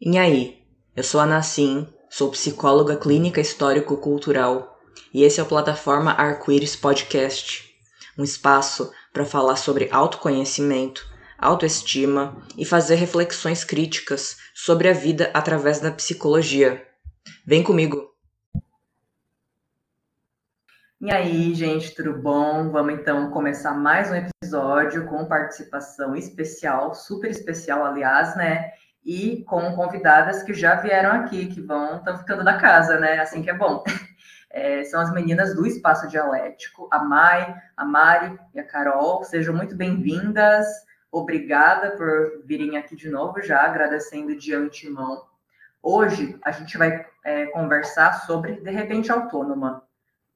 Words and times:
E 0.00 0.16
aí, 0.16 0.64
eu 0.94 1.02
sou 1.02 1.20
a 1.20 1.26
Nassim, 1.26 1.92
sou 2.08 2.30
psicóloga 2.30 2.96
clínica 2.96 3.40
histórico-cultural 3.40 4.78
e 5.12 5.24
esse 5.24 5.40
é 5.40 5.42
o 5.42 5.46
Plataforma 5.46 6.12
Arco-Íris 6.12 6.76
Podcast, 6.76 7.68
um 8.16 8.22
espaço 8.22 8.92
para 9.12 9.24
falar 9.24 9.56
sobre 9.56 9.88
autoconhecimento, 9.90 11.04
autoestima 11.36 12.40
e 12.56 12.64
fazer 12.64 12.94
reflexões 12.94 13.64
críticas 13.64 14.36
sobre 14.54 14.88
a 14.88 14.92
vida 14.92 15.32
através 15.34 15.80
da 15.80 15.90
psicologia. 15.90 16.86
Vem 17.44 17.64
comigo! 17.64 18.08
E 21.00 21.10
aí, 21.10 21.52
gente, 21.56 21.92
tudo 21.92 22.12
bom? 22.12 22.70
Vamos 22.70 22.94
então 22.94 23.32
começar 23.32 23.72
mais 23.74 24.12
um 24.12 24.14
episódio 24.14 25.06
com 25.06 25.26
participação 25.26 26.14
especial, 26.14 26.94
super 26.94 27.32
especial, 27.32 27.84
aliás, 27.84 28.36
né? 28.36 28.72
E 29.08 29.42
com 29.44 29.74
convidadas 29.74 30.42
que 30.42 30.52
já 30.52 30.74
vieram 30.74 31.12
aqui, 31.12 31.46
que 31.46 31.62
vão 31.62 31.96
estão 31.96 32.18
ficando 32.18 32.44
da 32.44 32.58
casa, 32.58 33.00
né? 33.00 33.18
Assim 33.20 33.40
que 33.40 33.50
é 33.50 33.54
bom. 33.54 33.82
É, 34.50 34.82
são 34.84 34.98
as 34.98 35.12
meninas 35.12 35.54
do 35.54 35.66
Espaço 35.66 36.08
Dialético, 36.08 36.88
a 36.90 37.04
Mai, 37.04 37.54
a 37.76 37.84
Mari 37.84 38.36
e 38.54 38.58
a 38.58 38.64
Carol. 38.64 39.22
Sejam 39.22 39.54
muito 39.54 39.76
bem-vindas. 39.76 40.66
Obrigada 41.12 41.90
por 41.90 42.42
virem 42.46 42.78
aqui 42.78 42.96
de 42.96 43.10
novo, 43.10 43.42
já 43.42 43.60
agradecendo 43.60 44.34
de 44.34 44.54
antemão. 44.54 45.22
Hoje 45.82 46.38
a 46.42 46.50
gente 46.50 46.78
vai 46.78 47.04
é, 47.26 47.44
conversar 47.48 48.22
sobre 48.22 48.52
De 48.62 48.70
Repente 48.70 49.12
Autônoma. 49.12 49.82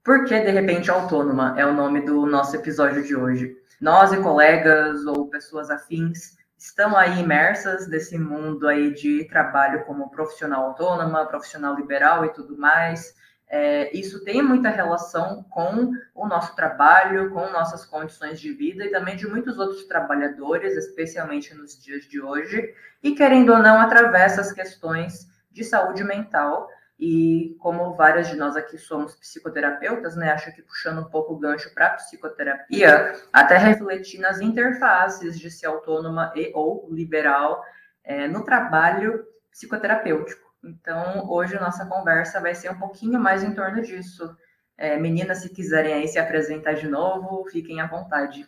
Por 0.05 0.27
que 0.27 0.39
De 0.39 0.51
Repente 0.51 0.91
Autônoma 0.91 1.55
é 1.59 1.65
o 1.65 1.73
nome 1.73 2.03
do 2.03 2.27
nosso 2.27 2.55
episódio 2.55 3.03
de 3.03 3.17
hoje? 3.17 3.57
Nós 3.81 4.13
e 4.13 4.19
colegas 4.19 5.07
ou 5.07 5.27
pessoas 5.31 5.71
afins 5.71 6.37
estão 6.63 6.97
aí 6.97 7.19
imersas 7.19 7.89
nesse 7.89 8.17
mundo 8.17 8.69
aí 8.69 8.95
de 8.95 9.25
trabalho 9.25 9.85
como 9.85 10.09
profissional 10.11 10.67
autônoma, 10.67 11.27
profissional 11.27 11.75
liberal 11.75 12.25
e 12.25 12.29
tudo 12.29 12.57
mais. 12.57 13.17
É, 13.49 13.95
isso 13.95 14.25
tem 14.25 14.41
muita 14.41 14.69
relação 14.69 15.43
com 15.51 15.93
o 16.15 16.27
nosso 16.29 16.55
trabalho, 16.55 17.31
com 17.33 17.51
nossas 17.51 17.85
condições 17.85 18.41
de 18.41 18.53
vida 18.53 18.85
e 18.85 18.91
também 18.91 19.17
de 19.17 19.27
muitos 19.27 19.59
outros 19.59 19.83
trabalhadores, 19.87 20.77
especialmente 20.77 21.53
nos 21.53 21.77
dias 21.83 22.05
de 22.05 22.21
hoje, 22.21 22.73
e 23.03 23.13
querendo 23.13 23.53
ou 23.53 23.59
não, 23.59 23.81
atravessa 23.81 24.41
as 24.41 24.53
questões 24.53 25.29
de 25.51 25.65
saúde 25.65 26.05
mental 26.05 26.71
e 26.99 27.57
como 27.59 27.95
várias 27.95 28.29
de 28.29 28.37
nós 28.37 28.57
aqui 28.57 28.79
somos 28.79 29.17
psicoterapeutas, 29.17 30.15
né, 30.17 30.31
acho 30.31 30.55
que 30.55 30.63
puxando 30.63 31.01
um 31.01 31.11
pouco 31.11 31.35
o 31.35 31.39
gancho 31.39 31.73
para 31.75 31.91
psicoterapia, 31.91 33.15
até 33.33 33.57
refletir 33.57 34.21
nas 34.21 34.41
interfaces 34.41 35.39
de 35.39 35.51
ser 35.51 35.67
autônoma 35.67 36.33
e 36.37 36.53
ou 36.55 36.89
liberal 36.93 37.63
é, 38.05 38.29
no 38.29 38.45
trabalho 38.45 39.25
psicoterapêutico. 39.51 40.53
Então, 40.63 41.29
hoje 41.29 41.59
nossa 41.59 41.85
conversa 41.87 42.41
vai 42.41 42.55
ser 42.55 42.71
um 42.71 42.79
pouquinho 42.79 43.19
mais 43.19 43.43
em 43.43 43.53
torno 43.53 43.83
disso. 43.83 44.37
É, 44.79 44.97
meninas, 44.97 45.39
se 45.39 45.49
quiserem 45.49 45.93
aí 45.93 46.09
se 46.09 46.19
apresentar 46.19 46.75
de 46.75 46.89
novo, 46.89 47.45
fiquem 47.51 47.81
à 47.81 47.87
vontade. 47.87 48.47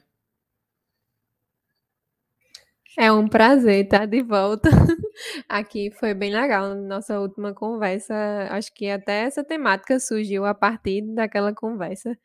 É 2.97 3.11
um 3.13 3.27
prazer 3.29 3.85
estar 3.85 4.07
de 4.07 4.23
volta 4.23 4.69
aqui. 5.49 5.91
Foi 5.99 6.15
bem 6.15 6.33
legal 6.33 6.75
nossa 6.75 7.19
última 7.21 7.53
conversa. 7.55 8.15
Acho 8.51 8.73
que 8.75 8.89
até 8.89 9.23
essa 9.23 9.43
temática 9.45 9.99
surgiu 9.99 10.45
a 10.45 10.55
partir 10.55 11.03
daquela 11.15 11.53
conversa. 11.55 12.17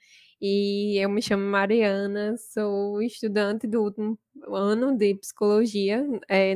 E 0.42 0.98
eu 1.04 1.10
me 1.10 1.22
chamo 1.22 1.44
Mariana, 1.44 2.36
sou 2.38 3.02
estudante 3.02 3.68
do 3.68 3.82
último 3.84 4.18
ano 4.48 4.96
de 4.98 5.16
psicologia. 5.16 6.06
É, 6.30 6.54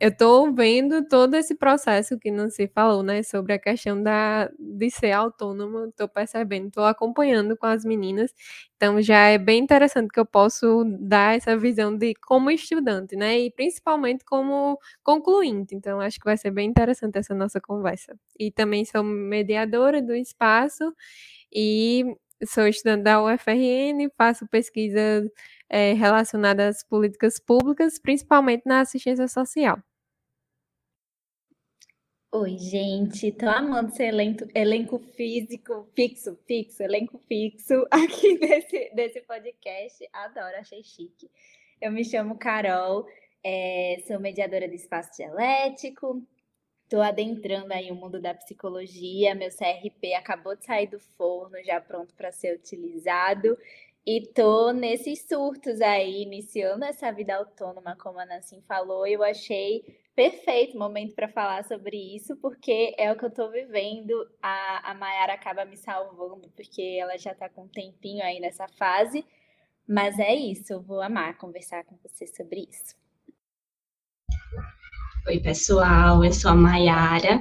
eu 0.00 0.10
estou 0.10 0.52
vendo 0.54 1.06
todo 1.08 1.34
esse 1.34 1.54
processo 1.54 2.18
que 2.18 2.30
não 2.30 2.48
se 2.50 2.68
falou, 2.68 3.02
né, 3.02 3.22
sobre 3.22 3.52
a 3.54 3.58
questão 3.58 4.00
da, 4.02 4.48
de 4.58 4.90
ser 4.90 5.12
autônoma, 5.12 5.88
estou 5.88 6.08
percebendo, 6.08 6.68
estou 6.68 6.84
acompanhando 6.84 7.56
com 7.56 7.66
as 7.66 7.84
meninas, 7.84 8.32
então 8.76 9.00
já 9.02 9.26
é 9.28 9.36
bem 9.38 9.58
interessante 9.62 10.08
que 10.12 10.20
eu 10.20 10.24
posso 10.26 10.84
dar 11.00 11.36
essa 11.36 11.56
visão 11.56 11.96
de 11.96 12.14
como 12.22 12.50
estudante, 12.50 13.16
né, 13.16 13.38
e 13.40 13.50
principalmente 13.50 14.24
como 14.24 14.78
concluinte, 15.02 15.74
então 15.74 16.00
acho 16.00 16.18
que 16.18 16.24
vai 16.24 16.36
ser 16.36 16.50
bem 16.52 16.68
interessante 16.68 17.18
essa 17.18 17.34
nossa 17.34 17.60
conversa. 17.60 18.14
E 18.38 18.50
também 18.52 18.84
sou 18.84 19.02
mediadora 19.02 20.00
do 20.00 20.14
espaço 20.14 20.94
e 21.52 22.04
sou 22.46 22.66
estudante 22.66 23.02
da 23.04 23.22
UFRN, 23.22 24.08
faço 24.16 24.46
pesquisa 24.48 25.24
é, 25.70 25.92
relacionadas 25.92 26.78
às 26.78 26.84
políticas 26.84 27.38
públicas, 27.38 27.98
principalmente 27.98 28.64
na 28.66 28.80
assistência 28.80 29.28
social. 29.28 29.78
Oi, 32.32 32.58
gente, 32.58 33.32
tô 33.32 33.48
amando 33.48 33.92
ser 33.94 34.04
elenco, 34.04 34.46
elenco 34.54 34.98
físico, 35.16 35.88
fixo, 35.94 36.38
fixo, 36.46 36.82
elenco 36.82 37.18
fixo 37.18 37.86
aqui 37.90 38.38
desse, 38.38 38.90
desse 38.94 39.20
podcast. 39.22 40.08
Adoro, 40.12 40.56
achei 40.56 40.82
chique. 40.82 41.30
Eu 41.80 41.90
me 41.90 42.04
chamo 42.04 42.38
Carol, 42.38 43.06
é, 43.42 44.02
sou 44.06 44.20
mediadora 44.20 44.68
de 44.68 44.76
espaço 44.76 45.16
dialético, 45.16 46.22
Estou 46.90 47.02
adentrando 47.02 47.72
aí 47.72 47.88
o 47.92 47.94
mundo 47.94 48.20
da 48.20 48.34
psicologia. 48.34 49.32
Meu 49.32 49.48
CRP 49.48 50.12
acabou 50.12 50.56
de 50.56 50.64
sair 50.64 50.88
do 50.88 50.98
forno, 50.98 51.56
já 51.62 51.80
pronto 51.80 52.12
para 52.16 52.32
ser 52.32 52.52
utilizado. 52.56 53.56
E 54.06 54.32
tô 54.32 54.72
nesses 54.72 55.26
surtos 55.28 55.80
aí, 55.80 56.22
iniciando 56.22 56.84
essa 56.84 57.12
vida 57.12 57.36
autônoma, 57.36 57.96
como 57.96 58.18
a 58.18 58.24
Nancy 58.24 58.62
falou. 58.66 59.06
Eu 59.06 59.22
achei 59.22 59.82
perfeito 60.16 60.78
momento 60.78 61.14
para 61.14 61.28
falar 61.28 61.64
sobre 61.64 61.96
isso, 62.16 62.34
porque 62.36 62.94
é 62.98 63.12
o 63.12 63.16
que 63.16 63.26
eu 63.26 63.30
tô 63.30 63.50
vivendo. 63.50 64.12
A, 64.42 64.90
a 64.90 64.94
Mayara 64.94 65.34
acaba 65.34 65.64
me 65.66 65.76
salvando, 65.76 66.48
porque 66.56 66.98
ela 66.98 67.18
já 67.18 67.34
tá 67.34 67.48
com 67.48 67.64
um 67.64 67.68
tempinho 67.68 68.24
aí 68.24 68.40
nessa 68.40 68.66
fase. 68.68 69.24
Mas 69.86 70.18
é 70.18 70.34
isso, 70.34 70.72
eu 70.72 70.80
vou 70.80 71.02
amar 71.02 71.36
conversar 71.36 71.84
com 71.84 71.96
você 72.02 72.26
sobre 72.26 72.68
isso. 72.70 72.94
Oi, 75.26 75.40
pessoal, 75.40 76.24
eu 76.24 76.32
sou 76.32 76.52
a 76.52 76.54
Mayara, 76.54 77.40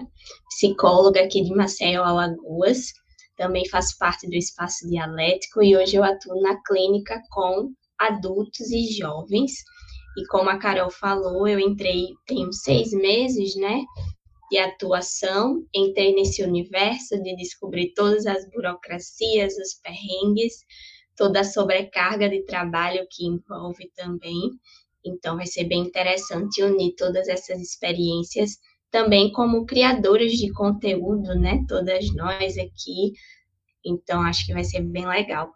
psicóloga 0.49 1.23
aqui 1.23 1.41
de 1.41 1.55
Maceió, 1.55 2.03
Alagoas. 2.03 2.93
Também 3.39 3.65
faço 3.69 3.97
parte 3.97 4.27
do 4.27 4.35
espaço 4.35 4.85
dialético 4.89 5.63
e 5.63 5.77
hoje 5.77 5.95
eu 5.95 6.03
atuo 6.03 6.41
na 6.41 6.61
clínica 6.61 7.21
com 7.31 7.71
adultos 7.97 8.69
e 8.69 8.91
jovens. 8.91 9.53
E 10.17 10.27
como 10.27 10.49
a 10.49 10.57
Carol 10.57 10.91
falou, 10.91 11.47
eu 11.47 11.57
entrei 11.57 12.07
tem 12.27 12.51
seis 12.51 12.91
meses, 12.91 13.55
né, 13.55 13.81
de 14.51 14.57
atuação, 14.57 15.65
entrei 15.73 16.13
nesse 16.13 16.43
universo 16.43 17.15
de 17.23 17.33
descobrir 17.37 17.93
todas 17.93 18.25
as 18.25 18.43
burocracias, 18.49 19.53
os 19.53 19.75
perrengues, 19.81 20.55
toda 21.15 21.39
a 21.39 21.45
sobrecarga 21.45 22.27
de 22.27 22.43
trabalho 22.43 23.07
que 23.09 23.25
envolve 23.25 23.89
também. 23.95 24.51
Então, 25.05 25.37
vai 25.37 25.47
ser 25.47 25.63
bem 25.63 25.79
interessante 25.79 26.61
unir 26.61 26.93
todas 26.97 27.29
essas 27.29 27.61
experiências 27.61 28.57
também 28.91 29.31
como 29.31 29.65
criadores 29.65 30.33
de 30.33 30.51
conteúdo, 30.51 31.35
né? 31.35 31.63
Todas 31.67 32.13
nós 32.15 32.57
aqui. 32.57 33.13
Então, 33.85 34.21
acho 34.21 34.45
que 34.45 34.53
vai 34.53 34.63
ser 34.63 34.81
bem 34.81 35.07
legal. 35.07 35.53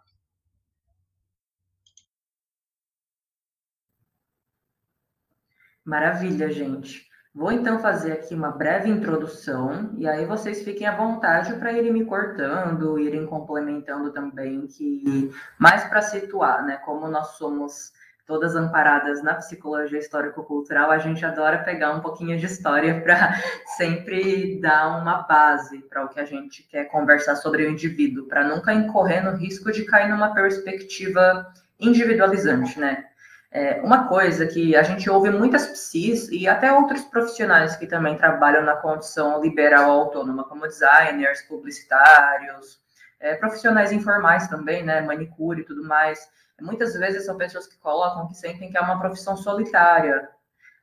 Maravilha, 5.84 6.50
gente. 6.50 7.06
Vou 7.34 7.50
então 7.50 7.80
fazer 7.80 8.12
aqui 8.12 8.32
uma 8.32 8.52
breve 8.52 8.88
introdução 8.88 9.92
e 9.98 10.06
aí 10.06 10.24
vocês 10.24 10.62
fiquem 10.62 10.86
à 10.86 10.96
vontade 10.96 11.52
para 11.54 11.72
irem 11.72 11.92
me 11.92 12.04
cortando, 12.04 12.96
irem 12.96 13.26
complementando 13.26 14.12
também, 14.12 14.68
que 14.68 15.32
mais 15.58 15.84
para 15.84 16.00
situar, 16.00 16.64
né? 16.64 16.76
Como 16.78 17.08
nós 17.08 17.36
somos 17.36 17.92
todas 18.26 18.56
amparadas 18.56 19.22
na 19.22 19.34
psicologia 19.34 19.98
histórico-cultural, 19.98 20.90
a 20.90 20.98
gente 20.98 21.24
adora 21.24 21.58
pegar 21.58 21.92
um 21.92 22.00
pouquinho 22.00 22.38
de 22.38 22.46
história 22.46 23.00
para 23.02 23.34
sempre 23.76 24.58
dar 24.60 24.98
uma 25.00 25.22
base 25.22 25.78
para 25.90 26.04
o 26.04 26.08
que 26.08 26.20
a 26.20 26.24
gente 26.24 26.62
quer 26.64 26.86
conversar 26.86 27.36
sobre 27.36 27.64
o 27.64 27.70
indivíduo, 27.70 28.26
para 28.26 28.44
nunca 28.44 28.72
incorrer 28.72 29.22
no 29.22 29.36
risco 29.36 29.70
de 29.70 29.84
cair 29.84 30.08
numa 30.08 30.32
perspectiva 30.32 31.52
individualizante, 31.78 32.78
né? 32.78 33.04
É, 33.50 33.80
uma 33.82 34.08
coisa 34.08 34.46
que 34.46 34.74
a 34.74 34.82
gente 34.82 35.08
ouve 35.08 35.30
muitas 35.30 35.64
psis 35.68 36.28
e 36.28 36.48
até 36.48 36.72
outros 36.72 37.02
profissionais 37.02 37.76
que 37.76 37.86
também 37.86 38.16
trabalham 38.16 38.64
na 38.64 38.74
condição 38.74 39.40
liberal 39.40 39.92
autônoma, 39.92 40.42
como 40.42 40.66
designers, 40.66 41.42
publicitários, 41.42 42.80
é, 43.24 43.34
profissionais 43.34 43.92
informais 43.92 44.48
também, 44.48 44.84
né, 44.84 45.00
manicure 45.00 45.62
e 45.62 45.64
tudo 45.64 45.82
mais, 45.82 46.28
Muitas 46.60 46.94
vezes 46.94 47.26
são 47.26 47.36
pessoas 47.36 47.66
que 47.66 47.76
colocam 47.78 48.28
que 48.28 48.34
sentem 48.34 48.70
que 48.70 48.78
é 48.78 48.80
uma 48.80 48.98
profissão 48.98 49.36
solitária. 49.36 50.28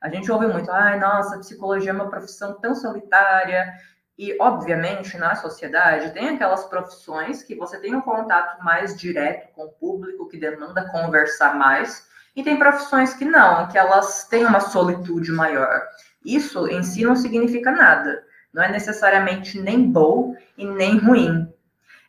A 0.00 0.08
gente 0.08 0.30
ouve 0.30 0.46
muito, 0.46 0.70
ai, 0.70 0.98
nossa, 0.98 1.38
psicologia 1.38 1.90
é 1.90 1.94
uma 1.94 2.10
profissão 2.10 2.54
tão 2.60 2.74
solitária. 2.74 3.72
E, 4.18 4.36
obviamente, 4.40 5.16
na 5.16 5.34
sociedade, 5.34 6.10
tem 6.12 6.28
aquelas 6.28 6.64
profissões 6.66 7.42
que 7.42 7.54
você 7.54 7.78
tem 7.78 7.94
um 7.94 8.02
contato 8.02 8.62
mais 8.62 8.96
direto 8.96 9.52
com 9.54 9.64
o 9.64 9.72
público, 9.72 10.28
que 10.28 10.38
demanda 10.38 10.90
conversar 10.90 11.56
mais, 11.56 12.06
e 12.36 12.42
tem 12.42 12.58
profissões 12.58 13.14
que 13.14 13.24
não, 13.24 13.68
que 13.68 13.78
elas 13.78 14.28
têm 14.28 14.44
uma 14.44 14.60
solitude 14.60 15.32
maior. 15.32 15.82
Isso 16.24 16.68
em 16.68 16.82
si 16.82 17.04
não 17.04 17.16
significa 17.16 17.70
nada. 17.72 18.22
Não 18.52 18.62
é 18.62 18.70
necessariamente 18.70 19.58
nem 19.58 19.90
bom 19.90 20.36
e 20.58 20.66
nem 20.66 20.98
ruim. 20.98 21.51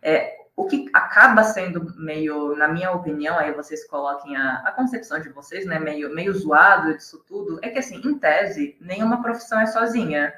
É, 0.03 0.44
o 0.55 0.65
que 0.65 0.85
acaba 0.94 1.44
sendo 1.44 1.94
meio, 1.97 2.55
na 2.55 2.67
minha 2.67 2.91
opinião, 2.91 3.39
aí 3.39 3.51
vocês 3.53 3.88
coloquem 3.88 4.35
a, 4.35 4.61
a 4.65 4.71
concepção 4.71 5.19
de 5.19 5.29
vocês, 5.29 5.65
né, 5.65 5.79
meio, 5.79 6.13
meio 6.13 6.33
zoado 6.33 6.95
disso 6.95 7.23
tudo, 7.27 7.59
é 7.63 7.69
que, 7.69 7.79
assim, 7.79 7.95
em 8.05 8.19
tese, 8.19 8.77
nenhuma 8.79 9.21
profissão 9.21 9.59
é 9.59 9.65
sozinha. 9.65 10.33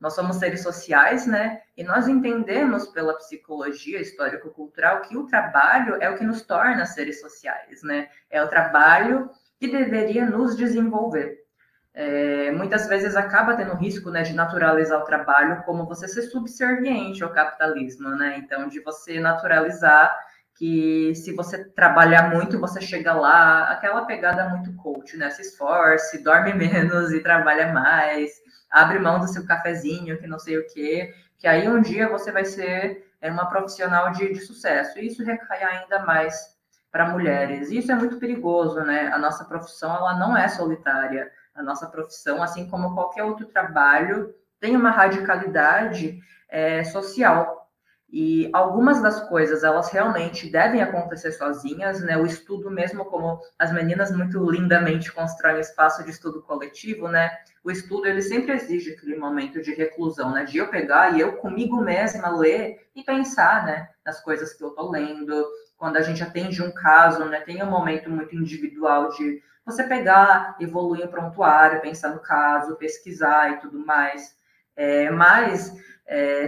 Nós 0.00 0.14
somos 0.14 0.38
seres 0.38 0.64
sociais, 0.64 1.28
né? 1.28 1.62
E 1.76 1.84
nós 1.84 2.08
entendemos 2.08 2.88
pela 2.88 3.14
psicologia 3.14 4.00
histórico-cultural 4.00 5.02
que 5.02 5.16
o 5.16 5.26
trabalho 5.26 5.96
é 6.00 6.10
o 6.10 6.16
que 6.16 6.24
nos 6.24 6.42
torna 6.42 6.84
seres 6.86 7.20
sociais, 7.20 7.84
né? 7.84 8.08
É 8.28 8.42
o 8.42 8.48
trabalho 8.48 9.30
que 9.60 9.68
deveria 9.68 10.26
nos 10.26 10.56
desenvolver 10.56 11.41
é, 11.94 12.50
muitas 12.52 12.88
vezes 12.88 13.16
acaba 13.16 13.54
tendo 13.54 13.74
risco 13.74 14.10
né, 14.10 14.22
de 14.22 14.32
naturalizar 14.32 14.98
o 15.00 15.04
trabalho 15.04 15.62
como 15.64 15.86
você 15.86 16.08
ser 16.08 16.22
subserviente 16.22 17.22
ao 17.22 17.30
capitalismo, 17.30 18.10
né? 18.10 18.38
Então, 18.38 18.66
de 18.66 18.80
você 18.80 19.20
naturalizar 19.20 20.16
que 20.54 21.14
se 21.14 21.34
você 21.34 21.64
trabalhar 21.64 22.30
muito, 22.30 22.58
você 22.58 22.80
chega 22.80 23.12
lá, 23.12 23.64
aquela 23.70 24.06
pegada 24.06 24.48
muito 24.48 24.74
coach, 24.76 25.16
né? 25.18 25.28
Se 25.30 25.42
esforce, 25.42 26.22
dorme 26.22 26.52
menos 26.54 27.12
e 27.12 27.20
trabalha 27.20 27.72
mais, 27.72 28.30
abre 28.70 28.98
mão 28.98 29.20
do 29.20 29.28
seu 29.28 29.44
cafezinho, 29.44 30.18
que 30.18 30.26
não 30.26 30.38
sei 30.38 30.56
o 30.58 30.66
quê, 30.68 31.14
que 31.38 31.46
aí 31.46 31.68
um 31.68 31.82
dia 31.82 32.08
você 32.08 32.32
vai 32.32 32.44
ser 32.46 33.06
é, 33.20 33.30
uma 33.30 33.46
profissional 33.46 34.12
de, 34.12 34.32
de 34.32 34.40
sucesso. 34.40 34.98
E 34.98 35.08
isso 35.08 35.22
recai 35.22 35.62
ainda 35.62 35.98
mais 36.00 36.56
para 36.90 37.08
mulheres. 37.10 37.70
E 37.70 37.78
isso 37.78 37.92
é 37.92 37.94
muito 37.94 38.18
perigoso, 38.18 38.80
né? 38.80 39.08
A 39.12 39.18
nossa 39.18 39.44
profissão, 39.44 39.94
ela 39.94 40.18
não 40.18 40.34
é 40.34 40.48
solitária 40.48 41.30
a 41.54 41.62
nossa 41.62 41.86
profissão, 41.86 42.42
assim 42.42 42.68
como 42.68 42.94
qualquer 42.94 43.24
outro 43.24 43.46
trabalho, 43.46 44.34
tem 44.58 44.76
uma 44.76 44.90
radicalidade 44.90 46.20
é, 46.48 46.84
social. 46.84 47.62
E 48.12 48.50
algumas 48.52 49.00
das 49.00 49.26
coisas, 49.26 49.64
elas 49.64 49.90
realmente 49.90 50.50
devem 50.50 50.82
acontecer 50.82 51.32
sozinhas, 51.32 52.02
né? 52.02 52.14
O 52.18 52.26
estudo, 52.26 52.70
mesmo 52.70 53.06
como 53.06 53.40
as 53.58 53.72
meninas 53.72 54.14
muito 54.14 54.50
lindamente 54.50 55.10
constroem 55.10 55.60
espaço 55.60 56.04
de 56.04 56.10
estudo 56.10 56.42
coletivo, 56.42 57.08
né? 57.08 57.30
O 57.64 57.70
estudo, 57.70 58.06
ele 58.06 58.20
sempre 58.20 58.52
exige 58.52 58.92
aquele 58.92 59.16
momento 59.16 59.62
de 59.62 59.72
reclusão, 59.72 60.30
né? 60.30 60.44
De 60.44 60.58
eu 60.58 60.68
pegar 60.68 61.16
e 61.16 61.20
eu 61.20 61.38
comigo 61.38 61.80
mesma 61.80 62.28
ler 62.28 62.86
e 62.94 63.02
pensar, 63.02 63.64
né? 63.64 63.88
Nas 64.04 64.20
coisas 64.20 64.52
que 64.52 64.62
eu 64.62 64.72
tô 64.72 64.90
lendo. 64.90 65.46
Quando 65.78 65.96
a 65.96 66.02
gente 66.02 66.22
atende 66.22 66.62
um 66.62 66.70
caso, 66.70 67.24
né? 67.24 67.40
Tem 67.40 67.62
um 67.62 67.70
momento 67.70 68.10
muito 68.10 68.36
individual 68.36 69.08
de 69.08 69.42
você 69.64 69.84
pegar, 69.84 70.56
evoluir 70.60 71.04
o 71.04 71.08
prontuário, 71.08 71.80
pensar 71.80 72.10
no 72.10 72.20
caso, 72.20 72.76
pesquisar 72.76 73.52
e 73.52 73.56
tudo 73.58 73.78
mais. 73.84 74.34
É, 74.76 75.10
mas 75.10 75.74
é, 76.06 76.46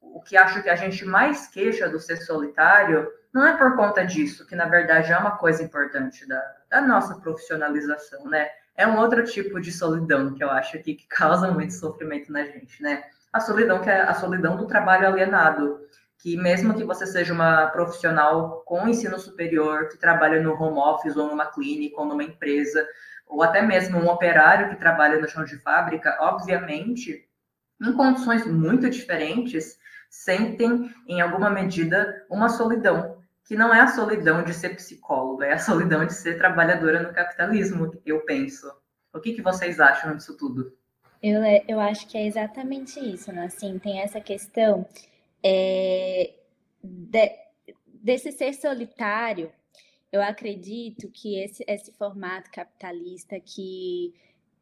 o 0.00 0.20
que 0.20 0.36
acho 0.36 0.62
que 0.62 0.70
a 0.70 0.76
gente 0.76 1.04
mais 1.04 1.46
queixa 1.46 1.88
do 1.88 2.00
ser 2.00 2.16
solitário 2.18 3.08
não 3.32 3.46
é 3.46 3.56
por 3.56 3.74
conta 3.74 4.06
disso, 4.06 4.46
que 4.46 4.54
na 4.54 4.66
verdade 4.66 5.12
é 5.12 5.18
uma 5.18 5.32
coisa 5.36 5.62
importante 5.62 6.26
da, 6.26 6.40
da 6.70 6.80
nossa 6.80 7.16
profissionalização, 7.16 8.28
né? 8.28 8.48
É 8.76 8.86
um 8.86 8.96
outro 8.96 9.24
tipo 9.24 9.60
de 9.60 9.72
solidão 9.72 10.34
que 10.34 10.42
eu 10.42 10.50
acho 10.50 10.76
aqui 10.76 10.94
que 10.94 11.06
causa 11.08 11.50
muito 11.50 11.72
sofrimento 11.72 12.32
na 12.32 12.44
gente, 12.44 12.80
né? 12.82 13.04
A 13.32 13.40
solidão 13.40 13.80
que 13.80 13.90
é 13.90 14.02
a 14.02 14.14
solidão 14.14 14.56
do 14.56 14.66
trabalho 14.66 15.08
alienado, 15.08 15.80
que 16.24 16.38
mesmo 16.38 16.74
que 16.74 16.84
você 16.84 17.06
seja 17.06 17.34
uma 17.34 17.66
profissional 17.66 18.62
com 18.64 18.88
ensino 18.88 19.18
superior, 19.18 19.90
que 19.90 19.98
trabalha 19.98 20.42
no 20.42 20.54
home 20.54 20.78
office 20.78 21.14
ou 21.18 21.28
numa 21.28 21.44
clínica 21.44 22.00
ou 22.00 22.06
numa 22.06 22.24
empresa, 22.24 22.88
ou 23.26 23.42
até 23.42 23.60
mesmo 23.60 23.98
um 23.98 24.08
operário 24.08 24.70
que 24.70 24.76
trabalha 24.76 25.20
no 25.20 25.28
chão 25.28 25.44
de 25.44 25.58
fábrica, 25.58 26.16
obviamente, 26.18 27.28
em 27.78 27.92
condições 27.92 28.46
muito 28.46 28.88
diferentes, 28.88 29.78
sentem, 30.08 30.90
em 31.06 31.20
alguma 31.20 31.50
medida, 31.50 32.24
uma 32.30 32.48
solidão, 32.48 33.18
que 33.46 33.54
não 33.54 33.74
é 33.74 33.82
a 33.82 33.88
solidão 33.88 34.42
de 34.42 34.54
ser 34.54 34.70
psicóloga, 34.76 35.44
é 35.44 35.52
a 35.52 35.58
solidão 35.58 36.06
de 36.06 36.14
ser 36.14 36.38
trabalhadora 36.38 37.02
no 37.02 37.12
capitalismo, 37.12 38.00
eu 38.06 38.20
penso. 38.20 38.72
O 39.12 39.20
que, 39.20 39.34
que 39.34 39.42
vocês 39.42 39.78
acham 39.78 40.16
disso 40.16 40.34
tudo? 40.38 40.74
Eu, 41.22 41.42
eu 41.68 41.78
acho 41.80 42.08
que 42.08 42.16
é 42.16 42.26
exatamente 42.26 42.98
isso, 42.98 43.30
né? 43.30 43.44
Assim, 43.44 43.78
tem 43.78 44.00
essa 44.00 44.22
questão 44.22 44.86
é, 45.44 46.32
de, 46.82 47.30
desse 47.86 48.32
ser 48.32 48.54
solitário, 48.54 49.52
eu 50.10 50.22
acredito 50.22 51.10
que 51.10 51.38
esse, 51.38 51.62
esse 51.66 51.92
formato 51.92 52.50
capitalista 52.50 53.38
que, 53.38 54.14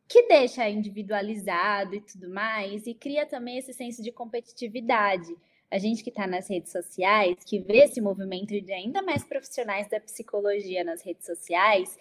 que 0.09 0.27
deixa 0.27 0.69
individualizado 0.69 1.95
e 1.95 2.01
tudo 2.01 2.29
mais, 2.29 2.87
e 2.87 2.95
cria 2.95 3.25
também 3.25 3.59
esse 3.59 3.73
senso 3.73 4.03
de 4.03 4.11
competitividade. 4.11 5.37
A 5.71 5.79
gente 5.79 6.03
que 6.03 6.11
está 6.11 6.27
nas 6.27 6.51
redes 6.51 6.73
sociais, 6.73 7.37
que 7.47 7.61
vê 7.61 7.85
esse 7.85 8.01
movimento 8.01 8.49
de 8.61 8.73
ainda 8.73 9.03
mais 9.03 9.25
profissionais 9.25 9.89
da 9.89 10.01
psicologia 10.01 10.83
nas 10.85 11.03
redes 11.03 11.25
sociais, 11.25 11.97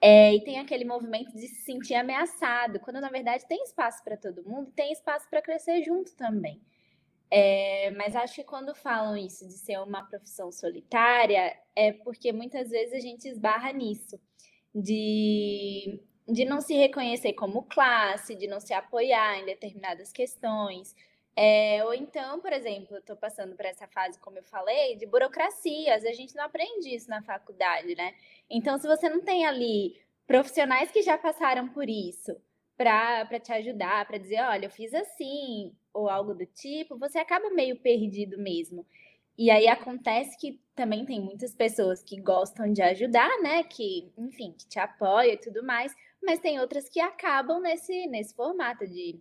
é, 0.00 0.34
e 0.34 0.40
tem 0.40 0.58
aquele 0.58 0.84
movimento 0.84 1.32
de 1.32 1.46
se 1.46 1.62
sentir 1.62 1.94
ameaçado, 1.94 2.80
quando 2.80 3.00
na 3.00 3.08
verdade 3.08 3.46
tem 3.46 3.62
espaço 3.62 4.02
para 4.02 4.16
todo 4.16 4.42
mundo, 4.42 4.70
tem 4.74 4.92
espaço 4.92 5.26
para 5.30 5.40
crescer 5.40 5.82
junto 5.82 6.14
também. 6.16 6.60
É, 7.36 7.90
mas 7.96 8.14
acho 8.14 8.36
que 8.36 8.44
quando 8.44 8.76
falam 8.76 9.16
isso 9.16 9.44
de 9.48 9.54
ser 9.54 9.80
uma 9.80 10.04
profissão 10.04 10.52
solitária, 10.52 11.52
é 11.74 11.90
porque 11.92 12.32
muitas 12.32 12.70
vezes 12.70 12.94
a 12.94 13.00
gente 13.00 13.26
esbarra 13.26 13.72
nisso, 13.72 14.20
de, 14.72 16.00
de 16.28 16.44
não 16.44 16.60
se 16.60 16.74
reconhecer 16.74 17.32
como 17.32 17.64
classe, 17.64 18.36
de 18.36 18.46
não 18.46 18.60
se 18.60 18.72
apoiar 18.72 19.40
em 19.40 19.46
determinadas 19.46 20.12
questões. 20.12 20.94
É, 21.34 21.84
ou 21.84 21.92
então, 21.92 22.40
por 22.40 22.52
exemplo, 22.52 22.98
estou 22.98 23.16
passando 23.16 23.56
por 23.56 23.64
essa 23.64 23.88
fase, 23.88 24.16
como 24.20 24.38
eu 24.38 24.44
falei, 24.44 24.94
de 24.94 25.04
burocracias. 25.04 26.04
A 26.04 26.12
gente 26.12 26.36
não 26.36 26.44
aprende 26.44 26.94
isso 26.94 27.10
na 27.10 27.20
faculdade, 27.20 27.96
né? 27.96 28.14
Então, 28.48 28.78
se 28.78 28.86
você 28.86 29.08
não 29.08 29.20
tem 29.20 29.44
ali 29.44 30.00
profissionais 30.24 30.92
que 30.92 31.02
já 31.02 31.18
passaram 31.18 31.68
por 31.68 31.88
isso 31.88 32.40
para 32.76 33.40
te 33.40 33.52
ajudar, 33.52 34.06
para 34.06 34.18
dizer, 34.18 34.40
olha, 34.42 34.66
eu 34.66 34.70
fiz 34.70 34.94
assim, 34.94 35.74
ou 35.94 36.08
algo 36.10 36.34
do 36.34 36.44
tipo, 36.44 36.98
você 36.98 37.18
acaba 37.18 37.48
meio 37.50 37.78
perdido 37.78 38.36
mesmo. 38.36 38.84
E 39.38 39.50
aí 39.50 39.66
acontece 39.68 40.36
que 40.38 40.60
também 40.74 41.04
tem 41.04 41.20
muitas 41.20 41.54
pessoas 41.54 42.02
que 42.02 42.20
gostam 42.20 42.72
de 42.72 42.82
ajudar, 42.82 43.30
né? 43.42 43.62
Que, 43.62 44.12
enfim, 44.18 44.52
que 44.52 44.66
te 44.66 44.78
apoiam 44.78 45.32
e 45.32 45.38
tudo 45.38 45.64
mais, 45.64 45.92
mas 46.22 46.40
tem 46.40 46.60
outras 46.60 46.88
que 46.88 47.00
acabam 47.00 47.60
nesse, 47.60 48.06
nesse 48.06 48.34
formato 48.34 48.86
de, 48.86 49.20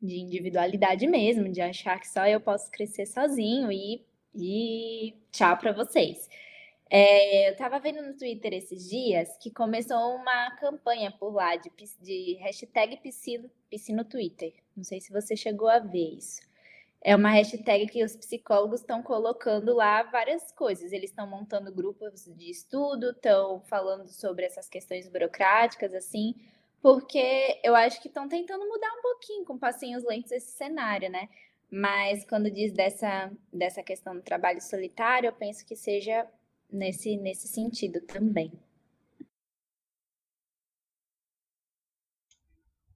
de 0.00 0.20
individualidade 0.20 1.06
mesmo, 1.06 1.50
de 1.50 1.60
achar 1.60 1.98
que 1.98 2.08
só 2.08 2.26
eu 2.26 2.40
posso 2.40 2.70
crescer 2.70 3.06
sozinho 3.06 3.70
e, 3.72 4.04
e 4.34 5.14
tchau 5.32 5.56
para 5.56 5.72
vocês. 5.72 6.28
É, 6.96 7.48
eu 7.48 7.52
estava 7.54 7.80
vendo 7.80 8.00
no 8.02 8.16
Twitter 8.16 8.54
esses 8.54 8.88
dias 8.88 9.36
que 9.38 9.50
começou 9.50 10.14
uma 10.14 10.52
campanha 10.60 11.10
por 11.10 11.34
lá 11.34 11.56
de, 11.56 11.68
de 12.00 12.34
hashtag 12.34 12.98
piscino, 12.98 13.50
piscino 13.68 14.04
Twitter. 14.04 14.54
Não 14.76 14.84
sei 14.84 15.00
se 15.00 15.12
você 15.12 15.34
chegou 15.34 15.68
a 15.68 15.80
ver 15.80 16.14
isso. 16.18 16.40
É 17.00 17.16
uma 17.16 17.30
hashtag 17.30 17.88
que 17.88 18.04
os 18.04 18.14
psicólogos 18.14 18.78
estão 18.78 19.02
colocando 19.02 19.74
lá 19.74 20.04
várias 20.04 20.52
coisas. 20.52 20.92
Eles 20.92 21.10
estão 21.10 21.26
montando 21.26 21.74
grupos 21.74 22.26
de 22.26 22.48
estudo, 22.48 23.10
estão 23.10 23.60
falando 23.62 24.06
sobre 24.06 24.46
essas 24.46 24.68
questões 24.68 25.08
burocráticas, 25.08 25.92
assim, 25.94 26.36
porque 26.80 27.60
eu 27.64 27.74
acho 27.74 28.00
que 28.00 28.06
estão 28.06 28.28
tentando 28.28 28.68
mudar 28.68 28.92
um 28.96 29.02
pouquinho, 29.02 29.44
com 29.44 29.58
passinhos 29.58 30.04
lentos, 30.04 30.30
esse 30.30 30.52
cenário, 30.52 31.10
né? 31.10 31.28
Mas 31.68 32.24
quando 32.24 32.48
diz 32.48 32.72
dessa, 32.72 33.32
dessa 33.52 33.82
questão 33.82 34.14
do 34.14 34.22
trabalho 34.22 34.62
solitário, 34.62 35.26
eu 35.26 35.32
penso 35.32 35.66
que 35.66 35.74
seja 35.74 36.24
nesse, 36.74 37.16
nesse 37.16 37.48
sentido 37.48 38.00
também. 38.02 38.52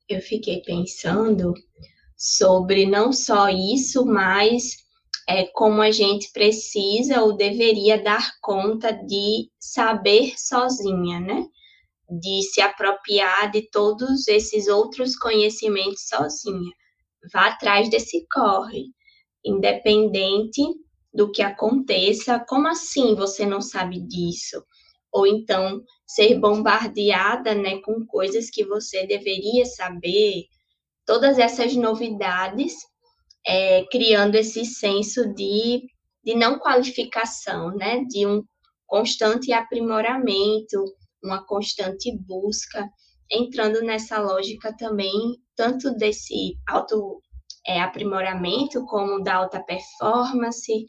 Eu 0.09 0.21
fiquei 0.21 0.63
pensando 0.63 1.55
sobre 2.17 2.87
não 2.87 3.13
só 3.13 3.49
isso, 3.49 4.05
mas 4.07 4.77
é, 5.29 5.47
como 5.49 5.83
a 5.83 5.91
gente 5.91 6.33
precisa 6.33 7.23
ou 7.23 7.37
deveria 7.37 8.03
dar 8.03 8.33
conta 8.41 8.93
de 8.93 9.51
saber 9.59 10.33
sozinha, 10.39 11.21
né? 11.21 11.47
De 12.09 12.43
se 12.43 12.63
apropriar 12.63 13.51
de 13.51 13.69
todos 13.71 14.27
esses 14.29 14.67
outros 14.67 15.15
conhecimentos 15.15 16.09
sozinha. 16.09 16.73
Vá 17.31 17.49
atrás 17.49 17.91
desse 17.91 18.27
corre, 18.33 18.87
independente 19.45 20.63
do 21.13 21.31
que 21.31 21.43
aconteça. 21.43 22.45
Como 22.49 22.69
assim 22.69 23.15
você 23.15 23.47
não 23.47 23.61
sabe 23.61 24.01
disso? 24.01 24.63
Ou 25.13 25.27
então 25.27 25.83
ser 26.07 26.39
bombardeada, 26.39 27.55
né, 27.55 27.81
com 27.83 28.05
coisas 28.07 28.51
que 28.51 28.65
você 28.65 29.07
deveria 29.07 29.65
saber. 29.65 30.45
Todas 31.07 31.39
essas 31.39 31.75
novidades, 31.75 32.75
é, 33.47 33.85
criando 33.91 34.35
esse 34.35 34.65
senso 34.65 35.33
de, 35.35 35.83
de 36.25 36.35
não 36.35 36.59
qualificação, 36.59 37.75
né, 37.75 38.05
de 38.05 38.27
um 38.27 38.43
constante 38.87 39.53
aprimoramento, 39.53 40.85
uma 41.23 41.45
constante 41.47 42.17
busca. 42.27 42.89
entrando 43.31 43.83
nessa 43.83 44.19
lógica 44.19 44.75
também, 44.77 45.13
tanto 45.55 45.95
desse 45.97 46.57
auto 46.67 47.21
é, 47.67 47.81
aprimoramento 47.81 48.85
como 48.87 49.23
da 49.23 49.37
alta 49.37 49.63
performance. 49.63 50.89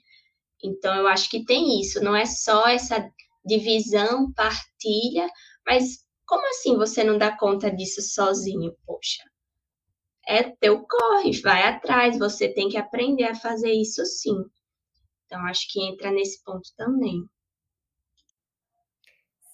Então, 0.64 0.96
eu 0.96 1.08
acho 1.08 1.30
que 1.30 1.46
tem 1.46 1.80
isso, 1.80 2.04
não 2.04 2.16
é 2.16 2.26
só 2.26 2.68
essa 2.68 3.10
divisão, 3.46 4.32
partilha, 4.34 5.30
mas 5.66 6.06
como 6.26 6.48
assim 6.50 6.76
você 6.76 7.04
não 7.04 7.18
dá 7.18 7.36
conta 7.36 7.72
disso 7.72 8.02
sozinho? 8.02 8.76
Poxa, 8.86 9.24
é 10.28 10.44
teu 10.44 10.86
corre, 10.86 11.32
vai 11.42 11.64
atrás, 11.64 12.20
você 12.20 12.48
tem 12.48 12.70
que 12.70 12.78
aprender 12.78 13.24
a 13.24 13.36
fazer 13.36 13.72
isso 13.72 14.06
sim. 14.06 14.36
Então, 15.26 15.44
acho 15.46 15.72
que 15.72 15.82
entra 15.82 16.12
nesse 16.12 16.44
ponto 16.44 16.70
também. 16.76 17.24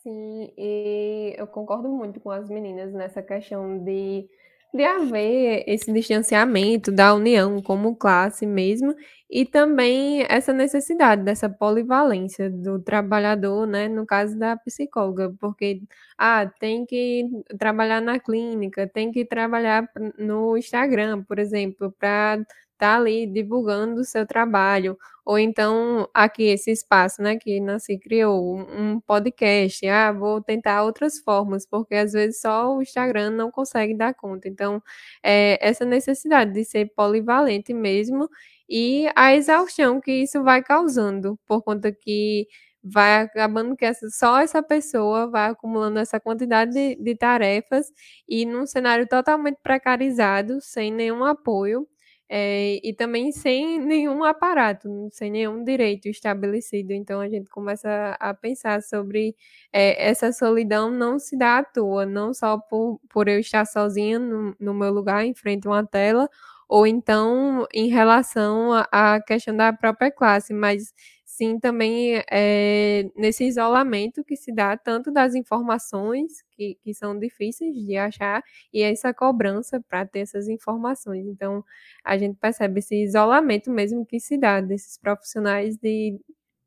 Sim, 0.01 0.53
e 0.57 1.33
eu 1.38 1.47
concordo 1.47 1.89
muito 1.89 2.19
com 2.19 2.29
as 2.29 2.50
meninas 2.50 2.93
nessa 2.93 3.24
questão 3.24 3.83
de, 3.83 4.29
de 4.75 4.84
haver 4.84 5.63
esse 5.67 5.91
distanciamento 5.91 6.91
da 6.91 7.13
união 7.13 7.62
como 7.62 7.96
classe 7.96 8.46
mesmo, 8.46 8.94
e 9.29 9.46
também 9.46 10.25
essa 10.29 10.53
necessidade 10.53 11.24
dessa 11.24 11.50
polivalência 11.50 12.50
do 12.50 12.79
trabalhador, 12.79 13.65
né, 13.65 13.88
no 13.88 14.05
caso 14.05 14.38
da 14.38 14.55
psicóloga, 14.58 15.34
porque 15.39 15.82
ah, 16.17 16.46
tem 16.60 16.86
que 16.86 17.25
trabalhar 17.58 18.01
na 18.01 18.20
clínica, 18.20 18.88
tem 18.88 19.12
que 19.12 19.25
trabalhar 19.25 19.89
no 20.17 20.58
Instagram, 20.58 21.24
por 21.24 21.39
exemplo, 21.39 21.91
para 22.00 22.46
tá 22.77 22.98
ali 22.98 23.25
divulgando 23.27 24.01
o 24.01 24.03
seu 24.03 24.25
trabalho, 24.25 24.98
ou 25.25 25.39
então 25.39 26.08
aqui 26.13 26.44
esse 26.44 26.72
espaço, 26.72 27.22
né, 27.22 27.38
que 27.38 27.60
Nancy 27.60 27.98
criou, 27.98 28.58
um 28.58 29.00
podcast, 29.01 29.88
ah, 29.88 30.12
vou 30.12 30.41
tentar 30.41 30.84
outras 30.84 31.20
formas, 31.20 31.65
porque 31.65 31.96
às 31.96 32.13
vezes 32.13 32.41
só 32.41 32.75
o 32.75 32.82
Instagram 32.82 33.32
não 33.32 33.50
consegue 33.51 33.96
dar 33.96 34.13
conta. 34.13 34.48
Então, 34.48 34.82
é, 35.24 35.58
essa 35.67 35.86
necessidade 35.86 36.53
de 36.53 36.63
ser 36.65 36.91
polivalente 36.96 37.74
mesmo 37.74 38.29
e 38.70 39.08
a 39.15 39.36
exaustão 39.36 40.00
que 40.01 40.12
isso 40.12 40.44
vai 40.44 40.62
causando, 40.63 41.39
por 41.48 41.62
conta 41.63 41.91
que 41.91 42.48
vai 42.84 43.22
acabando 43.22 43.75
que 43.75 43.84
essa, 43.86 44.08
só 44.12 44.39
essa 44.39 44.62
pessoa 44.62 45.27
vai 45.29 45.50
acumulando 45.50 45.98
essa 46.00 46.20
quantidade 46.20 46.72
de, 46.72 46.96
de 46.96 47.15
tarefas 47.15 47.91
e 48.29 48.46
num 48.46 48.65
cenário 48.67 49.08
totalmente 49.08 49.58
precarizado, 49.63 50.62
sem 50.62 50.91
nenhum 50.91 51.24
apoio, 51.25 51.88
é, 52.29 52.79
e 52.84 52.94
também 52.94 53.32
sem 53.32 53.79
nenhum 53.79 54.24
aparato, 54.24 55.10
sem 55.12 55.29
nenhum 55.32 55.63
direito 55.63 56.08
estabelecido. 56.08 56.91
Então 56.94 57.22
a 57.22 57.29
gente 57.29 57.50
começa 57.50 58.17
a 58.20 58.34
pensar 58.34 58.82
sobre 58.82 59.36
é, 59.72 60.08
essa 60.10 60.32
solidão 60.34 60.89
não 60.91 61.20
se 61.20 61.38
dá 61.38 61.60
à 61.60 61.63
toa, 61.63 62.05
não 62.05 62.34
só 62.34 62.58
por, 62.58 63.00
por 63.10 63.27
eu 63.27 63.39
estar 63.39 63.65
sozinha 63.65 64.17
no, 64.20 64.55
no 64.60 64.74
meu 64.74 64.91
lugar 64.91 65.24
em 65.25 65.34
frente 65.36 65.67
a 65.67 65.72
uma 65.72 65.86
tela, 65.86 66.29
ou 66.67 66.88
então 66.88 67.65
em 67.74 67.88
relação 67.89 68.72
à 68.91 69.22
questão 69.22 69.55
da 69.55 69.72
própria 69.74 70.12
classe, 70.12 70.53
mas 70.53 70.94
sim 71.38 71.60
também 71.60 72.22
é, 72.32 73.10
nesse 73.15 73.46
isolamento 73.46 74.24
que 74.24 74.36
se 74.36 74.51
dá 74.54 74.77
tanto 74.77 75.12
das 75.12 75.36
informações 75.36 76.44
que, 76.51 76.75
que 76.84 76.94
são 76.94 77.18
difíceis 77.18 77.74
de 77.75 77.98
achar 77.98 78.44
e 78.74 78.82
essa 78.82 79.13
cobrança 79.13 79.82
para 79.89 80.06
ter 80.06 80.20
essas 80.20 80.48
informações. 80.48 81.25
Então, 81.27 81.63
a 82.04 82.18
gente 82.18 82.38
percebe 82.38 82.80
esse 82.80 82.96
isolamento 83.04 83.70
mesmo 83.72 84.06
que 84.06 84.20
se 84.20 84.38
dá 84.38 84.62
desses 84.62 84.98
profissionais 84.98 85.77
de, 85.77 86.20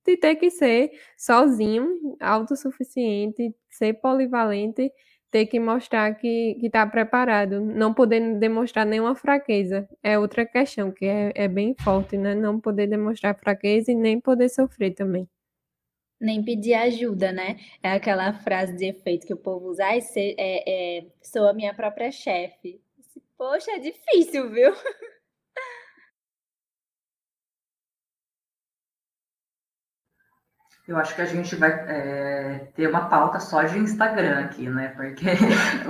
de 0.07 0.17
ter 0.17 0.37
que 0.37 0.51
ser 0.51 0.91
sozinho, 1.17 2.17
autossuficiente, 2.21 3.55
ser 3.71 3.95
polivalente 3.95 4.91
ter 5.31 5.47
que 5.47 5.61
mostrar 5.61 6.15
que 6.15 6.59
está 6.63 6.87
preparado, 6.87 7.61
não 7.61 7.93
poder 7.93 8.39
demonstrar 8.39 8.87
nenhuma 8.87 9.15
fraqueza. 9.15 9.89
É 10.03 10.19
outra 10.19 10.47
questão 10.47 10.91
que 10.91 11.05
é, 11.05 11.33
é 11.35 11.49
bem 11.49 11.75
forte, 11.79 12.17
né? 12.17 12.35
Não 12.35 12.61
poder 12.61 12.87
demonstrar 12.87 13.39
fraqueza 13.39 13.93
e 13.93 13.95
nem 13.95 14.21
poder 14.21 14.49
sofrer 14.49 14.95
também. 14.95 15.29
Nem 16.21 16.43
pedir 16.43 16.75
ajuda, 16.75 17.31
né? 17.31 17.59
É 17.83 17.93
aquela 17.93 18.33
frase 18.33 18.75
de 18.77 18.87
efeito 18.87 19.27
que 19.27 19.35
o 19.35 19.37
povo 19.37 19.69
usa, 19.69 19.85
é, 19.85 20.99
é, 20.99 21.07
sou 21.23 21.47
a 21.47 21.53
minha 21.53 21.75
própria 21.75 22.11
chefe. 22.11 22.81
Poxa, 23.37 23.71
é 23.73 23.79
difícil, 23.79 24.51
viu? 24.51 24.73
Eu 30.88 30.97
acho 30.97 31.14
que 31.14 31.21
a 31.21 31.26
gente 31.26 31.54
vai 31.54 31.71
é, 31.71 32.66
ter 32.75 32.88
uma 32.88 33.11
pauta 33.11 33.38
só 33.38 33.62
de 33.62 33.78
Instagram 33.78 34.47
aqui, 34.47 34.71
né? 34.71 34.88
Porque 34.97 35.26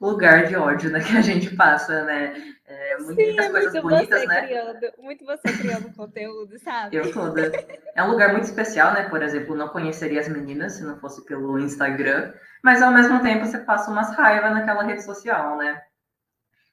o 0.00 0.08
lugar 0.08 0.46
de 0.46 0.56
ódio 0.56 0.90
né, 0.90 0.98
que 0.98 1.16
a 1.16 1.20
gente 1.20 1.54
passa, 1.54 2.02
né? 2.02 2.34
É, 2.66 2.98
muitas 2.98 3.26
Sim, 3.26 3.40
é 3.40 3.48
coisas 3.48 3.80
bonitas, 3.80 4.26
né? 4.26 4.42
Criando, 4.42 4.92
muito 4.98 5.24
você 5.24 5.52
criando 5.52 5.94
conteúdo, 5.94 6.58
sabe? 6.58 6.96
Eu 6.96 7.12
toda. 7.12 7.52
É 7.94 8.02
um 8.02 8.10
lugar 8.10 8.32
muito 8.32 8.46
especial, 8.46 8.92
né? 8.92 9.08
Por 9.08 9.22
exemplo, 9.22 9.54
não 9.54 9.68
conheceria 9.68 10.18
as 10.18 10.28
meninas 10.28 10.72
se 10.72 10.82
não 10.82 10.98
fosse 10.98 11.24
pelo 11.24 11.56
Instagram, 11.56 12.34
mas 12.64 12.82
ao 12.82 12.90
mesmo 12.90 13.22
tempo 13.22 13.46
você 13.46 13.58
passa 13.58 13.88
umas 13.88 14.12
raivas 14.16 14.52
naquela 14.52 14.82
rede 14.82 15.04
social, 15.04 15.56
né? 15.56 15.80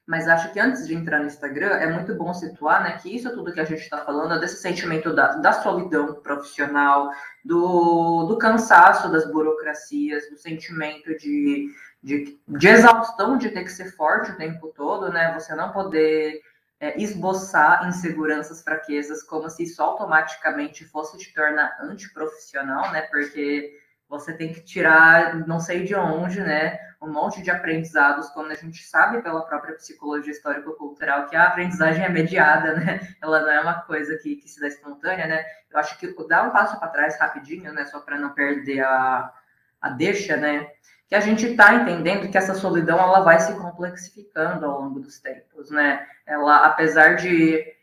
Mas 0.06 0.28
acho 0.28 0.52
que 0.52 0.60
antes 0.60 0.86
de 0.86 0.94
entrar 0.94 1.20
no 1.20 1.26
Instagram, 1.26 1.70
é 1.76 1.90
muito 1.90 2.14
bom 2.14 2.34
situar 2.34 2.82
né, 2.82 2.98
que 2.98 3.14
isso 3.14 3.32
tudo 3.32 3.52
que 3.52 3.60
a 3.60 3.64
gente 3.64 3.80
está 3.80 4.04
falando, 4.04 4.34
é 4.34 4.38
desse 4.38 4.60
sentimento 4.60 5.14
da, 5.14 5.36
da 5.36 5.52
solidão 5.52 6.14
profissional, 6.20 7.10
do, 7.42 8.24
do 8.24 8.36
cansaço 8.36 9.10
das 9.10 9.30
burocracias, 9.30 10.28
do 10.28 10.36
sentimento 10.36 11.16
de, 11.16 11.72
de, 12.02 12.38
de, 12.46 12.68
exaustão 12.68 13.38
de 13.38 13.48
ter 13.48 13.64
que 13.64 13.72
ser 13.72 13.96
forte 13.96 14.32
o 14.32 14.36
tempo 14.36 14.68
todo, 14.76 15.10
né? 15.10 15.32
Você 15.32 15.54
não 15.54 15.72
poder 15.72 16.42
é, 16.78 17.00
esboçar 17.00 17.88
inseguranças, 17.88 18.62
fraquezas, 18.62 19.22
como 19.22 19.48
se 19.48 19.62
isso 19.62 19.82
automaticamente 19.82 20.84
fosse 20.84 21.16
te 21.16 21.32
tornar 21.32 21.78
antiprofissional, 21.80 22.92
né? 22.92 23.02
Porque 23.10 23.83
você 24.08 24.32
tem 24.32 24.52
que 24.52 24.60
tirar, 24.60 25.46
não 25.46 25.58
sei 25.58 25.84
de 25.84 25.94
onde, 25.94 26.40
né, 26.40 26.78
um 27.00 27.12
monte 27.12 27.42
de 27.42 27.50
aprendizados, 27.50 28.30
quando 28.30 28.50
a 28.50 28.54
gente 28.54 28.82
sabe 28.84 29.22
pela 29.22 29.44
própria 29.44 29.74
psicologia 29.74 30.32
histórico-cultural 30.32 31.26
que 31.26 31.36
a 31.36 31.44
aprendizagem 31.44 32.04
é 32.04 32.08
mediada, 32.08 32.74
né, 32.74 33.00
ela 33.22 33.40
não 33.40 33.50
é 33.50 33.60
uma 33.60 33.80
coisa 33.82 34.16
que, 34.18 34.36
que 34.36 34.48
se 34.48 34.60
dá 34.60 34.68
espontânea, 34.68 35.26
né, 35.26 35.44
eu 35.70 35.78
acho 35.78 35.98
que 35.98 36.14
dar 36.26 36.48
um 36.48 36.50
passo 36.50 36.78
para 36.78 36.88
trás 36.88 37.18
rapidinho, 37.18 37.72
né, 37.72 37.84
só 37.84 38.00
para 38.00 38.18
não 38.18 38.30
perder 38.30 38.80
a, 38.84 39.32
a 39.80 39.90
deixa, 39.90 40.36
né, 40.36 40.70
que 41.06 41.14
a 41.14 41.20
gente 41.20 41.46
está 41.46 41.74
entendendo 41.74 42.30
que 42.30 42.38
essa 42.38 42.54
solidão, 42.54 42.98
ela 42.98 43.20
vai 43.20 43.38
se 43.38 43.54
complexificando 43.54 44.64
ao 44.64 44.80
longo 44.80 45.00
dos 45.00 45.18
tempos, 45.18 45.70
né, 45.70 46.06
ela, 46.26 46.66
apesar 46.66 47.16
de 47.16 47.73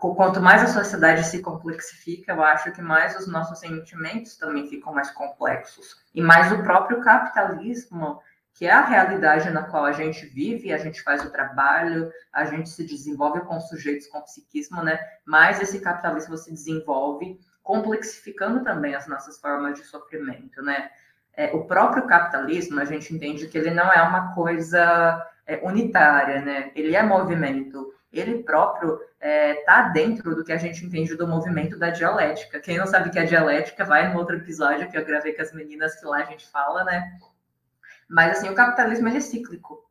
quanto 0.00 0.40
mais 0.40 0.62
a 0.62 0.66
sociedade 0.66 1.24
se 1.24 1.42
complexifica, 1.42 2.32
eu 2.32 2.42
acho 2.42 2.72
que 2.72 2.80
mais 2.80 3.18
os 3.18 3.26
nossos 3.26 3.58
sentimentos 3.58 4.36
também 4.36 4.66
ficam 4.66 4.94
mais 4.94 5.10
complexos. 5.10 5.96
E 6.14 6.22
mais 6.22 6.50
o 6.52 6.62
próprio 6.62 7.02
capitalismo, 7.02 8.20
que 8.54 8.66
é 8.66 8.72
a 8.72 8.84
realidade 8.84 9.50
na 9.50 9.62
qual 9.64 9.84
a 9.84 9.92
gente 9.92 10.24
vive, 10.26 10.72
a 10.72 10.78
gente 10.78 11.02
faz 11.02 11.24
o 11.24 11.30
trabalho, 11.30 12.10
a 12.32 12.46
gente 12.46 12.70
se 12.70 12.84
desenvolve 12.84 13.40
com 13.42 13.60
sujeitos 13.60 14.06
com 14.06 14.22
psiquismo, 14.22 14.82
né? 14.82 14.98
Mais 15.24 15.60
esse 15.60 15.80
capitalismo 15.80 16.36
se 16.38 16.50
desenvolve, 16.50 17.38
complexificando 17.62 18.64
também 18.64 18.94
as 18.94 19.06
nossas 19.06 19.38
formas 19.38 19.78
de 19.78 19.84
sofrimento, 19.84 20.62
né? 20.62 20.90
É, 21.34 21.54
o 21.54 21.66
próprio 21.66 22.06
capitalismo, 22.06 22.80
a 22.80 22.84
gente 22.84 23.14
entende 23.14 23.46
que 23.46 23.58
ele 23.58 23.70
não 23.70 23.92
é 23.92 24.02
uma 24.02 24.34
coisa 24.34 25.30
é, 25.46 25.60
unitária, 25.62 26.40
né? 26.40 26.72
Ele 26.74 26.96
é 26.96 27.02
movimento 27.02 27.94
ele 28.12 28.42
próprio 28.42 28.94
está 28.94 29.06
é, 29.20 29.54
tá 29.64 29.82
dentro 29.88 30.34
do 30.34 30.44
que 30.44 30.52
a 30.52 30.56
gente 30.56 30.84
entende 30.84 31.14
do 31.16 31.26
movimento 31.26 31.78
da 31.78 31.90
dialética. 31.90 32.60
Quem 32.60 32.78
não 32.78 32.86
sabe 32.86 33.10
que 33.10 33.18
é 33.18 33.24
dialética, 33.24 33.84
vai 33.84 34.12
no 34.12 34.18
outro 34.18 34.36
episódio 34.36 34.90
que 34.90 34.96
eu 34.96 35.04
gravei 35.04 35.32
com 35.32 35.42
as 35.42 35.52
meninas, 35.52 35.98
que 35.98 36.06
lá 36.06 36.18
a 36.18 36.24
gente 36.24 36.48
fala, 36.48 36.84
né? 36.84 37.18
Mas, 38.08 38.38
assim, 38.38 38.48
o 38.48 38.54
capitalismo 38.54 39.08
é 39.08 39.20
cíclico, 39.20 39.84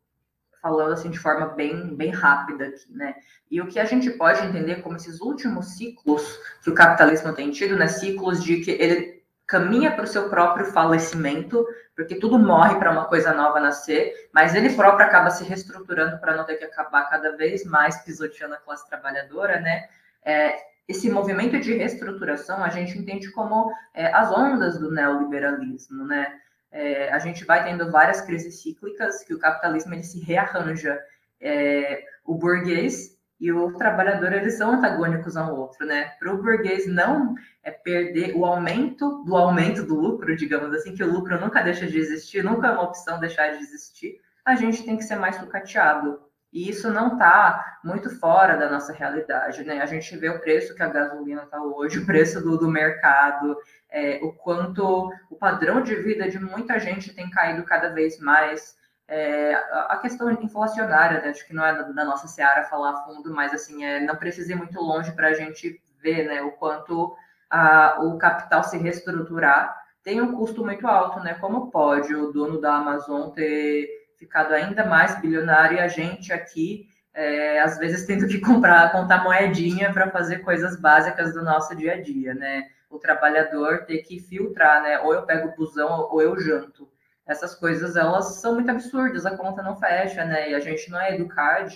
falando 0.62 0.94
assim 0.94 1.12
de 1.12 1.20
forma 1.20 1.48
bem, 1.50 1.96
bem 1.96 2.10
rápida 2.10 2.66
aqui, 2.66 2.92
né? 2.92 3.16
E 3.50 3.62
o 3.62 3.68
que 3.68 3.80
a 3.80 3.86
gente 3.86 4.10
pode 4.12 4.44
entender 4.44 4.82
como 4.82 4.96
esses 4.98 5.22
últimos 5.22 5.78
ciclos 5.78 6.40
que 6.64 6.70
o 6.70 6.74
capitalismo 6.74 7.34
tem 7.34 7.52
tido, 7.52 7.76
né? 7.76 7.88
Ciclos 7.88 8.44
de 8.44 8.62
que 8.62 8.72
ele 8.72 9.17
caminha 9.48 9.92
para 9.92 10.04
o 10.04 10.08
seu 10.08 10.30
próprio 10.30 10.66
falecimento, 10.66 11.66
porque 11.96 12.16
tudo 12.16 12.38
morre 12.38 12.76
para 12.76 12.92
uma 12.92 13.06
coisa 13.06 13.34
nova 13.34 13.60
nascer, 13.62 14.30
mas 14.34 14.54
ele 14.54 14.74
próprio 14.74 15.08
acaba 15.08 15.30
se 15.30 15.44
reestruturando 15.46 16.20
para 16.20 16.36
não 16.36 16.44
ter 16.44 16.58
que 16.58 16.66
acabar 16.66 17.10
cada 17.10 17.36
vez 17.38 17.64
mais 17.64 18.04
pisoteando 18.04 18.56
a 18.56 18.58
classe 18.58 18.88
trabalhadora, 18.88 19.60
né? 19.62 19.88
É, 20.24 20.58
esse 20.88 21.10
movimento 21.10 21.60
de 21.60 21.74
reestruturação 21.74 22.64
a 22.64 22.70
gente 22.70 22.98
entende 22.98 23.32
como 23.32 23.72
é, 23.94 24.14
as 24.14 24.32
ondas 24.32 24.78
do 24.78 24.92
neoliberalismo, 24.92 26.06
né? 26.06 26.40
É, 26.70 27.12
a 27.12 27.20
gente 27.20 27.46
vai 27.46 27.64
tendo 27.64 27.90
várias 27.90 28.20
crises 28.22 28.62
cíclicas 28.62 29.24
que 29.24 29.34
o 29.34 29.40
capitalismo 29.40 29.94
ele 29.94 30.04
se 30.04 30.20
rearranja. 30.20 31.00
É, 31.40 32.04
o 32.26 32.36
burguês 32.36 33.17
e 33.40 33.52
o 33.52 33.72
trabalhador, 33.74 34.34
eles 34.34 34.58
são 34.58 34.72
antagônicos 34.72 35.38
ao 35.38 35.56
outro, 35.56 35.86
né? 35.86 36.14
Para 36.20 36.34
o 36.34 36.42
burguês 36.42 36.88
não 36.88 37.36
é 37.64 37.70
perder 37.70 38.36
o 38.36 38.46
aumento 38.46 39.24
do 39.24 39.36
aumento 39.36 39.84
do 39.84 39.96
lucro, 39.96 40.36
digamos 40.36 40.74
assim, 40.74 40.96
que 40.96 41.04
o 41.04 41.12
lucro 41.12 41.40
nunca 41.40 41.62
deixa 41.62 41.86
de 41.86 42.00
existir, 42.00 42.44
nunca 42.44 42.68
é 42.68 42.72
uma 42.72 42.84
opção 42.84 43.20
deixar 43.20 43.50
de 43.50 43.64
existir, 43.64 44.20
a 44.44 44.56
gente 44.56 44.84
tem 44.84 44.98
que 44.98 45.04
ser 45.04 45.18
mais 45.18 45.36
sucateado. 45.36 46.20
E 46.52 46.70
isso 46.70 46.90
não 46.90 47.14
está 47.14 47.80
muito 47.84 48.10
fora 48.10 48.56
da 48.56 48.70
nossa 48.70 48.94
realidade, 48.94 49.64
né? 49.64 49.82
A 49.82 49.86
gente 49.86 50.16
vê 50.18 50.30
o 50.30 50.40
preço 50.40 50.74
que 50.74 50.82
a 50.82 50.88
gasolina 50.88 51.44
está 51.44 51.62
hoje, 51.62 52.00
o 52.00 52.06
preço 52.06 52.42
do, 52.42 52.58
do 52.58 52.70
mercado, 52.70 53.58
é, 53.92 54.20
o 54.24 54.32
quanto 54.32 55.12
o 55.30 55.36
padrão 55.36 55.82
de 55.82 55.96
vida 55.96 56.30
de 56.30 56.40
muita 56.40 56.80
gente 56.80 57.14
tem 57.14 57.30
caído 57.30 57.64
cada 57.64 57.90
vez 57.90 58.18
mais. 58.20 58.77
É, 59.08 59.56
a 59.56 59.98
questão 60.02 60.30
inflacionária, 60.32 61.22
né? 61.22 61.30
acho 61.30 61.48
que 61.48 61.54
não 61.54 61.66
é 61.66 61.74
da 61.94 62.04
nossa 62.04 62.28
seara 62.28 62.66
falar 62.66 62.92
a 62.92 63.04
fundo, 63.04 63.34
mas 63.34 63.54
assim, 63.54 63.86
é, 63.86 64.02
não 64.02 64.18
precisa 64.18 64.52
ir 64.52 64.56
muito 64.56 64.80
longe 64.82 65.12
para 65.14 65.30
a 65.30 65.34
gente 65.34 65.82
ver 66.02 66.28
né, 66.28 66.42
o 66.42 66.52
quanto 66.52 67.16
a, 67.50 68.00
o 68.02 68.18
capital 68.18 68.64
se 68.64 68.78
reestruturar 68.78 69.88
tem 70.08 70.22
um 70.22 70.32
custo 70.38 70.64
muito 70.64 70.88
alto, 70.88 71.20
né? 71.20 71.34
Como 71.34 71.70
pode 71.70 72.16
o 72.16 72.32
dono 72.32 72.62
da 72.62 72.76
Amazon 72.76 73.30
ter 73.32 73.90
ficado 74.18 74.54
ainda 74.54 74.86
mais 74.86 75.20
bilionário 75.20 75.76
e 75.76 75.82
a 75.82 75.90
gente 75.90 76.32
aqui, 76.32 76.88
é, 77.14 77.60
às 77.60 77.78
vezes, 77.78 78.06
tendo 78.06 78.26
que 78.26 78.40
comprar, 78.42 78.90
contar 78.94 79.22
moedinha 79.22 79.92
para 79.92 80.10
fazer 80.10 80.38
coisas 80.40 80.80
básicas 80.80 81.34
do 81.34 81.44
nosso 81.44 81.76
dia 81.76 81.96
a 81.96 82.02
dia, 82.02 82.34
né? 82.34 82.70
O 82.90 82.98
trabalhador 82.98 83.84
ter 83.86 83.98
que 83.98 84.18
filtrar, 84.22 84.82
né? 84.82 84.98
Ou 85.02 85.14
eu 85.14 85.24
pego 85.24 85.50
o 85.50 85.56
busão 85.58 86.08
ou 86.10 86.22
eu 86.22 86.40
janto. 86.40 86.90
Essas 87.28 87.54
coisas, 87.54 87.96
elas 87.96 88.36
são 88.36 88.56
muito 88.56 88.72
absurdas, 88.72 89.26
a 89.26 89.36
conta 89.36 89.62
não 89.62 89.76
fecha, 89.76 90.24
né? 90.24 90.52
E 90.52 90.56
a 90.56 90.60
gente 90.60 90.90
não 90.90 91.00
é 91.00 91.14
educado 91.14 91.70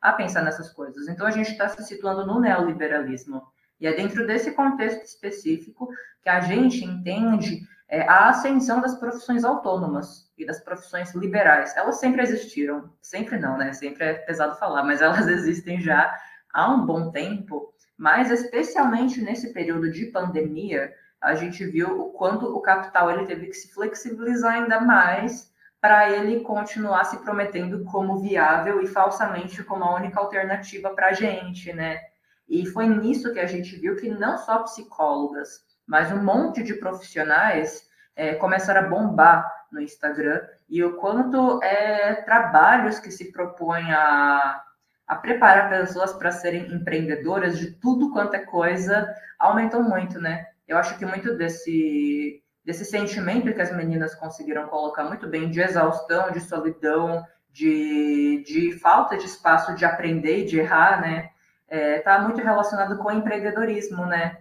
a 0.00 0.12
pensar 0.12 0.42
nessas 0.42 0.70
coisas. 0.70 1.08
Então, 1.08 1.26
a 1.26 1.30
gente 1.30 1.50
está 1.50 1.68
se 1.68 1.82
situando 1.84 2.24
no 2.24 2.40
neoliberalismo. 2.40 3.42
E 3.80 3.86
é 3.86 3.92
dentro 3.92 4.26
desse 4.26 4.52
contexto 4.52 5.02
específico 5.02 5.88
que 6.22 6.28
a 6.28 6.40
gente 6.40 6.84
entende 6.84 7.62
é, 7.88 8.08
a 8.08 8.28
ascensão 8.30 8.80
das 8.80 8.94
profissões 8.94 9.44
autônomas 9.44 10.30
e 10.38 10.46
das 10.46 10.60
profissões 10.60 11.14
liberais. 11.14 11.76
Elas 11.76 11.98
sempre 12.00 12.22
existiram, 12.22 12.90
sempre 13.02 13.38
não, 13.38 13.58
né? 13.58 13.72
Sempre 13.72 14.04
é 14.04 14.14
pesado 14.14 14.56
falar, 14.56 14.82
mas 14.82 15.02
elas 15.02 15.28
existem 15.28 15.80
já 15.80 16.16
há 16.52 16.72
um 16.72 16.86
bom 16.86 17.10
tempo. 17.10 17.74
Mas 17.98 18.30
especialmente 18.30 19.20
nesse 19.20 19.52
período 19.52 19.90
de 19.90 20.06
pandemia, 20.06 20.92
a 21.22 21.34
gente 21.34 21.64
viu 21.64 22.00
o 22.00 22.10
quanto 22.10 22.46
o 22.46 22.60
capital 22.60 23.10
ele 23.10 23.24
teve 23.24 23.46
que 23.46 23.54
se 23.54 23.72
flexibilizar 23.72 24.54
ainda 24.54 24.80
mais 24.80 25.52
para 25.80 26.10
ele 26.10 26.40
continuar 26.40 27.04
se 27.04 27.18
prometendo 27.18 27.84
como 27.84 28.20
viável 28.20 28.82
e 28.82 28.86
falsamente 28.86 29.62
como 29.62 29.84
a 29.84 29.94
única 29.94 30.20
alternativa 30.20 30.90
para 30.90 31.08
a 31.08 31.12
gente, 31.12 31.72
né? 31.72 32.00
E 32.48 32.66
foi 32.66 32.86
nisso 32.86 33.32
que 33.32 33.40
a 33.40 33.46
gente 33.46 33.76
viu 33.76 33.96
que 33.96 34.08
não 34.08 34.36
só 34.36 34.62
psicólogas, 34.64 35.64
mas 35.86 36.12
um 36.12 36.22
monte 36.22 36.62
de 36.62 36.74
profissionais 36.74 37.88
é, 38.14 38.34
começaram 38.34 38.86
a 38.86 38.88
bombar 38.88 39.50
no 39.70 39.80
Instagram 39.80 40.40
e 40.68 40.82
o 40.84 40.96
quanto 40.96 41.62
é, 41.62 42.14
trabalhos 42.22 42.98
que 42.98 43.10
se 43.10 43.32
propõem 43.32 43.92
a, 43.92 44.62
a 45.06 45.16
preparar 45.16 45.70
pessoas 45.70 46.12
para 46.12 46.30
serem 46.30 46.72
empreendedoras 46.72 47.58
de 47.58 47.70
tudo 47.72 48.12
quanto 48.12 48.34
é 48.34 48.40
coisa 48.40 49.12
aumentam 49.38 49.82
muito, 49.82 50.20
né? 50.20 50.51
Eu 50.66 50.78
acho 50.78 50.98
que 50.98 51.04
muito 51.04 51.36
desse, 51.36 52.42
desse 52.64 52.84
sentimento 52.84 53.52
que 53.52 53.60
as 53.60 53.74
meninas 53.74 54.14
conseguiram 54.14 54.68
colocar 54.68 55.04
muito 55.04 55.26
bem 55.26 55.50
de 55.50 55.60
exaustão, 55.60 56.30
de 56.30 56.40
solidão, 56.40 57.24
de, 57.50 58.42
de 58.46 58.72
falta 58.78 59.16
de 59.16 59.26
espaço 59.26 59.74
de 59.74 59.84
aprender 59.84 60.38
e 60.38 60.44
de 60.44 60.58
errar, 60.58 61.00
né? 61.00 61.30
Está 61.68 61.76
é, 61.76 61.98
tá 62.00 62.18
muito 62.20 62.40
relacionado 62.40 62.98
com 62.98 63.08
o 63.08 63.12
empreendedorismo, 63.12 64.06
né? 64.06 64.38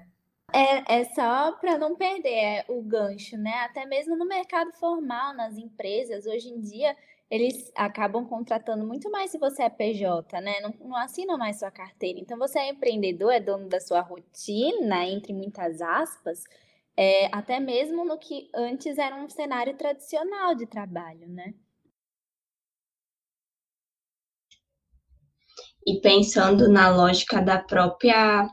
É, 0.54 1.00
é 1.00 1.04
só 1.06 1.54
para 1.54 1.78
não 1.78 1.96
perder 1.96 2.30
é, 2.30 2.66
o 2.68 2.82
gancho, 2.82 3.38
né? 3.38 3.54
Até 3.64 3.86
mesmo 3.86 4.18
no 4.18 4.26
mercado 4.26 4.72
formal, 4.74 5.34
nas 5.34 5.58
empresas, 5.58 6.26
hoje 6.26 6.50
em 6.50 6.60
dia, 6.60 6.96
eles 7.32 7.72
acabam 7.76 8.26
contratando 8.26 8.86
muito 8.86 9.10
mais 9.10 9.32
se 9.32 9.38
você 9.38 9.64
é 9.64 9.70
PJ, 9.70 10.42
né? 10.42 10.60
Não, 10.60 10.74
não 10.90 10.98
assinam 10.98 11.38
mais 11.38 11.60
sua 11.60 11.72
carteira. 11.72 12.20
Então, 12.20 12.38
você 12.38 12.60
é 12.60 12.70
empreendedor, 12.72 13.32
é 13.32 13.40
dono 13.40 13.70
da 13.70 13.80
sua 13.80 14.02
rotina, 14.02 15.06
entre 15.06 15.32
muitas 15.34 15.82
aspas, 15.82 16.44
é, 16.98 17.28
até 17.34 17.58
mesmo 17.58 18.04
no 18.04 18.20
que 18.20 18.50
antes 18.54 18.98
era 18.98 19.16
um 19.16 19.30
cenário 19.30 19.78
tradicional 19.78 20.54
de 20.56 20.66
trabalho, 20.66 21.26
né? 21.30 21.54
E 25.88 26.02
pensando 26.02 26.68
na 26.68 26.90
lógica 26.90 27.42
da 27.42 27.60
própria 27.60 28.46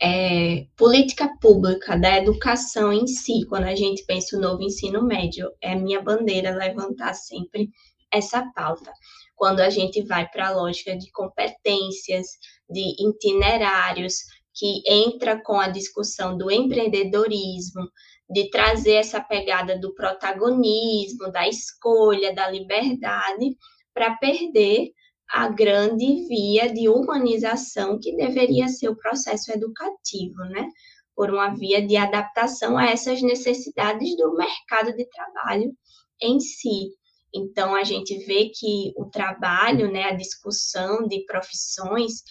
é, 0.00 0.66
política 0.74 1.28
pública 1.38 1.96
da 1.98 2.16
educação 2.16 2.92
em 2.92 3.06
si, 3.06 3.46
quando 3.46 3.64
a 3.64 3.74
gente 3.74 4.04
pensa 4.06 4.38
o 4.38 4.40
novo 4.40 4.62
ensino 4.62 5.02
médio, 5.04 5.52
é 5.60 5.74
minha 5.74 6.00
bandeira 6.00 6.50
levantar 6.50 7.12
sempre 7.12 7.70
essa 8.12 8.44
pauta. 8.54 8.92
Quando 9.34 9.60
a 9.60 9.70
gente 9.70 10.02
vai 10.02 10.28
para 10.28 10.48
a 10.48 10.54
lógica 10.54 10.96
de 10.96 11.10
competências, 11.10 12.26
de 12.68 12.94
itinerários, 12.98 14.16
que 14.54 14.82
entra 14.86 15.42
com 15.42 15.58
a 15.58 15.68
discussão 15.68 16.36
do 16.36 16.50
empreendedorismo, 16.50 17.88
de 18.28 18.50
trazer 18.50 18.94
essa 18.94 19.20
pegada 19.20 19.78
do 19.78 19.94
protagonismo, 19.94 21.30
da 21.30 21.48
escolha, 21.48 22.34
da 22.34 22.48
liberdade, 22.48 23.56
para 23.92 24.16
perder 24.16 24.90
a 25.30 25.48
grande 25.48 26.26
via 26.28 26.72
de 26.72 26.88
humanização 26.88 27.98
que 27.98 28.14
deveria 28.16 28.68
ser 28.68 28.88
o 28.90 28.96
processo 28.96 29.50
educativo, 29.50 30.44
né? 30.50 30.68
Por 31.14 31.30
uma 31.30 31.54
via 31.54 31.86
de 31.86 31.96
adaptação 31.96 32.76
a 32.76 32.86
essas 32.86 33.22
necessidades 33.22 34.16
do 34.16 34.34
mercado 34.34 34.94
de 34.94 35.06
trabalho 35.06 35.72
em 36.20 36.38
si. 36.38 36.90
Então, 37.34 37.74
a 37.74 37.84
gente 37.84 38.16
vê 38.26 38.50
que 38.54 38.92
o 38.96 39.06
trabalho, 39.06 39.90
né, 39.90 40.04
a 40.04 40.14
discussão 40.14 41.06
de 41.06 41.24
profissões, 41.24 42.22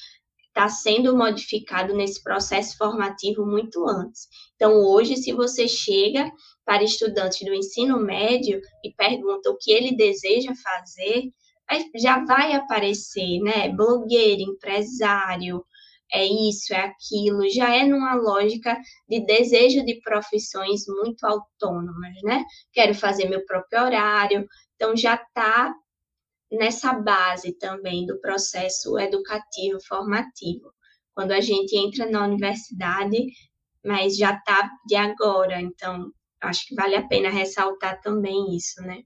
está 0.48 0.68
sendo 0.68 1.16
modificado 1.16 1.94
nesse 1.96 2.22
processo 2.22 2.78
formativo 2.78 3.46
muito 3.46 3.88
antes. 3.88 4.28
Então, 4.56 4.74
hoje, 4.74 5.16
se 5.16 5.32
você 5.32 5.68
chega 5.68 6.30
para 6.66 6.84
estudantes 6.84 7.46
do 7.46 7.54
ensino 7.54 8.00
médio 8.00 8.62
e 8.84 8.94
pergunta 8.94 9.50
o 9.50 9.58
que 9.58 9.72
ele 9.72 9.96
deseja 9.96 10.54
fazer, 10.62 11.32
já 11.96 12.24
vai 12.26 12.54
aparecer, 12.54 13.40
né? 13.40 13.70
Blogueiro, 13.70 14.42
empresário, 14.42 15.64
é 16.14 16.26
isso, 16.26 16.74
é 16.74 16.80
aquilo, 16.82 17.50
já 17.50 17.74
é 17.74 17.86
numa 17.86 18.16
lógica 18.16 18.78
de 19.08 19.26
desejo 19.26 19.86
de 19.86 20.02
profissões 20.02 20.82
muito 20.86 21.26
autônomas, 21.26 22.14
né? 22.24 22.44
Quero 22.74 22.94
fazer 22.94 23.30
meu 23.30 23.46
próprio 23.46 23.84
horário, 23.84 24.46
então 24.82 24.98
já 24.98 25.14
está 25.14 25.76
nessa 26.52 26.92
base 26.94 27.54
também 27.54 28.04
do 28.08 28.20
processo 28.20 28.98
educativo 28.98 29.78
formativo. 29.88 30.72
Quando 31.14 31.34
a 31.34 31.40
gente 31.40 31.78
entra 31.78 32.10
na 32.10 32.26
universidade, 32.26 33.28
mas 33.86 34.18
já 34.18 34.34
está 34.34 34.72
de 34.88 34.96
agora, 34.96 35.62
então 35.62 36.12
acho 36.42 36.66
que 36.68 36.74
vale 36.74 36.96
a 36.96 37.08
pena 37.08 37.30
ressaltar 37.30 38.02
também 38.02 38.56
isso, 38.56 38.82
né? 38.82 39.02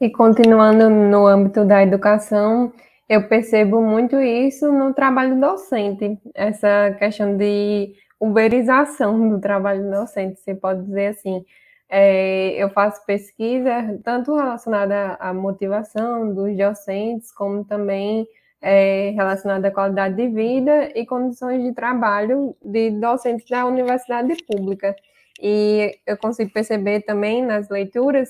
E 0.00 0.10
continuando 0.10 0.90
no 0.90 1.26
âmbito 1.28 1.64
da 1.64 1.80
educação, 1.80 2.72
eu 3.08 3.28
percebo 3.28 3.80
muito 3.80 4.16
isso 4.16 4.72
no 4.72 4.92
trabalho 4.92 5.40
docente, 5.40 6.18
essa 6.34 6.96
questão 6.98 7.36
de 7.36 7.94
uberização 8.18 9.28
do 9.28 9.40
trabalho 9.40 9.88
docente, 9.88 10.40
você 10.40 10.52
pode 10.52 10.84
dizer 10.84 11.08
assim. 11.08 11.44
É, 11.90 12.62
eu 12.62 12.68
faço 12.70 13.04
pesquisa 13.06 13.98
tanto 14.04 14.34
relacionada 14.34 15.14
à 15.14 15.32
motivação 15.32 16.34
dos 16.34 16.56
docentes, 16.56 17.32
como 17.32 17.64
também 17.64 18.26
é, 18.60 19.10
relacionada 19.10 19.68
à 19.68 19.70
qualidade 19.70 20.16
de 20.16 20.28
vida 20.28 20.90
e 20.94 21.06
condições 21.06 21.62
de 21.62 21.72
trabalho 21.72 22.54
de 22.62 22.90
docentes 22.90 23.48
da 23.48 23.64
universidade 23.64 24.34
pública. 24.44 24.94
E 25.40 25.98
eu 26.06 26.16
consigo 26.18 26.52
perceber 26.52 27.02
também 27.02 27.42
nas 27.42 27.68
leituras 27.68 28.28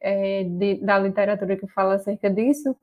é, 0.00 0.44
de, 0.44 0.76
da 0.76 0.98
literatura 0.98 1.56
que 1.56 1.66
fala 1.68 1.94
acerca 1.94 2.30
disso, 2.30 2.76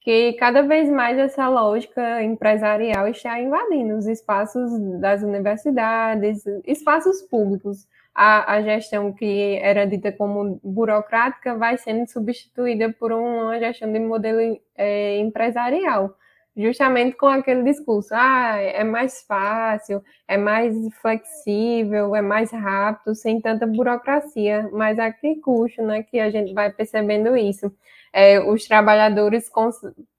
que 0.00 0.34
cada 0.34 0.62
vez 0.62 0.88
mais 0.88 1.18
essa 1.18 1.48
lógica 1.48 2.22
empresarial 2.22 3.08
está 3.08 3.40
invadindo 3.40 3.96
os 3.96 4.06
espaços 4.06 4.70
das 5.00 5.22
universidades, 5.22 6.44
espaços 6.64 7.20
públicos. 7.22 7.86
A, 8.20 8.54
a, 8.54 8.62
gestão 8.62 9.12
que 9.12 9.58
era 9.62 9.86
dita 9.86 10.10
como 10.10 10.58
burocrática 10.64 11.54
vai 11.56 11.78
sendo 11.78 12.04
substituída 12.08 12.92
por 12.92 13.12
uma 13.12 13.58
gestão 13.60 13.92
de 13.92 14.00
modelo 14.00 14.60
é, 14.76 15.18
empresarial 15.18 16.16
justamente 16.58 17.16
com 17.16 17.28
aquele 17.28 17.62
discurso, 17.62 18.08
ah, 18.12 18.56
é 18.56 18.82
mais 18.82 19.22
fácil, 19.22 20.02
é 20.26 20.36
mais 20.36 20.74
flexível, 21.00 22.16
é 22.16 22.20
mais 22.20 22.50
rápido, 22.50 23.14
sem 23.14 23.40
tanta 23.40 23.64
burocracia, 23.64 24.68
mas 24.72 24.98
a 24.98 25.12
que 25.12 25.36
custo, 25.36 25.80
né, 25.82 26.02
que 26.02 26.18
a 26.18 26.30
gente 26.30 26.52
vai 26.52 26.70
percebendo 26.72 27.36
isso? 27.36 27.72
É, 28.12 28.40
os 28.40 28.66
trabalhadores 28.66 29.48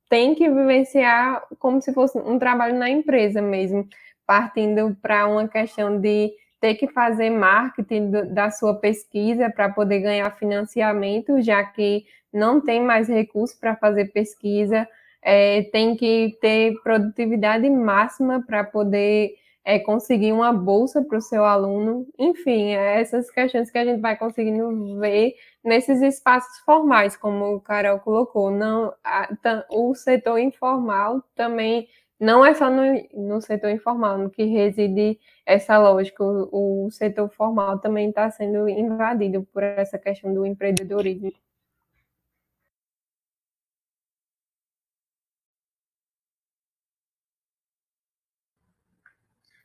tem 0.10 0.34
que 0.34 0.50
vivenciar 0.50 1.44
como 1.60 1.82
se 1.82 1.94
fosse 1.94 2.18
um 2.18 2.40
trabalho 2.40 2.78
na 2.78 2.90
empresa 2.90 3.42
mesmo, 3.42 3.86
partindo 4.26 4.96
para 5.02 5.28
uma 5.28 5.48
questão 5.48 6.00
de 6.00 6.32
ter 6.60 6.76
que 6.76 6.88
fazer 6.88 7.30
marketing 7.30 8.12
da 8.34 8.52
sua 8.52 8.76
pesquisa 8.76 9.50
para 9.50 9.70
poder 9.70 10.00
ganhar 10.02 10.30
financiamento, 10.38 11.42
já 11.42 11.64
que 11.64 12.06
não 12.32 12.62
tem 12.62 12.82
mais 12.82 13.08
recursos 13.08 13.58
para 13.58 13.76
fazer 13.76 14.12
pesquisa, 14.12 14.88
é, 15.22 15.64
tem 15.64 15.96
que 15.96 16.38
ter 16.42 16.74
produtividade 16.84 17.70
máxima 17.70 18.44
para 18.46 18.64
poder 18.64 19.34
é, 19.64 19.78
conseguir 19.78 20.32
uma 20.32 20.54
bolsa 20.54 21.02
para 21.04 21.18
o 21.18 21.22
seu 21.22 21.46
aluno. 21.46 22.08
Enfim, 22.18 22.72
é 22.72 23.02
essas 23.02 23.30
questões 23.30 23.70
que 23.70 23.78
a 23.78 23.86
gente 23.86 24.02
vai 24.02 24.18
conseguindo 24.18 25.00
ver 25.00 25.36
nesses 25.64 26.02
espaços 26.02 26.60
formais, 26.60 27.16
como 27.18 27.56
o 27.56 27.62
Carol 27.62 28.00
colocou. 28.00 28.50
Não, 28.50 28.94
a, 29.04 29.30
o 29.70 29.94
setor 29.94 30.40
informal 30.40 31.24
também 31.36 31.88
não 32.20 32.46
é 32.46 32.54
só 32.54 32.70
no, 32.70 32.84
no 33.14 33.42
setor 33.42 33.70
informal 33.72 34.18
no 34.18 34.30
que 34.30 34.44
reside 34.46 35.20
essa 35.46 35.78
lógica. 35.78 36.24
O, 36.24 36.86
o 36.88 36.92
setor 36.92 37.30
formal 37.30 37.80
também 37.80 38.10
está 38.10 38.30
sendo 38.32 38.68
invadido 38.70 39.44
por 39.54 39.64
essa 39.64 39.98
questão 39.98 40.34
do 40.34 40.46
empreendedorismo. 40.46 41.32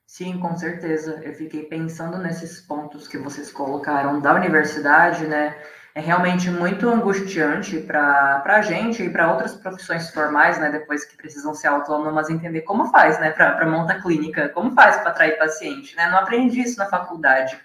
Sim, 0.06 0.38
com 0.38 0.56
certeza. 0.56 1.20
Eu 1.24 1.34
fiquei 1.34 1.64
pensando 1.64 2.18
nesses 2.18 2.60
pontos 2.60 3.08
que 3.08 3.18
vocês 3.18 3.50
colocaram 3.52 4.20
da 4.20 4.34
universidade, 4.34 5.26
né? 5.26 5.56
É 5.94 6.00
realmente 6.00 6.50
muito 6.50 6.88
angustiante 6.88 7.78
para 7.78 8.42
a 8.44 8.62
gente 8.62 9.02
e 9.02 9.08
para 9.08 9.30
outras 9.30 9.54
profissões 9.54 10.10
formais, 10.10 10.58
né? 10.58 10.70
Depois 10.70 11.04
que 11.04 11.16
precisam 11.16 11.54
ser 11.54 11.68
autônomas, 11.68 12.28
entender 12.28 12.62
como 12.62 12.86
faz, 12.86 13.18
né? 13.20 13.30
Para 13.30 13.64
montar 13.66 14.02
clínica, 14.02 14.48
como 14.48 14.72
faz 14.72 14.96
para 14.96 15.10
atrair 15.10 15.38
paciente, 15.38 15.94
né? 15.94 16.08
Não 16.08 16.18
aprendi 16.18 16.60
isso 16.62 16.78
na 16.78 16.86
faculdade. 16.86 17.56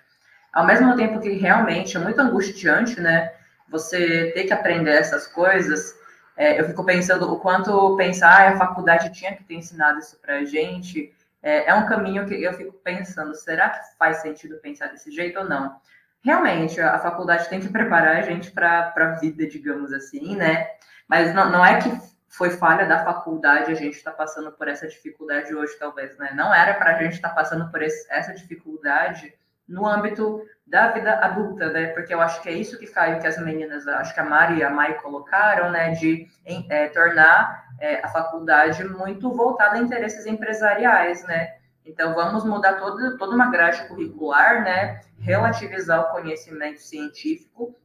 Ao 0.54 0.66
mesmo 0.66 0.96
tempo 0.96 1.20
que 1.20 1.30
realmente 1.30 1.98
é 1.98 2.00
muito 2.00 2.22
angustiante, 2.22 3.02
né? 3.02 3.34
Você 3.68 4.32
ter 4.34 4.44
que 4.44 4.54
aprender 4.54 4.92
essas 4.92 5.26
coisas, 5.26 5.96
é, 6.38 6.60
eu 6.60 6.66
fico 6.66 6.84
pensando 6.86 7.32
o 7.34 7.40
quanto 7.40 7.96
pensar 7.98 8.42
ah, 8.42 8.50
a 8.50 8.58
faculdade 8.58 9.12
tinha 9.12 9.36
que 9.36 9.44
ter 9.44 9.56
ensinado 9.56 10.00
isso 10.00 10.20
para 10.22 10.38
a 10.38 10.46
gente 10.46 11.14
é, 11.42 11.70
é 11.70 11.74
um 11.74 11.86
caminho 11.86 12.26
que 12.26 12.42
eu 12.42 12.54
fico 12.54 12.74
pensando, 12.84 13.34
será 13.36 13.70
que 13.70 13.80
faz 13.98 14.18
sentido 14.18 14.58
pensar 14.58 14.88
desse 14.88 15.12
jeito 15.12 15.40
ou 15.40 15.46
não? 15.48 15.76
Realmente, 16.22 16.82
a 16.82 17.00
faculdade 17.00 17.48
tem 17.50 17.60
que 17.60 17.70
preparar 17.70 18.18
a 18.18 18.22
gente 18.22 18.52
para 18.52 18.94
a 18.96 19.20
vida, 19.20 19.48
digamos 19.48 19.94
assim, 19.94 20.36
né? 20.36 20.68
Mas 21.08 21.34
não, 21.34 21.50
não 21.50 21.66
é 21.66 21.80
que 21.80 21.90
foi 22.28 22.52
falha 22.52 22.86
da 22.86 23.04
faculdade 23.04 23.72
a 23.72 23.76
gente 23.76 23.96
está 23.96 24.12
passando 24.12 24.52
por 24.52 24.68
essa 24.68 24.88
dificuldade 24.88 25.54
hoje, 25.56 25.78
talvez, 25.80 26.18
né? 26.18 26.32
Não 26.36 26.54
era 26.54 26.74
para 26.76 26.96
a 26.96 27.02
gente 27.02 27.14
estar 27.14 27.30
tá 27.30 27.36
passando 27.36 27.72
por 27.72 27.82
esse, 27.82 28.06
essa 28.12 28.34
dificuldade 28.34 29.34
no 29.68 29.86
âmbito 29.88 30.44
da 30.66 30.92
vida 30.92 31.14
adulta, 31.20 31.70
né? 31.72 31.88
Porque 31.88 32.14
eu 32.14 32.22
acho 32.22 32.42
que 32.42 32.50
é 32.50 32.54
isso 32.54 32.78
que 32.78 32.88
caiu 32.88 33.20
que 33.20 33.28
as 33.28 33.38
meninas, 33.38 33.88
acho 33.88 34.14
que 34.14 34.20
a 34.20 34.26
Mari 34.26 34.58
e 34.58 34.64
a 34.64 34.70
Mai 34.70 34.96
colocaram, 34.96 35.72
né? 35.72 35.92
De 35.92 36.28
é, 36.70 36.88
tornar 36.88 37.66
é, 37.80 38.04
a 38.04 38.08
faculdade 38.10 38.84
muito 38.84 39.32
voltada 39.32 39.76
a 39.76 39.80
interesses 39.80 40.26
empresariais, 40.26 41.24
né? 41.26 41.59
Então, 41.86 42.14
vamos 42.14 42.44
mudar 42.46 42.74
toda, 42.74 43.18
toda 43.18 43.36
uma 43.36 43.50
grade 43.50 43.88
curricular, 43.88 44.64
né? 44.64 45.02
Relativizar 45.20 46.02
o 46.02 46.12
conhecimento 46.12 46.82
científico 46.82 47.76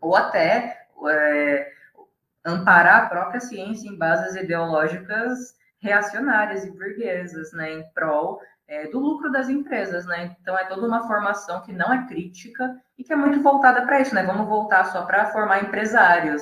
ou 0.00 0.16
até 0.16 0.86
é, 1.08 1.72
amparar 2.44 3.04
a 3.04 3.08
própria 3.08 3.40
ciência 3.40 3.88
em 3.88 3.96
bases 3.96 4.34
ideológicas 4.36 5.54
reacionárias 5.78 6.64
e 6.64 6.70
burguesas, 6.70 7.52
né? 7.52 7.72
Em 7.72 7.82
prol 7.92 8.40
é, 8.68 8.86
do 8.88 8.98
lucro 8.98 9.30
das 9.30 9.48
empresas, 9.48 10.06
né? 10.06 10.36
Então, 10.40 10.56
é 10.56 10.64
toda 10.64 10.86
uma 10.86 11.06
formação 11.06 11.60
que 11.62 11.72
não 11.72 11.92
é 11.92 12.06
crítica 12.06 12.76
e 12.96 13.04
que 13.04 13.12
é 13.12 13.16
muito 13.16 13.42
voltada 13.42 13.82
para 13.82 14.00
isso, 14.00 14.14
né? 14.14 14.22
Vamos 14.22 14.46
voltar 14.46 14.84
só 14.84 15.02
para 15.04 15.26
formar 15.26 15.62
empresários. 15.62 16.41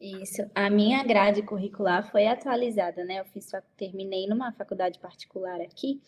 Isso. 0.00 0.42
A 0.54 0.70
minha 0.70 1.02
grade 1.02 1.42
curricular 1.42 2.08
foi 2.10 2.26
atualizada, 2.26 3.04
né? 3.04 3.20
Eu 3.20 3.24
fiz, 3.24 3.50
terminei 3.76 4.28
numa 4.28 4.52
faculdade 4.52 4.98
particular 4.98 5.60
aqui, 5.60 6.00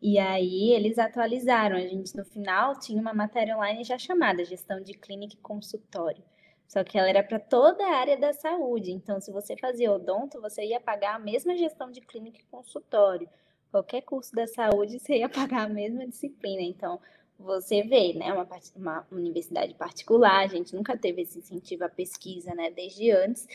e 0.00 0.18
aí 0.18 0.70
eles 0.72 0.98
atualizaram. 0.98 1.76
A 1.76 1.80
gente, 1.80 2.16
no 2.16 2.24
final, 2.24 2.78
tinha 2.78 3.00
uma 3.00 3.14
matéria 3.14 3.56
online 3.56 3.84
já 3.84 3.98
chamada 3.98 4.44
Gestão 4.44 4.80
de 4.80 4.94
Clínica 4.94 5.34
e 5.34 5.38
Consultório. 5.38 6.22
Só 6.66 6.82
que 6.82 6.98
ela 6.98 7.08
era 7.08 7.22
para 7.22 7.38
toda 7.38 7.86
a 7.86 7.96
área 7.96 8.16
da 8.16 8.32
saúde. 8.32 8.90
Então, 8.90 9.20
se 9.20 9.30
você 9.30 9.56
fazia 9.56 9.92
odonto, 9.92 10.40
você 10.40 10.64
ia 10.64 10.80
pagar 10.80 11.14
a 11.14 11.18
mesma 11.18 11.56
gestão 11.56 11.90
de 11.90 12.00
clínica 12.00 12.40
e 12.40 12.44
consultório. 12.50 13.28
Qualquer 13.70 14.02
curso 14.02 14.34
da 14.34 14.46
saúde, 14.46 14.98
você 14.98 15.18
ia 15.18 15.28
pagar 15.30 15.66
a 15.66 15.68
mesma 15.68 16.06
disciplina. 16.06 16.62
Então, 16.62 17.00
você 17.38 17.82
vê, 17.82 18.12
né, 18.14 18.32
uma, 18.32 18.46
uma 18.76 19.06
universidade 19.10 19.74
particular, 19.74 20.40
a 20.40 20.46
gente 20.46 20.74
nunca 20.74 20.96
teve 20.96 21.22
esse 21.22 21.38
incentivo 21.38 21.84
à 21.84 21.88
pesquisa, 21.88 22.54
né, 22.54 22.70
desde 22.70 23.10
antes, 23.10 23.46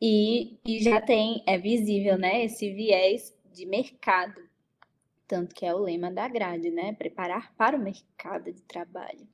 e, 0.00 0.58
e 0.64 0.82
já 0.82 1.00
tem, 1.00 1.42
é 1.46 1.58
visível, 1.58 2.18
né, 2.18 2.44
esse 2.44 2.72
viés 2.72 3.34
de 3.52 3.66
mercado, 3.66 4.40
tanto 5.26 5.54
que 5.54 5.64
é 5.64 5.74
o 5.74 5.78
lema 5.78 6.10
da 6.10 6.28
grade, 6.28 6.70
né, 6.70 6.92
preparar 6.92 7.54
para 7.56 7.76
o 7.76 7.80
mercado 7.80 8.52
de 8.52 8.62
trabalho. 8.62 9.26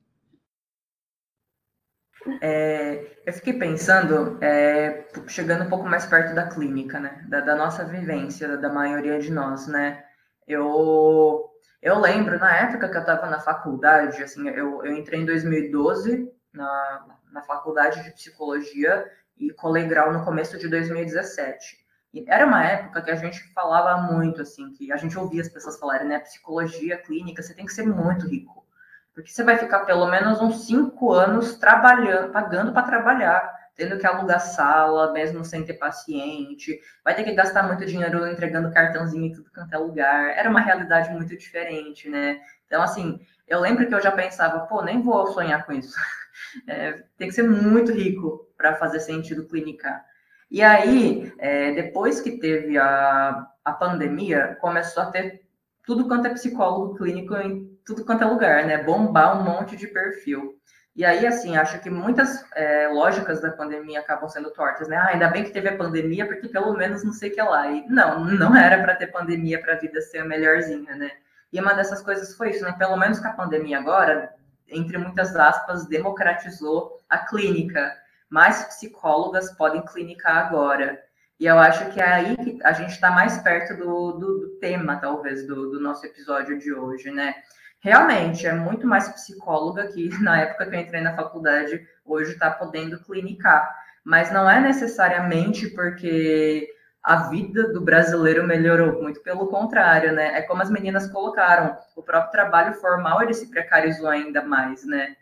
É, 2.41 3.17
eu 3.25 3.33
fiquei 3.33 3.53
pensando, 3.53 4.37
é, 4.43 5.07
chegando 5.27 5.65
um 5.65 5.69
pouco 5.69 5.85
mais 5.85 6.05
perto 6.05 6.35
da 6.35 6.49
clínica, 6.49 6.99
né, 6.99 7.25
da, 7.27 7.41
da 7.41 7.55
nossa 7.55 7.85
vivência, 7.85 8.57
da 8.57 8.71
maioria 8.71 9.19
de 9.19 9.31
nós, 9.31 9.67
né, 9.67 10.05
eu 10.47 11.48
eu 11.81 11.99
lembro, 11.99 12.37
na 12.37 12.55
época 12.55 12.89
que 12.89 12.97
eu 12.97 13.01
estava 13.01 13.27
na 13.27 13.39
faculdade, 13.39 14.21
assim, 14.21 14.47
eu, 14.49 14.83
eu 14.83 14.93
entrei 14.93 15.21
em 15.21 15.25
2012 15.25 16.31
na, 16.53 17.05
na 17.31 17.41
faculdade 17.41 18.03
de 18.03 18.11
psicologia 18.11 19.09
e 19.37 19.51
colei 19.51 19.85
grau 19.85 20.11
no 20.11 20.25
começo 20.25 20.57
de 20.57 20.67
2017. 20.67 21.77
E 22.13 22.25
era 22.27 22.45
uma 22.45 22.65
época 22.65 23.01
que 23.01 23.11
a 23.11 23.15
gente 23.15 23.41
falava 23.53 24.01
muito, 24.01 24.41
assim, 24.41 24.71
que 24.73 24.91
a 24.91 24.97
gente 24.97 25.17
ouvia 25.17 25.41
as 25.41 25.47
pessoas 25.47 25.79
falarem, 25.79 26.07
né, 26.07 26.19
psicologia 26.19 26.97
clínica, 26.97 27.41
você 27.41 27.53
tem 27.53 27.65
que 27.65 27.73
ser 27.73 27.85
muito 27.85 28.27
rico. 28.27 28.65
Porque 29.13 29.31
você 29.31 29.43
vai 29.43 29.57
ficar 29.57 29.81
pelo 29.81 30.07
menos 30.07 30.41
uns 30.41 30.65
cinco 30.65 31.13
anos 31.13 31.57
trabalhando, 31.57 32.31
pagando 32.31 32.73
para 32.73 32.87
trabalhar 32.87 33.58
tendo 33.75 33.97
que 33.97 34.05
alugar 34.05 34.39
sala, 34.41 35.11
mesmo 35.13 35.43
sem 35.45 35.63
ter 35.63 35.73
paciente, 35.73 36.79
vai 37.03 37.15
ter 37.15 37.23
que 37.23 37.33
gastar 37.33 37.63
muito 37.63 37.85
dinheiro 37.85 38.27
entregando 38.27 38.71
cartãozinho 38.71 39.25
em 39.25 39.31
tudo 39.31 39.49
quanto 39.53 39.73
é 39.73 39.77
lugar. 39.77 40.29
Era 40.37 40.49
uma 40.49 40.61
realidade 40.61 41.09
muito 41.11 41.37
diferente, 41.37 42.09
né? 42.09 42.41
Então, 42.65 42.81
assim, 42.81 43.19
eu 43.47 43.59
lembro 43.59 43.87
que 43.87 43.93
eu 43.93 44.01
já 44.01 44.11
pensava, 44.11 44.59
pô, 44.67 44.81
nem 44.81 45.01
vou 45.01 45.27
sonhar 45.27 45.65
com 45.65 45.73
isso. 45.73 45.95
É, 46.67 47.03
tem 47.17 47.27
que 47.27 47.33
ser 47.33 47.43
muito 47.43 47.91
rico 47.91 48.47
para 48.57 48.73
fazer 48.75 49.01
sentido 49.01 49.45
clinicar. 49.45 50.03
E 50.49 50.63
aí, 50.63 51.31
é, 51.37 51.71
depois 51.73 52.21
que 52.21 52.39
teve 52.39 52.77
a, 52.77 53.45
a 53.63 53.73
pandemia, 53.73 54.57
começou 54.61 55.03
a 55.03 55.07
ter 55.07 55.41
tudo 55.85 56.07
quanto 56.07 56.27
é 56.27 56.33
psicólogo 56.33 56.95
clínico 56.95 57.35
em 57.35 57.77
tudo 57.85 58.05
quanto 58.05 58.23
é 58.23 58.27
lugar, 58.27 58.65
né? 58.65 58.83
Bombar 58.83 59.39
um 59.39 59.43
monte 59.43 59.75
de 59.75 59.87
perfil. 59.87 60.55
E 60.95 61.05
aí, 61.05 61.25
assim, 61.25 61.55
acho 61.55 61.79
que 61.79 61.89
muitas 61.89 62.43
é, 62.55 62.87
lógicas 62.89 63.41
da 63.41 63.51
pandemia 63.51 63.99
acabam 63.99 64.27
sendo 64.27 64.51
tortas, 64.51 64.87
né? 64.87 64.97
Ah, 64.97 65.07
ainda 65.07 65.29
bem 65.29 65.43
que 65.43 65.51
teve 65.51 65.69
a 65.69 65.77
pandemia, 65.77 66.27
porque 66.27 66.49
pelo 66.49 66.73
menos 66.73 67.03
não 67.03 67.13
sei 67.13 67.29
o 67.29 67.33
que 67.33 67.41
lá. 67.41 67.71
E 67.71 67.87
não, 67.87 68.25
não 68.25 68.55
era 68.55 68.81
para 68.81 68.95
ter 68.95 69.07
pandemia 69.07 69.61
para 69.61 69.73
a 69.73 69.77
vida 69.77 70.01
ser 70.01 70.25
melhorzinha, 70.25 70.95
né? 70.95 71.11
E 71.53 71.59
uma 71.59 71.73
dessas 71.73 72.01
coisas 72.01 72.35
foi 72.35 72.51
isso, 72.51 72.63
né? 72.63 72.75
Pelo 72.77 72.97
menos 72.97 73.19
com 73.19 73.27
a 73.27 73.33
pandemia 73.33 73.79
agora, 73.79 74.33
entre 74.67 74.97
muitas 74.97 75.35
aspas, 75.35 75.87
democratizou 75.87 76.99
a 77.09 77.17
clínica. 77.17 77.95
Mais 78.29 78.63
psicólogas 78.65 79.51
podem 79.53 79.83
clinicar 79.85 80.37
agora. 80.37 81.01
E 81.39 81.45
eu 81.45 81.57
acho 81.57 81.89
que 81.91 82.01
é 82.01 82.07
aí 82.07 82.37
que 82.37 82.59
a 82.63 82.73
gente 82.73 82.91
está 82.91 83.09
mais 83.09 83.37
perto 83.37 83.77
do, 83.77 84.11
do, 84.11 84.39
do, 84.39 84.47
tema, 84.59 84.97
talvez, 84.97 85.47
do, 85.47 85.71
do 85.71 85.79
nosso 85.79 86.05
episódio 86.05 86.59
de 86.59 86.73
hoje, 86.73 87.09
né? 87.09 87.35
Realmente 87.79 88.45
é 88.45 88.53
muito 88.53 88.85
mais 88.87 89.09
psicóloga 89.09 89.87
que 89.87 90.09
na 90.21 90.41
época 90.41 90.65
que 90.65 90.75
eu 90.75 90.79
entrei 90.79 91.01
na 91.01 91.15
faculdade, 91.15 91.85
hoje 92.05 92.33
está 92.33 92.49
podendo 92.51 92.99
clinicar. 93.03 93.69
Mas 94.03 94.31
não 94.31 94.49
é 94.49 94.59
necessariamente 94.59 95.67
porque 95.69 96.67
a 97.03 97.29
vida 97.29 97.71
do 97.71 97.81
brasileiro 97.81 98.45
melhorou, 98.45 99.01
muito 99.01 99.21
pelo 99.21 99.47
contrário, 99.47 100.11
né? 100.13 100.37
É 100.37 100.41
como 100.41 100.61
as 100.61 100.69
meninas 100.69 101.11
colocaram, 101.11 101.77
o 101.95 102.03
próprio 102.03 102.31
trabalho 102.31 102.73
formal 102.73 103.21
ele 103.21 103.33
se 103.33 103.49
precarizou 103.49 104.07
ainda 104.07 104.41
mais, 104.43 104.85
né? 104.85 105.15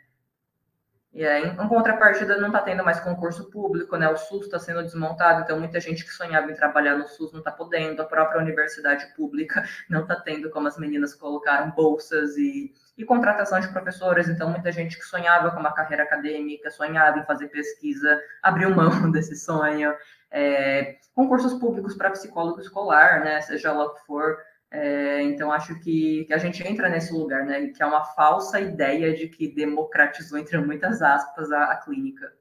E 1.17 1.25
aí, 1.25 1.47
em 1.47 1.67
contrapartida, 1.67 2.37
não 2.37 2.49
está 2.49 2.61
tendo 2.61 2.85
mais 2.85 2.99
concurso 2.99 3.49
público, 3.49 3.97
né? 3.97 4.07
O 4.07 4.15
SUS 4.15 4.45
está 4.45 4.59
sendo 4.59 4.83
desmontado, 4.83 5.41
então 5.41 5.57
muita 5.57 5.79
gente 5.79 6.05
que 6.05 6.11
sonhava 6.11 6.51
em 6.51 6.53
trabalhar 6.53 6.95
no 6.95 7.07
SUS 7.07 7.31
não 7.31 7.39
está 7.39 7.51
podendo, 7.51 7.99
a 8.03 8.05
própria 8.05 8.39
universidade 8.39 9.03
pública 9.15 9.63
não 9.89 10.03
está 10.03 10.15
tendo, 10.15 10.51
como 10.51 10.67
as 10.67 10.77
meninas 10.77 11.15
colocaram, 11.15 11.71
bolsas 11.71 12.37
e, 12.37 12.71
e 12.95 13.03
contratação 13.03 13.59
de 13.59 13.67
professores, 13.69 14.29
então 14.29 14.51
muita 14.51 14.71
gente 14.71 14.95
que 14.95 15.05
sonhava 15.05 15.49
com 15.49 15.59
uma 15.59 15.73
carreira 15.73 16.03
acadêmica, 16.03 16.69
sonhava 16.69 17.17
em 17.17 17.25
fazer 17.25 17.47
pesquisa, 17.47 18.21
abriu 18.43 18.69
mão 18.69 19.09
desse 19.11 19.35
sonho. 19.35 19.95
é, 20.29 20.97
concursos 21.15 21.55
públicos 21.55 21.95
para 21.95 22.11
psicólogo 22.11 22.61
escolar, 22.61 23.21
né, 23.21 23.41
seja 23.41 23.73
lá 23.73 23.85
o 23.85 23.95
que 23.95 24.05
for. 24.05 24.37
É, 24.69 25.21
então, 25.23 25.51
acho 25.51 25.79
que, 25.79 26.25
que 26.25 26.33
a 26.33 26.37
gente 26.37 26.65
entra 26.67 26.89
nesse 26.89 27.13
lugar, 27.13 27.45
né, 27.45 27.67
que 27.67 27.81
é 27.81 27.85
uma 27.85 28.03
falsa 28.03 28.59
ideia 28.59 29.13
de 29.13 29.29
que 29.29 29.47
democratizou, 29.47 30.37
entre 30.37 30.57
muitas 30.57 31.01
aspas, 31.01 31.51
a, 31.51 31.71
a 31.71 31.77
clínica. 31.77 32.33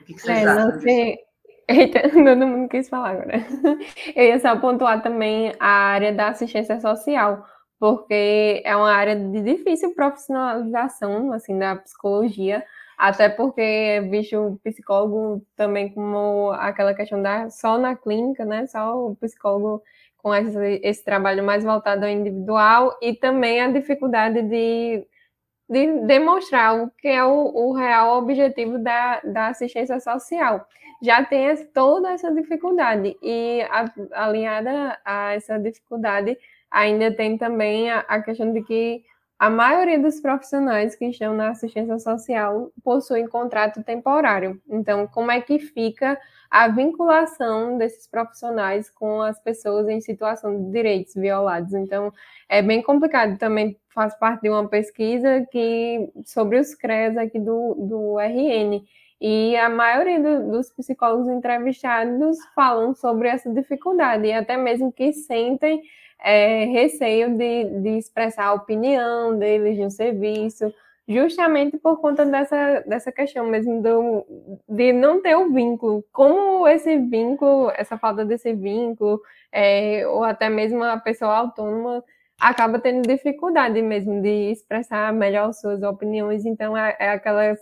O 0.00 0.04
que, 0.04 0.14
que 0.14 0.20
vocês 0.20 0.38
é, 0.38 0.46
acham 0.46 0.78
disso? 0.78 1.20
Eita, 1.68 2.02
todo 2.10 2.46
mundo 2.46 2.68
quis 2.68 2.88
falar 2.88 3.10
agora. 3.10 3.38
Eu 4.16 4.24
ia 4.24 4.40
só 4.40 4.58
pontuar 4.58 5.02
também 5.02 5.54
a 5.60 5.68
área 5.68 6.12
da 6.12 6.28
assistência 6.28 6.80
social, 6.80 7.46
porque 7.78 8.62
é 8.64 8.74
uma 8.74 8.92
área 8.92 9.14
de 9.14 9.40
difícil 9.40 9.94
profissionalização, 9.94 11.32
assim, 11.32 11.56
da 11.56 11.76
psicologia, 11.76 12.64
até 12.98 13.28
porque 13.28 13.60
é 13.60 14.00
visto 14.00 14.36
o 14.36 14.58
psicólogo 14.58 15.46
também 15.56 15.94
como 15.94 16.50
aquela 16.52 16.92
questão 16.92 17.22
da 17.22 17.48
só 17.48 17.78
na 17.78 17.96
clínica, 17.96 18.44
né? 18.44 18.66
Só 18.66 19.06
o 19.06 19.16
psicólogo 19.16 19.82
com 20.22 20.34
esse, 20.34 20.80
esse 20.82 21.04
trabalho 21.04 21.42
mais 21.44 21.64
voltado 21.64 22.04
ao 22.04 22.10
individual 22.10 22.96
e 23.00 23.14
também 23.14 23.60
a 23.60 23.70
dificuldade 23.70 24.42
de 24.42 25.06
de 25.70 26.00
demonstrar 26.04 26.82
o 26.82 26.90
que 26.90 27.06
é 27.06 27.24
o, 27.24 27.52
o 27.54 27.72
real 27.72 28.18
objetivo 28.18 28.76
da, 28.80 29.20
da 29.20 29.46
assistência 29.48 30.00
social. 30.00 30.66
Já 31.00 31.24
tem 31.24 31.46
toda 31.72 32.10
essa 32.10 32.34
dificuldade, 32.34 33.16
e 33.22 33.62
a, 33.70 33.84
alinhada 34.24 34.98
a 35.04 35.32
essa 35.32 35.58
dificuldade, 35.58 36.36
ainda 36.70 37.14
tem 37.14 37.38
também 37.38 37.88
a, 37.88 38.00
a 38.00 38.20
questão 38.20 38.52
de 38.52 38.62
que 38.64 39.04
a 39.40 39.48
maioria 39.48 39.98
dos 39.98 40.20
profissionais 40.20 40.94
que 40.94 41.06
estão 41.06 41.34
na 41.34 41.48
assistência 41.48 41.98
social 41.98 42.70
possuem 42.84 43.26
contrato 43.26 43.82
temporário. 43.82 44.60
Então, 44.68 45.06
como 45.06 45.30
é 45.30 45.40
que 45.40 45.58
fica 45.58 46.20
a 46.50 46.68
vinculação 46.68 47.78
desses 47.78 48.06
profissionais 48.06 48.90
com 48.90 49.22
as 49.22 49.42
pessoas 49.42 49.88
em 49.88 49.98
situação 49.98 50.54
de 50.62 50.70
direitos 50.70 51.14
violados? 51.14 51.72
Então, 51.72 52.12
é 52.50 52.60
bem 52.60 52.82
complicado. 52.82 53.38
Também 53.38 53.78
faz 53.94 54.14
parte 54.14 54.42
de 54.42 54.50
uma 54.50 54.68
pesquisa 54.68 55.48
que 55.50 56.12
sobre 56.26 56.58
os 56.58 56.74
CREs 56.74 57.16
aqui 57.16 57.40
do, 57.40 57.76
do 57.76 58.18
RN. 58.18 58.84
E 59.18 59.56
a 59.56 59.70
maioria 59.70 60.20
do, 60.20 60.50
dos 60.50 60.70
psicólogos 60.70 61.28
entrevistados 61.28 62.36
falam 62.54 62.94
sobre 62.94 63.28
essa 63.28 63.50
dificuldade, 63.50 64.26
e 64.26 64.32
até 64.34 64.58
mesmo 64.58 64.92
que 64.92 65.14
sentem 65.14 65.80
é, 66.22 66.64
receio 66.64 67.36
de, 67.36 67.64
de 67.80 67.98
expressar 67.98 68.46
a 68.46 68.54
opinião 68.54 69.38
deles 69.38 69.78
no 69.78 69.90
serviço, 69.90 70.72
justamente 71.08 71.76
por 71.78 72.00
conta 72.00 72.24
dessa, 72.24 72.80
dessa 72.86 73.10
questão 73.10 73.46
mesmo 73.46 73.82
do, 73.82 74.24
de 74.68 74.92
não 74.92 75.20
ter 75.20 75.34
o 75.34 75.52
vínculo. 75.52 76.04
Como 76.12 76.68
esse 76.68 76.96
vínculo, 76.98 77.70
essa 77.74 77.98
falta 77.98 78.24
desse 78.24 78.52
vínculo, 78.52 79.20
é, 79.50 80.06
ou 80.06 80.22
até 80.22 80.48
mesmo 80.48 80.84
a 80.84 80.96
pessoa 80.98 81.36
autônoma 81.36 82.04
acaba 82.38 82.78
tendo 82.78 83.06
dificuldade 83.06 83.82
mesmo 83.82 84.22
de 84.22 84.52
expressar 84.52 85.12
melhor 85.12 85.52
suas 85.52 85.82
opiniões, 85.82 86.46
então 86.46 86.76
é, 86.76 86.96
é 86.98 87.10
aquela 87.10 87.56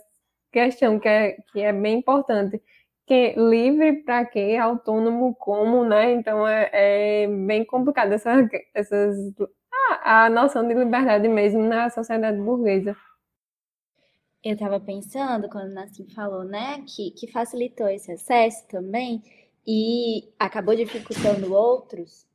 questão 0.51 0.99
que 0.99 1.07
é, 1.07 1.37
que 1.51 1.61
é 1.61 1.73
bem 1.73 1.99
importante 1.99 2.61
que 3.09 3.33
livre 3.35 4.03
para 4.03 4.23
quê, 4.23 4.55
autônomo 4.55 5.33
como, 5.33 5.83
né? 5.83 6.11
Então 6.11 6.47
é, 6.47 6.69
é 7.23 7.27
bem 7.27 7.65
complicado 7.65 8.11
essa, 8.11 8.47
essas 8.71 9.33
a, 10.03 10.29
noção 10.29 10.67
de 10.67 10.75
liberdade 10.75 11.27
mesmo 11.27 11.63
na 11.63 11.89
sociedade 11.89 12.39
burguesa. 12.39 12.95
Eu 14.43 14.53
estava 14.53 14.79
pensando, 14.79 15.49
quando 15.49 15.73
Nassim 15.73 16.07
falou, 16.09 16.43
né, 16.43 16.83
que, 16.85 17.09
que 17.09 17.31
facilitou 17.31 17.89
esse 17.89 18.11
acesso 18.11 18.67
também 18.67 19.23
e 19.65 20.31
acabou 20.37 20.75
dificultando 20.75 21.51
outros. 21.51 22.27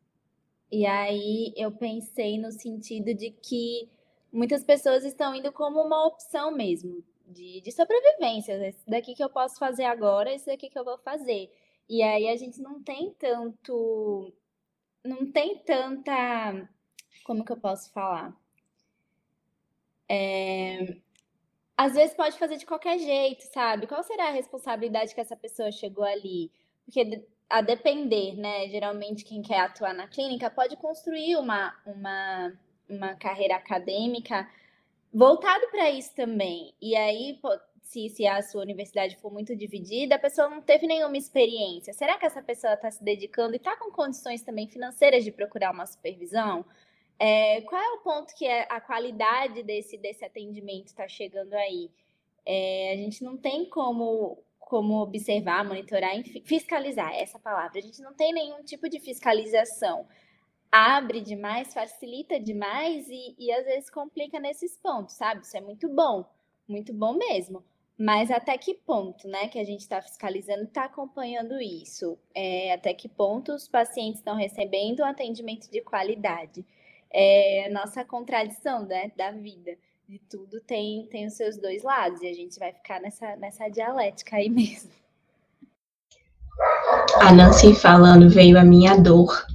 E 0.72 0.84
aí 0.84 1.54
eu 1.56 1.70
pensei 1.70 2.36
no 2.36 2.50
sentido 2.50 3.14
de 3.14 3.30
que 3.30 3.88
muitas 4.32 4.64
pessoas 4.64 5.04
estão 5.04 5.36
indo 5.36 5.52
como 5.52 5.80
uma 5.80 6.04
opção 6.04 6.50
mesmo 6.50 7.04
de, 7.26 7.60
de 7.60 7.72
sobrevivência. 7.72 8.52
Esse 8.68 8.88
daqui 8.88 9.14
que 9.14 9.22
eu 9.24 9.30
posso 9.30 9.58
fazer 9.58 9.84
agora, 9.84 10.32
esse 10.32 10.46
daqui 10.46 10.68
que 10.68 10.78
eu 10.78 10.84
vou 10.84 10.98
fazer. 10.98 11.50
E 11.88 12.02
aí 12.02 12.28
a 12.28 12.36
gente 12.36 12.60
não 12.60 12.82
tem 12.82 13.12
tanto. 13.14 14.32
Não 15.04 15.30
tem 15.30 15.58
tanta. 15.58 16.68
Como 17.24 17.44
que 17.44 17.52
eu 17.52 17.56
posso 17.56 17.92
falar? 17.92 18.34
É, 20.08 20.96
às 21.76 21.94
vezes 21.94 22.14
pode 22.14 22.38
fazer 22.38 22.56
de 22.56 22.66
qualquer 22.66 22.98
jeito, 22.98 23.42
sabe? 23.52 23.86
Qual 23.86 24.02
será 24.02 24.28
a 24.28 24.32
responsabilidade 24.32 25.14
que 25.14 25.20
essa 25.20 25.36
pessoa 25.36 25.72
chegou 25.72 26.04
ali? 26.04 26.50
Porque 26.84 27.24
a 27.48 27.60
depender, 27.60 28.36
né? 28.36 28.68
Geralmente 28.68 29.24
quem 29.24 29.42
quer 29.42 29.60
atuar 29.60 29.94
na 29.94 30.08
clínica 30.08 30.50
pode 30.50 30.76
construir 30.76 31.36
uma, 31.36 31.74
uma, 31.86 32.52
uma 32.88 33.14
carreira 33.16 33.56
acadêmica 33.56 34.48
voltado 35.14 35.68
para 35.70 35.90
isso 35.90 36.12
também. 36.14 36.74
E 36.82 36.96
aí, 36.96 37.38
se, 37.82 38.08
se 38.08 38.26
a 38.26 38.42
sua 38.42 38.62
universidade 38.62 39.16
for 39.16 39.32
muito 39.32 39.54
dividida, 39.54 40.16
a 40.16 40.18
pessoa 40.18 40.48
não 40.48 40.60
teve 40.60 40.86
nenhuma 40.86 41.16
experiência. 41.16 41.92
Será 41.92 42.18
que 42.18 42.26
essa 42.26 42.42
pessoa 42.42 42.74
está 42.74 42.90
se 42.90 43.02
dedicando 43.04 43.54
e 43.54 43.56
está 43.56 43.76
com 43.76 43.92
condições 43.92 44.42
também 44.42 44.66
financeiras 44.66 45.22
de 45.22 45.30
procurar 45.30 45.72
uma 45.72 45.86
supervisão? 45.86 46.64
É, 47.16 47.60
qual 47.62 47.80
é 47.80 47.92
o 47.92 47.98
ponto 47.98 48.34
que 48.34 48.44
é 48.44 48.66
a 48.68 48.80
qualidade 48.80 49.62
desse, 49.62 49.96
desse 49.96 50.24
atendimento 50.24 50.88
está 50.88 51.06
chegando 51.06 51.54
aí? 51.54 51.90
É, 52.44 52.92
a 52.94 52.96
gente 52.96 53.22
não 53.22 53.36
tem 53.36 53.64
como, 53.66 54.42
como 54.58 55.00
observar, 55.00 55.64
monitorar, 55.64 56.10
fiscalizar 56.44 57.14
essa 57.14 57.38
palavra. 57.38 57.78
A 57.78 57.82
gente 57.82 58.02
não 58.02 58.12
tem 58.12 58.32
nenhum 58.32 58.64
tipo 58.64 58.88
de 58.88 58.98
fiscalização 58.98 60.06
abre 60.74 61.20
demais, 61.20 61.72
facilita 61.72 62.40
demais 62.40 63.06
e, 63.08 63.36
e 63.38 63.52
às 63.52 63.64
vezes 63.64 63.88
complica 63.88 64.40
nesses 64.40 64.76
pontos, 64.76 65.14
sabe? 65.14 65.42
Isso 65.42 65.56
é 65.56 65.60
muito 65.60 65.88
bom, 65.88 66.28
muito 66.66 66.92
bom 66.92 67.14
mesmo. 67.14 67.64
Mas 67.96 68.28
até 68.28 68.58
que 68.58 68.74
ponto, 68.74 69.28
né, 69.28 69.46
que 69.46 69.60
a 69.60 69.64
gente 69.64 69.82
está 69.82 70.02
fiscalizando, 70.02 70.64
está 70.64 70.86
acompanhando 70.86 71.60
isso? 71.60 72.18
É, 72.34 72.72
até 72.72 72.92
que 72.92 73.08
ponto 73.08 73.52
os 73.52 73.68
pacientes 73.68 74.18
estão 74.18 74.34
recebendo 74.34 75.00
um 75.00 75.06
atendimento 75.06 75.70
de 75.70 75.80
qualidade? 75.80 76.66
É, 77.08 77.68
nossa 77.70 78.04
contradição, 78.04 78.84
né, 78.84 79.12
da 79.16 79.30
vida, 79.30 79.78
de 80.08 80.18
tudo 80.28 80.60
tem, 80.60 81.06
tem 81.06 81.24
os 81.26 81.34
seus 81.34 81.56
dois 81.56 81.84
lados 81.84 82.20
e 82.20 82.26
a 82.26 82.34
gente 82.34 82.58
vai 82.58 82.72
ficar 82.72 83.00
nessa, 83.00 83.36
nessa 83.36 83.68
dialética 83.68 84.34
aí 84.34 84.50
mesmo. 84.50 84.90
A 87.20 87.32
Nancy 87.32 87.74
falando 87.76 88.28
veio 88.28 88.58
a 88.58 88.64
minha 88.64 88.96
dor, 88.96 89.46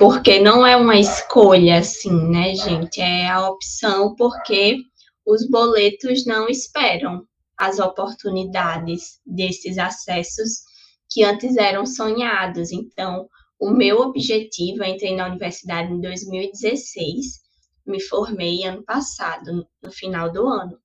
porque 0.00 0.40
não 0.40 0.66
é 0.66 0.74
uma 0.74 0.98
escolha 0.98 1.78
assim, 1.78 2.30
né, 2.30 2.54
gente? 2.54 3.02
É 3.02 3.28
a 3.28 3.46
opção 3.50 4.14
porque 4.16 4.78
os 5.26 5.46
boletos 5.46 6.24
não 6.24 6.48
esperam 6.48 7.22
as 7.58 7.78
oportunidades 7.78 9.20
desses 9.26 9.76
acessos 9.76 10.62
que 11.10 11.22
antes 11.22 11.54
eram 11.58 11.84
sonhados. 11.84 12.72
Então, 12.72 13.28
o 13.60 13.70
meu 13.72 13.98
objetivo, 13.98 14.82
eu 14.82 14.88
entrei 14.88 15.14
na 15.14 15.26
universidade 15.26 15.92
em 15.92 16.00
2016, 16.00 17.38
me 17.86 18.00
formei 18.00 18.64
ano 18.64 18.82
passado, 18.82 19.68
no 19.82 19.92
final 19.92 20.32
do 20.32 20.48
ano. 20.48 20.78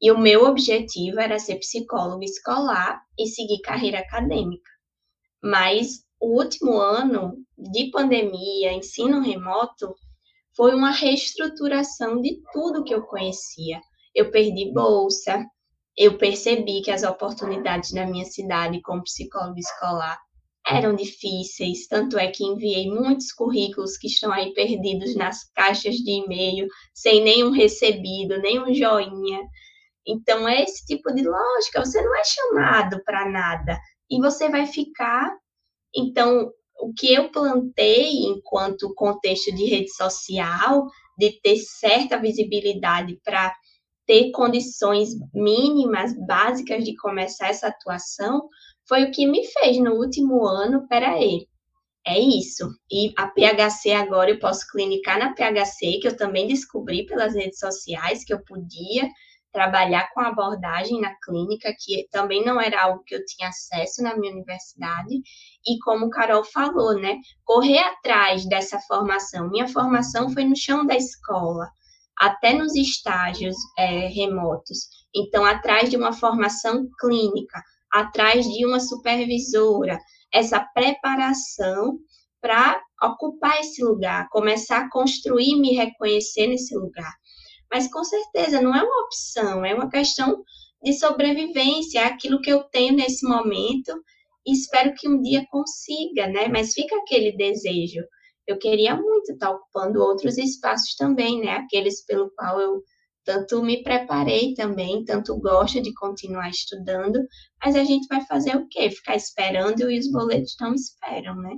E 0.00 0.10
o 0.10 0.16
meu 0.16 0.44
objetivo 0.46 1.20
era 1.20 1.38
ser 1.38 1.56
psicólogo 1.56 2.24
escolar 2.24 3.02
e 3.18 3.26
seguir 3.26 3.60
carreira 3.60 3.98
acadêmica. 3.98 4.70
Mas 5.42 6.05
o 6.20 6.40
último 6.40 6.78
ano 6.78 7.36
de 7.56 7.90
pandemia, 7.90 8.72
ensino 8.72 9.20
remoto, 9.20 9.94
foi 10.56 10.74
uma 10.74 10.90
reestruturação 10.90 12.20
de 12.20 12.40
tudo 12.52 12.84
que 12.84 12.94
eu 12.94 13.02
conhecia. 13.02 13.80
Eu 14.14 14.30
perdi 14.30 14.72
bolsa, 14.72 15.44
eu 15.96 16.16
percebi 16.16 16.80
que 16.82 16.90
as 16.90 17.02
oportunidades 17.02 17.92
na 17.92 18.06
minha 18.06 18.24
cidade 18.24 18.80
como 18.82 19.02
psicólogo 19.02 19.58
escolar 19.58 20.18
eram 20.66 20.96
difíceis, 20.96 21.86
tanto 21.86 22.18
é 22.18 22.26
que 22.28 22.44
enviei 22.44 22.90
muitos 22.90 23.32
currículos 23.32 23.96
que 23.96 24.08
estão 24.08 24.32
aí 24.32 24.52
perdidos 24.52 25.14
nas 25.14 25.44
caixas 25.52 25.94
de 25.94 26.10
e-mail, 26.10 26.66
sem 26.92 27.22
nenhum 27.22 27.50
recebido, 27.50 28.40
nenhum 28.40 28.74
joinha. 28.74 29.40
Então, 30.04 30.48
é 30.48 30.62
esse 30.62 30.84
tipo 30.84 31.14
de 31.14 31.22
lógica, 31.22 31.84
você 31.84 32.02
não 32.02 32.14
é 32.16 32.24
chamado 32.24 33.00
para 33.04 33.30
nada 33.30 33.78
e 34.10 34.20
você 34.20 34.48
vai 34.48 34.66
ficar 34.66 35.30
então, 35.96 36.50
o 36.80 36.92
que 36.92 37.12
eu 37.12 37.30
plantei 37.30 38.24
enquanto 38.26 38.94
contexto 38.94 39.54
de 39.54 39.64
rede 39.64 39.90
social, 39.92 40.86
de 41.18 41.40
ter 41.40 41.56
certa 41.56 42.18
visibilidade 42.18 43.18
para 43.24 43.54
ter 44.06 44.30
condições 44.30 45.10
mínimas, 45.34 46.12
básicas 46.26 46.84
de 46.84 46.94
começar 46.96 47.48
essa 47.48 47.68
atuação, 47.68 48.48
foi 48.88 49.04
o 49.04 49.10
que 49.10 49.26
me 49.26 49.44
fez 49.46 49.78
no 49.78 49.94
último 49.94 50.46
ano, 50.46 50.86
peraí, 50.86 51.46
é 52.06 52.18
isso. 52.20 52.70
E 52.90 53.12
a 53.18 53.26
PHC 53.26 53.90
agora 53.92 54.30
eu 54.30 54.38
posso 54.38 54.64
clinicar 54.70 55.18
na 55.18 55.34
PHC, 55.34 55.98
que 56.00 56.06
eu 56.06 56.16
também 56.16 56.46
descobri 56.46 57.04
pelas 57.04 57.34
redes 57.34 57.58
sociais 57.58 58.24
que 58.24 58.32
eu 58.32 58.40
podia 58.44 59.08
trabalhar 59.56 60.12
com 60.12 60.20
abordagem 60.20 61.00
na 61.00 61.14
clínica, 61.24 61.74
que 61.78 62.06
também 62.10 62.44
não 62.44 62.60
era 62.60 62.82
algo 62.82 63.02
que 63.06 63.14
eu 63.14 63.24
tinha 63.24 63.48
acesso 63.48 64.02
na 64.02 64.14
minha 64.14 64.30
universidade, 64.30 65.14
e 65.66 65.78
como 65.82 66.10
Carol 66.10 66.44
falou, 66.44 66.94
né, 67.00 67.16
correr 67.42 67.78
atrás 67.78 68.46
dessa 68.46 68.78
formação. 68.80 69.48
Minha 69.48 69.66
formação 69.66 70.28
foi 70.28 70.44
no 70.44 70.54
chão 70.54 70.84
da 70.84 70.94
escola, 70.94 71.70
até 72.18 72.52
nos 72.52 72.76
estágios 72.76 73.56
é, 73.78 74.08
remotos. 74.08 74.90
Então, 75.14 75.42
atrás 75.42 75.88
de 75.88 75.96
uma 75.96 76.12
formação 76.12 76.86
clínica, 77.00 77.62
atrás 77.90 78.44
de 78.44 78.66
uma 78.66 78.78
supervisora, 78.78 79.98
essa 80.30 80.60
preparação 80.74 81.98
para 82.42 82.78
ocupar 83.02 83.58
esse 83.60 83.82
lugar, 83.82 84.28
começar 84.28 84.80
a 84.80 84.90
construir, 84.90 85.58
me 85.58 85.74
reconhecer 85.74 86.46
nesse 86.46 86.76
lugar. 86.76 87.14
Mas 87.70 87.90
com 87.90 88.04
certeza 88.04 88.60
não 88.60 88.74
é 88.74 88.82
uma 88.82 89.04
opção, 89.04 89.64
é 89.64 89.74
uma 89.74 89.90
questão 89.90 90.44
de 90.82 90.92
sobrevivência, 90.92 92.00
é 92.00 92.04
aquilo 92.04 92.40
que 92.40 92.50
eu 92.50 92.62
tenho 92.64 92.94
nesse 92.94 93.26
momento 93.26 93.92
e 94.46 94.52
espero 94.52 94.94
que 94.94 95.08
um 95.08 95.20
dia 95.20 95.44
consiga, 95.50 96.28
né? 96.28 96.48
Mas 96.48 96.72
fica 96.72 96.96
aquele 96.96 97.32
desejo. 97.36 98.02
Eu 98.46 98.58
queria 98.58 98.94
muito 98.94 99.32
estar 99.32 99.50
ocupando 99.50 100.00
outros 100.00 100.38
espaços 100.38 100.94
também, 100.94 101.40
né? 101.40 101.56
Aqueles 101.56 102.04
pelo 102.04 102.30
qual 102.36 102.60
eu 102.60 102.82
tanto 103.24 103.60
me 103.60 103.82
preparei 103.82 104.54
também, 104.54 105.04
tanto 105.04 105.36
gosto 105.40 105.82
de 105.82 105.92
continuar 105.94 106.48
estudando, 106.48 107.18
mas 107.62 107.74
a 107.74 107.82
gente 107.82 108.06
vai 108.06 108.24
fazer 108.24 108.56
o 108.56 108.68
quê? 108.68 108.88
Ficar 108.88 109.16
esperando 109.16 109.90
e 109.90 109.98
os 109.98 110.10
boletos 110.12 110.54
não 110.60 110.72
esperam, 110.72 111.34
né? 111.34 111.50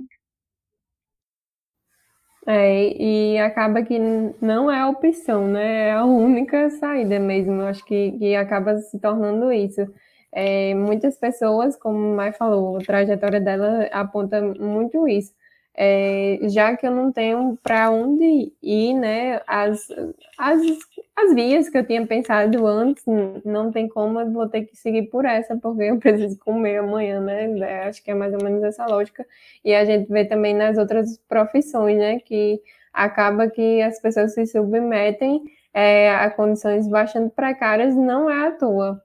É, 2.51 2.99
e 2.99 3.37
acaba 3.37 3.83
que 3.83 3.99
não 4.41 4.71
é 4.71 4.79
a 4.79 4.89
opção, 4.89 5.47
né? 5.47 5.89
É 5.89 5.91
a 5.91 6.03
única 6.03 6.67
saída 6.71 7.19
mesmo. 7.19 7.61
Eu 7.61 7.67
acho 7.67 7.85
que, 7.85 8.13
que 8.13 8.35
acaba 8.35 8.75
se 8.79 8.99
tornando 8.99 9.51
isso. 9.53 9.81
É, 10.31 10.73
muitas 10.73 11.15
pessoas, 11.17 11.75
como 11.77 11.97
o 11.99 12.15
Mai 12.15 12.31
falou, 12.33 12.77
a 12.77 12.79
trajetória 12.79 13.39
dela 13.39 13.83
aponta 13.91 14.41
muito 14.41 15.07
isso 15.07 15.31
é, 15.81 16.39
já 16.49 16.75
que 16.75 16.85
eu 16.85 16.91
não 16.91 17.09
tenho 17.09 17.57
para 17.63 17.89
onde 17.89 18.51
ir, 18.61 18.93
né? 18.95 19.41
As, 19.47 19.87
as, 20.37 20.61
as 21.15 21.33
vias 21.33 21.69
que 21.69 21.77
eu 21.77 21.87
tinha 21.87 22.05
pensado 22.05 22.67
antes, 22.67 23.01
não 23.45 23.71
tem 23.71 23.87
como, 23.87 24.19
eu 24.19 24.29
vou 24.29 24.49
ter 24.49 24.65
que 24.65 24.75
seguir 24.75 25.03
por 25.03 25.23
essa, 25.23 25.55
porque 25.55 25.83
eu 25.83 25.97
preciso 25.97 26.37
comer 26.39 26.79
amanhã, 26.79 27.21
né? 27.21 27.57
É, 27.59 27.87
acho 27.87 28.03
que 28.03 28.11
é 28.11 28.13
mais 28.13 28.33
ou 28.33 28.43
menos 28.43 28.61
essa 28.61 28.85
lógica. 28.87 29.25
E 29.63 29.73
a 29.73 29.85
gente 29.85 30.11
vê 30.11 30.25
também 30.25 30.53
nas 30.53 30.77
outras 30.77 31.17
profissões, 31.29 31.97
né? 31.97 32.19
Que 32.19 32.61
acaba 32.91 33.49
que 33.49 33.81
as 33.81 34.01
pessoas 34.01 34.33
se 34.33 34.45
submetem 34.47 35.41
é, 35.73 36.11
a 36.11 36.29
condições 36.29 36.89
bastante 36.89 37.33
precárias, 37.33 37.95
não 37.95 38.29
é 38.29 38.47
à 38.47 38.51
toa. 38.51 39.01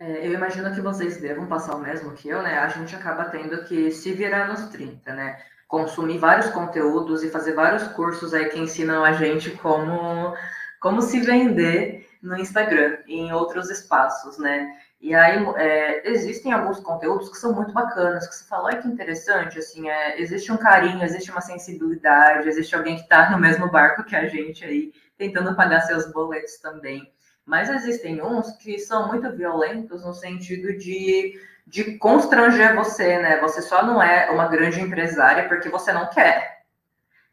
É, 0.00 0.26
eu 0.26 0.32
imagino 0.32 0.74
que 0.74 0.80
vocês 0.80 1.18
devam 1.20 1.46
passar 1.46 1.74
o 1.76 1.78
mesmo 1.78 2.12
que 2.14 2.26
eu, 2.26 2.42
né? 2.42 2.58
A 2.58 2.68
gente 2.68 2.96
acaba 2.96 3.26
tendo 3.26 3.62
que 3.64 3.90
se 3.90 4.12
virar 4.14 4.48
nos 4.48 4.70
30, 4.70 5.12
né? 5.12 5.38
Consumir 5.68 6.16
vários 6.16 6.48
conteúdos 6.48 7.22
e 7.22 7.28
fazer 7.28 7.52
vários 7.52 7.86
cursos 7.88 8.32
aí 8.32 8.48
que 8.48 8.58
ensinam 8.58 9.04
a 9.04 9.12
gente 9.12 9.50
como, 9.58 10.34
como 10.80 11.02
se 11.02 11.20
vender 11.20 12.08
no 12.22 12.34
Instagram 12.38 12.96
e 13.06 13.20
em 13.20 13.32
outros 13.32 13.68
espaços, 13.68 14.38
né? 14.38 14.74
E 15.02 15.14
aí 15.14 15.44
é, 15.56 16.10
existem 16.10 16.50
alguns 16.50 16.80
conteúdos 16.80 17.28
que 17.28 17.36
são 17.36 17.52
muito 17.52 17.72
bacanas, 17.74 18.26
que 18.26 18.34
você 18.34 18.44
fala, 18.44 18.68
olha 18.68 18.80
que 18.80 18.88
interessante, 18.88 19.58
assim, 19.58 19.90
é, 19.90 20.18
existe 20.18 20.50
um 20.50 20.56
carinho, 20.56 21.04
existe 21.04 21.30
uma 21.30 21.42
sensibilidade, 21.42 22.48
existe 22.48 22.74
alguém 22.74 22.96
que 22.96 23.02
está 23.02 23.30
no 23.30 23.38
mesmo 23.38 23.70
barco 23.70 24.04
que 24.04 24.16
a 24.16 24.26
gente 24.26 24.64
aí, 24.64 24.92
tentando 25.18 25.54
pagar 25.54 25.82
seus 25.82 26.10
boletos 26.10 26.56
também. 26.58 27.12
Mas 27.50 27.68
existem 27.68 28.22
uns 28.22 28.52
que 28.58 28.78
são 28.78 29.08
muito 29.08 29.28
violentos 29.32 30.04
no 30.04 30.14
sentido 30.14 30.72
de, 30.78 31.36
de 31.66 31.98
constranger 31.98 32.76
você, 32.76 33.18
né? 33.18 33.40
Você 33.40 33.60
só 33.60 33.84
não 33.84 34.00
é 34.00 34.30
uma 34.30 34.46
grande 34.46 34.80
empresária 34.80 35.48
porque 35.48 35.68
você 35.68 35.92
não 35.92 36.08
quer. 36.08 36.62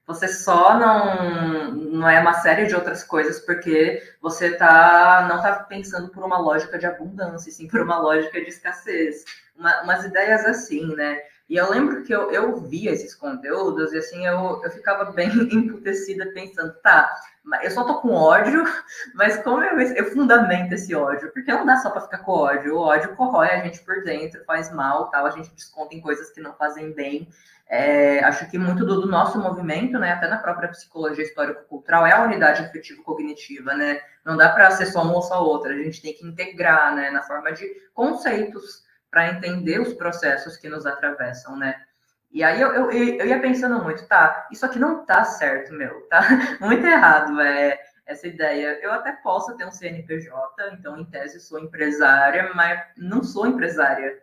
Você 0.07 0.27
só 0.27 0.79
não, 0.79 1.71
não 1.71 2.09
é 2.09 2.19
uma 2.19 2.33
série 2.33 2.65
de 2.65 2.73
outras 2.73 3.03
coisas 3.03 3.39
porque 3.41 4.01
você 4.19 4.55
tá, 4.55 5.27
não 5.29 5.35
está 5.35 5.53
pensando 5.53 6.09
por 6.09 6.23
uma 6.23 6.39
lógica 6.39 6.79
de 6.79 6.87
abundância, 6.87 7.51
sim 7.51 7.67
por 7.67 7.81
uma 7.81 7.99
lógica 7.99 8.41
de 8.41 8.49
escassez. 8.49 9.23
Uma, 9.55 9.83
umas 9.83 10.03
ideias 10.03 10.43
assim, 10.45 10.95
né? 10.95 11.21
E 11.49 11.55
eu 11.55 11.69
lembro 11.69 12.03
que 12.03 12.13
eu, 12.13 12.29
eu 12.31 12.57
via 12.57 12.91
esses 12.91 13.15
conteúdos 13.15 13.93
e 13.93 13.97
assim 13.97 14.25
eu, 14.25 14.61
eu 14.63 14.69
ficava 14.69 15.11
bem 15.11 15.29
emputecida 15.53 16.25
pensando, 16.33 16.73
tá, 16.83 17.09
eu 17.63 17.71
só 17.71 17.85
tô 17.85 18.01
com 18.01 18.13
ódio, 18.13 18.63
mas 19.13 19.37
como 19.41 19.63
eu, 19.63 19.79
eu 19.79 20.11
fundamento 20.11 20.73
esse 20.73 20.93
ódio? 20.93 21.31
Porque 21.31 21.51
não 21.51 21.65
dá 21.65 21.77
só 21.77 21.89
para 21.89 22.01
ficar 22.01 22.17
com 22.19 22.33
ódio. 22.33 22.75
O 22.75 22.79
ódio 22.79 23.15
corrói 23.15 23.47
a 23.47 23.63
gente 23.63 23.79
por 23.79 24.03
dentro, 24.03 24.43
faz 24.43 24.73
mal, 24.73 25.09
tal, 25.09 25.25
a 25.25 25.29
gente 25.29 25.53
desconta 25.55 25.95
em 25.95 26.01
coisas 26.01 26.29
que 26.31 26.41
não 26.41 26.53
fazem 26.53 26.91
bem. 26.91 27.29
É, 27.69 28.23
acho 28.23 28.49
que 28.49 28.57
muito 28.57 28.85
do, 28.85 29.01
do, 29.01 29.07
nosso 29.07 29.39
movimento, 29.39 29.99
né, 29.99 30.13
até 30.13 30.27
na 30.27 30.37
própria 30.37 30.69
psicologia 30.69 31.23
histórico-cultural, 31.23 32.05
é 32.05 32.13
a 32.13 32.23
unidade 32.23 32.63
afetivo-cognitiva, 32.63 33.73
né? 33.73 33.99
Não 34.25 34.37
dá 34.37 34.49
para 34.49 34.71
ser 34.71 34.85
só 34.85 35.01
uma 35.01 35.15
ou 35.15 35.21
só 35.21 35.43
outra, 35.43 35.73
a 35.73 35.77
gente 35.77 36.01
tem 36.01 36.13
que 36.13 36.25
integrar, 36.25 36.95
né, 36.95 37.09
na 37.09 37.21
forma 37.23 37.51
de 37.51 37.65
conceitos 37.93 38.86
para 39.17 39.31
entender 39.31 39.81
os 39.81 39.95
processos 39.95 40.57
que 40.57 40.69
nos 40.69 40.85
atravessam, 40.85 41.57
né? 41.57 41.81
E 42.29 42.43
aí 42.43 42.61
eu, 42.61 42.71
eu, 42.71 42.91
eu 42.91 43.25
ia 43.25 43.41
pensando 43.41 43.83
muito, 43.83 44.07
tá, 44.07 44.47
isso 44.51 44.63
aqui 44.63 44.77
não 44.77 45.07
tá 45.07 45.23
certo, 45.23 45.73
meu, 45.73 46.01
tá 46.01 46.21
muito 46.61 46.85
errado 46.85 47.41
é, 47.41 47.79
essa 48.05 48.27
ideia. 48.27 48.79
Eu 48.79 48.91
até 48.91 49.13
posso 49.13 49.57
ter 49.57 49.65
um 49.65 49.71
CNPJ, 49.71 50.69
então 50.73 50.99
em 50.99 51.05
tese 51.05 51.39
sou 51.39 51.57
empresária, 51.57 52.51
mas 52.53 52.79
não 52.95 53.23
sou 53.23 53.47
empresária. 53.47 54.21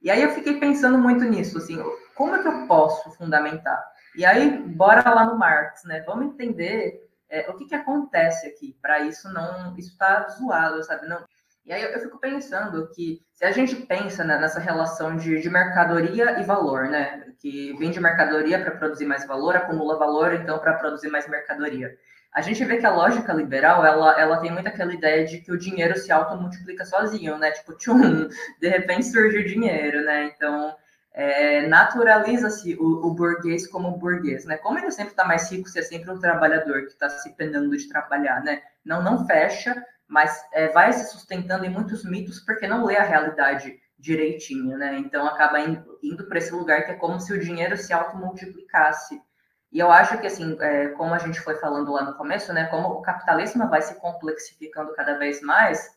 E 0.00 0.10
aí 0.10 0.22
eu 0.22 0.30
fiquei 0.30 0.58
pensando 0.58 0.96
muito 0.96 1.22
nisso, 1.26 1.58
assim, 1.58 1.78
como 2.14 2.34
é 2.34 2.40
que 2.40 2.48
eu 2.48 2.66
posso 2.66 3.10
fundamentar? 3.10 3.92
E 4.16 4.24
aí, 4.24 4.56
bora 4.58 5.06
lá 5.10 5.26
no 5.26 5.36
Marx, 5.36 5.84
né? 5.84 6.00
Vamos 6.06 6.32
entender 6.32 7.06
é, 7.28 7.50
o 7.50 7.56
que, 7.58 7.66
que 7.66 7.74
acontece 7.74 8.46
aqui, 8.46 8.74
para 8.80 9.00
isso 9.00 9.30
não, 9.34 9.76
isso 9.76 9.98
tá 9.98 10.26
zoado, 10.30 10.82
sabe? 10.82 11.06
Não, 11.06 11.22
e 11.70 11.72
aí 11.72 11.84
eu 11.84 12.00
fico 12.00 12.18
pensando 12.18 12.88
que 12.88 13.22
se 13.32 13.44
a 13.44 13.52
gente 13.52 13.76
pensa 13.76 14.24
nessa 14.24 14.58
relação 14.58 15.14
de, 15.14 15.40
de, 15.40 15.48
mercadoria 15.48 16.40
e 16.40 16.42
valor, 16.42 16.88
né? 16.88 17.32
Que 17.38 17.72
vende 17.78 18.00
mercadoria 18.00 18.60
para 18.60 18.72
produzir 18.72 19.06
mais 19.06 19.24
valor, 19.24 19.54
acumula 19.54 19.96
valor 19.96 20.34
então 20.34 20.58
para 20.58 20.74
produzir 20.74 21.08
mais 21.10 21.28
mercadoria. 21.28 21.96
A 22.34 22.40
gente 22.40 22.64
vê 22.64 22.78
que 22.78 22.86
a 22.86 22.92
lógica 22.92 23.32
liberal, 23.32 23.86
ela, 23.86 24.20
ela 24.20 24.40
tem 24.40 24.50
muito 24.50 24.66
aquela 24.66 24.92
ideia 24.92 25.24
de 25.24 25.38
que 25.38 25.52
o 25.52 25.56
dinheiro 25.56 25.96
se 25.96 26.10
automultiplica 26.10 26.84
sozinho, 26.84 27.38
né? 27.38 27.52
Tipo, 27.52 27.72
tchum, 27.74 28.28
de 28.60 28.68
repente 28.68 29.06
surge 29.06 29.38
o 29.38 29.46
dinheiro, 29.46 30.04
né? 30.04 30.24
Então, 30.24 30.74
é, 31.12 31.68
naturaliza-se 31.68 32.74
o, 32.80 33.06
o, 33.06 33.14
burguês 33.14 33.68
como 33.68 33.96
burguês, 33.96 34.44
né? 34.44 34.56
Como 34.56 34.76
ele 34.76 34.90
sempre 34.90 35.12
está 35.12 35.24
mais 35.24 35.48
rico, 35.48 35.68
se 35.68 35.78
é 35.78 35.82
sempre 35.82 36.10
um 36.10 36.18
trabalhador 36.18 36.80
que 36.82 36.92
está 36.94 37.08
se 37.08 37.30
penando 37.36 37.76
de 37.76 37.88
trabalhar, 37.88 38.42
né? 38.42 38.60
Não, 38.84 39.00
não 39.00 39.24
fecha, 39.24 39.80
mas 40.10 40.44
é, 40.52 40.68
vai 40.68 40.92
se 40.92 41.08
sustentando 41.12 41.64
em 41.64 41.70
muitos 41.70 42.04
mitos 42.04 42.40
porque 42.40 42.66
não 42.66 42.84
lê 42.84 42.96
a 42.96 43.04
realidade 43.04 43.78
direitinho, 43.96 44.76
né? 44.76 44.98
Então 44.98 45.24
acaba 45.24 45.60
indo, 45.60 45.98
indo 46.02 46.26
para 46.26 46.38
esse 46.38 46.52
lugar 46.52 46.84
que 46.84 46.90
é 46.90 46.96
como 46.96 47.20
se 47.20 47.32
o 47.32 47.38
dinheiro 47.38 47.76
se 47.76 47.92
automultiplicasse. 47.92 49.22
E 49.70 49.78
eu 49.78 49.88
acho 49.92 50.18
que, 50.18 50.26
assim, 50.26 50.56
é, 50.60 50.88
como 50.88 51.14
a 51.14 51.18
gente 51.18 51.40
foi 51.40 51.54
falando 51.56 51.92
lá 51.92 52.02
no 52.02 52.16
começo, 52.16 52.52
né? 52.52 52.66
Como 52.66 52.88
o 52.88 53.02
capitalismo 53.02 53.68
vai 53.68 53.80
se 53.82 54.00
complexificando 54.00 54.92
cada 54.94 55.16
vez 55.16 55.40
mais, 55.42 55.96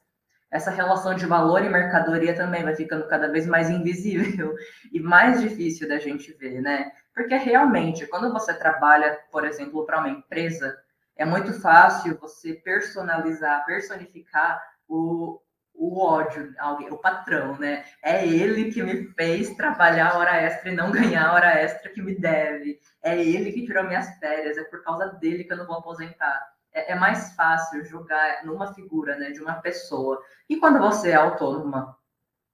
essa 0.52 0.70
relação 0.70 1.16
de 1.16 1.26
valor 1.26 1.64
e 1.64 1.70
mercadoria 1.70 2.36
também 2.36 2.64
vai 2.64 2.76
ficando 2.76 3.08
cada 3.08 3.28
vez 3.28 3.48
mais 3.48 3.72
invisível 3.72 4.54
e 4.94 5.00
mais 5.00 5.42
difícil 5.42 5.88
da 5.88 5.98
gente 5.98 6.32
ver, 6.34 6.62
né? 6.62 6.92
Porque 7.16 7.36
realmente, 7.36 8.06
quando 8.06 8.32
você 8.32 8.54
trabalha, 8.54 9.18
por 9.32 9.44
exemplo, 9.44 9.84
para 9.88 9.98
uma 9.98 10.10
empresa, 10.10 10.78
é 11.16 11.26
muito 11.26 11.54
fácil 11.62 12.18
você 12.20 12.54
personalizar, 12.54 13.66
personificar 13.66 14.62
o, 14.88 15.40
o 15.74 16.00
ódio, 16.00 16.54
alguém, 16.60 16.92
o 16.92 16.98
patrão, 16.98 17.58
né? 17.58 17.84
É 18.02 18.26
ele 18.28 18.72
que 18.72 18.82
me 18.82 19.08
fez 19.14 19.56
trabalhar 19.56 20.18
hora 20.18 20.36
extra 20.36 20.72
e 20.72 20.76
não 20.76 20.92
ganhar 20.92 21.34
hora 21.34 21.54
extra 21.60 21.90
que 21.90 22.02
me 22.02 22.16
deve. 22.16 22.80
É 23.02 23.22
ele 23.22 23.52
que 23.52 23.66
tirou 23.66 23.84
minhas 23.84 24.08
férias, 24.18 24.58
é 24.58 24.64
por 24.64 24.84
causa 24.84 25.08
dele 25.20 25.44
que 25.44 25.54
eu 25.54 25.58
não 25.58 25.68
vou 25.68 25.78
aposentar. 25.78 26.54
É, 26.74 26.94
é 26.94 26.96
mais 26.96 27.34
fácil 27.36 27.86
jogar 27.86 28.44
numa 28.46 28.74
figura, 28.74 29.16
né, 29.16 29.32
de 29.32 29.42
uma 29.42 29.56
pessoa. 29.56 30.22
E 30.50 30.58
quando 30.58 30.80
você 30.80 31.12
é 31.12 31.16
autônoma, 31.16 31.96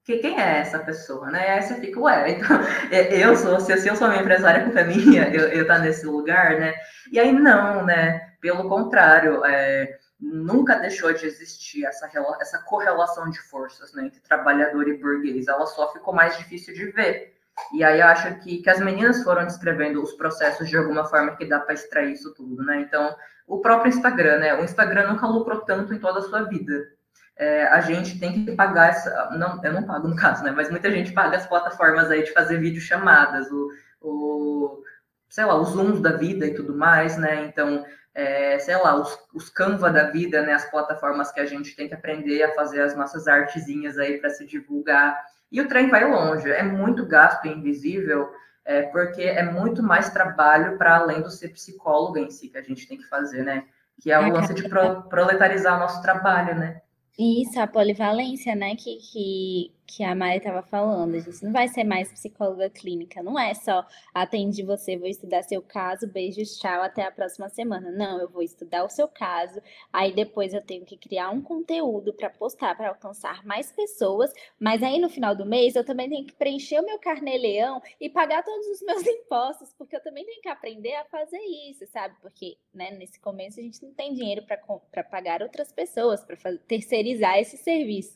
que, 0.04 0.18
quem 0.18 0.40
é 0.40 0.60
essa 0.60 0.80
pessoa, 0.80 1.30
né? 1.30 1.52
Aí 1.52 1.62
você 1.62 1.76
fica, 1.76 2.00
ué, 2.00 2.32
então, 2.32 2.60
é, 2.92 3.24
eu 3.24 3.36
sou, 3.36 3.60
se, 3.60 3.72
eu 3.72 3.96
sou 3.96 4.08
uma 4.08 4.18
empresária, 4.18 4.62
a 4.62 4.64
culpa 4.64 4.80
é 4.80 4.84
minha, 4.86 5.30
eu, 5.30 5.48
eu 5.50 5.68
tá 5.68 5.78
nesse 5.78 6.06
lugar, 6.06 6.60
né? 6.60 6.74
E 7.12 7.20
aí 7.20 7.32
não, 7.32 7.86
né? 7.86 8.29
Pelo 8.40 8.68
contrário, 8.68 9.44
é, 9.46 9.98
nunca 10.20 10.76
deixou 10.76 11.14
de 11.14 11.26
existir 11.26 11.86
essa, 11.86 12.10
essa 12.42 12.60
correlação 12.60 13.30
de 13.30 13.40
forças 13.40 13.94
né, 13.94 14.06
entre 14.06 14.20
trabalhador 14.22 14.88
e 14.88 14.98
burguês. 14.98 15.48
Ela 15.48 15.66
só 15.66 15.92
ficou 15.94 16.14
mais 16.14 16.38
difícil 16.38 16.74
de 16.74 16.86
ver. 16.92 17.36
E 17.74 17.84
aí 17.84 18.02
acho 18.02 18.36
que, 18.40 18.62
que 18.62 18.70
as 18.70 18.80
meninas 18.80 19.24
foram 19.24 19.46
descrevendo 19.46 20.02
os 20.02 20.14
processos 20.14 20.70
de 20.70 20.78
alguma 20.78 21.06
forma 21.06 21.36
que 21.36 21.46
dá 21.46 21.60
para 21.60 21.74
extrair 21.74 22.14
isso 22.14 22.34
tudo, 22.34 22.64
né? 22.64 22.82
Então, 22.82 23.16
o 23.48 23.60
próprio 23.60 23.90
Instagram, 23.90 24.38
né? 24.40 24.60
O 24.60 24.64
Instagram 24.64 25.12
nunca 25.12 25.28
lucrou 25.28 25.62
tanto 25.62 25.94
em 25.94 26.00
toda 26.00 26.20
a 26.20 26.24
sua 26.24 26.44
vida. 26.44 26.88
É, 27.36 27.68
a 27.68 27.80
gente 27.82 28.20
tem 28.20 28.46
que 28.46 28.52
pagar 28.54 28.90
essa. 28.90 29.30
Não, 29.32 29.64
eu 29.64 29.74
não 29.74 29.84
pago 29.84 30.08
no 30.08 30.16
caso, 30.16 30.44
né? 30.44 30.52
Mas 30.52 30.70
muita 30.70 30.92
gente 30.92 31.14
paga 31.14 31.38
as 31.38 31.48
plataformas 31.48 32.12
aí 32.12 32.24
de 32.24 32.34
fazer 32.34 32.60
videochamadas, 32.60 33.50
o, 33.52 33.72
o 34.02 34.84
sei 35.30 35.46
lá, 35.46 35.56
os 35.56 35.70
Zooms 35.70 36.02
da 36.02 36.12
vida 36.12 36.46
e 36.46 36.54
tudo 36.54 36.76
mais, 36.76 37.18
né? 37.18 37.46
Então, 37.46 37.86
é, 38.20 38.60
sei 38.60 38.76
lá, 38.76 38.96
os, 38.96 39.18
os 39.34 39.50
Canva 39.50 39.90
da 39.90 40.10
vida, 40.12 40.42
né? 40.42 40.52
As 40.52 40.70
plataformas 40.70 41.32
que 41.32 41.40
a 41.40 41.46
gente 41.46 41.74
tem 41.74 41.88
que 41.88 41.94
aprender 41.94 42.44
a 42.44 42.54
fazer 42.54 42.82
as 42.82 42.94
nossas 42.94 43.30
artezinhas 43.30 43.98
aí 43.98 44.18
para 44.18 44.30
se 44.30 44.46
divulgar. 44.46 45.18
E 45.50 45.62
o 45.62 45.68
trem 45.70 45.90
vai 45.90 46.04
longe, 46.10 46.52
é 46.52 46.62
muito 46.62 47.06
gasto 47.06 47.48
invisível, 47.48 48.30
é, 48.66 48.82
porque 48.84 49.22
é 49.22 49.44
muito 49.44 49.82
mais 49.82 50.10
trabalho 50.10 50.78
para 50.78 50.98
além 50.98 51.22
do 51.22 51.32
ser 51.32 51.50
psicólogo 51.50 52.18
em 52.18 52.30
si 52.30 52.50
que 52.50 52.58
a 52.58 52.62
gente 52.62 52.88
tem 52.88 52.98
que 52.98 53.08
fazer, 53.08 53.44
né? 53.44 53.64
Que 54.02 54.12
é 54.12 54.20
o 54.20 54.32
lance 54.34 54.54
de 54.54 54.68
pro, 54.68 55.04
proletarizar 55.04 55.78
o 55.78 55.80
nosso 55.80 56.02
trabalho, 56.02 56.56
né? 56.56 56.82
Isso, 57.18 57.60
a 57.60 57.68
polivalência, 57.68 58.56
né, 58.56 58.76
que, 58.76 58.98
que, 58.98 59.74
que 59.90 60.04
a 60.04 60.14
Maia 60.14 60.38
estava 60.38 60.62
falando. 60.62 61.16
A 61.16 61.20
gente 61.20 61.44
não 61.44 61.52
vai 61.52 61.68
ser 61.68 61.84
mais 61.84 62.12
psicóloga 62.12 62.70
clínica, 62.70 63.24
não 63.24 63.40
é 63.40 63.56
só 63.56 63.84
atende 64.14 64.62
você, 64.62 64.96
vou 64.96 65.08
estudar 65.08 65.42
seu 65.42 65.64
caso, 65.64 66.08
beijos, 66.08 66.60
tchau, 66.60 66.84
até 66.84 67.02
a 67.04 67.12
próxima 67.12 67.50
semana. 67.50 67.90
Não, 67.90 68.20
eu 68.22 68.30
vou 68.30 68.44
estudar 68.44 68.84
o 68.84 68.90
seu 68.90 69.08
caso, 69.08 69.60
aí 69.92 70.14
depois 70.14 70.54
eu 70.54 70.62
tenho 70.62 70.86
que 70.86 70.96
criar 70.96 71.32
um 71.32 71.42
conteúdo 71.42 72.14
para 72.14 72.30
postar, 72.30 72.78
para 72.78 72.90
alcançar 72.90 73.44
mais 73.44 73.72
pessoas, 73.72 74.32
mas 74.60 74.84
aí 74.84 75.00
no 75.00 75.10
final 75.10 75.36
do 75.36 75.46
mês 75.46 75.76
eu 75.76 75.84
também 75.84 76.08
tenho 76.08 76.26
que 76.26 76.36
preencher 76.36 76.80
o 76.80 76.86
meu 76.86 77.00
carnê-leão 77.00 77.82
e 78.00 78.10
pagar 78.10 78.44
todos 78.44 78.68
os 78.68 78.82
meus 78.84 79.06
impostos, 79.08 79.74
porque 79.74 79.96
eu 79.96 80.04
também 80.04 80.24
tenho 80.24 80.42
que 80.42 80.50
aprender 80.50 80.94
a 80.96 81.06
fazer 81.06 81.42
isso, 81.68 81.88
sabe? 81.88 82.16
Porque, 82.22 82.58
né, 82.72 82.92
nesse 82.92 83.20
começo 83.20 83.60
a 83.60 83.64
gente 83.64 83.84
não 83.84 83.92
tem 83.94 84.14
dinheiro 84.14 84.46
para 84.46 85.04
pagar 85.04 85.42
outras 85.42 85.72
pessoas, 85.72 86.24
para 86.24 86.38
terceirizar 86.68 87.40
esse 87.40 87.58
serviço. 87.58 88.16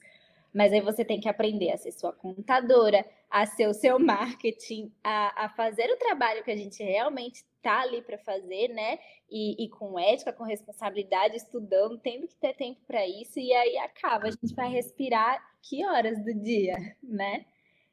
Mas 0.53 0.71
aí 0.71 0.81
você 0.81 1.03
tem 1.03 1.19
que 1.19 1.27
aprender 1.27 1.71
a 1.71 1.77
ser 1.77 1.91
sua 1.91 2.13
contadora, 2.13 3.03
a 3.29 3.45
ser 3.45 3.67
o 3.67 3.73
seu 3.73 3.97
marketing, 3.99 4.93
a, 5.03 5.45
a 5.45 5.49
fazer 5.49 5.89
o 5.91 5.97
trabalho 5.97 6.43
que 6.43 6.51
a 6.51 6.55
gente 6.55 6.83
realmente 6.83 7.43
está 7.57 7.81
ali 7.81 8.01
para 8.01 8.17
fazer, 8.19 8.67
né? 8.67 8.99
E, 9.29 9.63
e, 9.63 9.69
com 9.69 9.97
ética, 9.97 10.31
com 10.31 10.43
responsabilidade, 10.43 11.35
estudando, 11.35 11.97
tendo 11.97 12.27
que 12.27 12.35
ter 12.35 12.53
tempo 12.53 12.79
para 12.85 13.07
isso. 13.07 13.39
E 13.39 13.51
aí 13.51 13.77
acaba, 13.79 14.27
a 14.27 14.31
gente 14.31 14.53
vai 14.53 14.69
respirar 14.69 15.41
que 15.61 15.83
horas 15.85 16.23
do 16.23 16.33
dia, 16.35 16.75
né? 17.01 17.45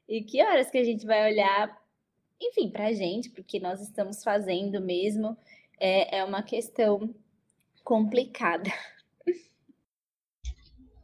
E 0.07 0.21
que 0.21 0.43
horas 0.43 0.69
que 0.69 0.77
a 0.77 0.83
gente 0.83 1.05
vai 1.05 1.31
olhar, 1.31 1.81
enfim, 2.39 2.69
para 2.69 2.87
a 2.87 2.93
gente, 2.93 3.29
porque 3.29 3.59
nós 3.59 3.81
estamos 3.81 4.23
fazendo 4.23 4.79
mesmo, 4.79 5.35
é, 5.79 6.17
é 6.19 6.23
uma 6.23 6.43
questão 6.43 7.15
complicada 7.83 8.69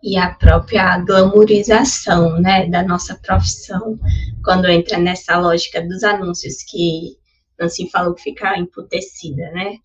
e 0.03 0.17
a 0.17 0.33
própria 0.35 0.99
glamorização, 0.99 2.39
né, 2.39 2.67
da 2.67 2.83
nossa 2.83 3.15
profissão, 3.15 3.97
quando 4.43 4.67
entra 4.69 4.97
nessa 4.97 5.37
lógica 5.37 5.81
dos 5.81 6.03
anúncios 6.03 6.63
que 6.63 7.17
Nancy 7.59 7.89
falou 7.89 8.13
que 8.13 8.23
fica 8.23 8.57
emputecida, 8.57 9.49
né? 9.51 9.77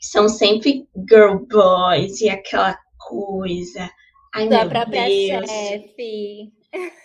São 0.00 0.28
sempre 0.28 0.88
girl 1.08 1.46
boys 1.48 2.20
e 2.20 2.28
aquela 2.28 2.76
coisa. 2.98 3.90
Ai, 4.34 4.48
da 4.48 4.60
meu 4.60 4.70
própria 4.70 5.06
Deus. 5.06 5.48
chefe. 5.48 6.52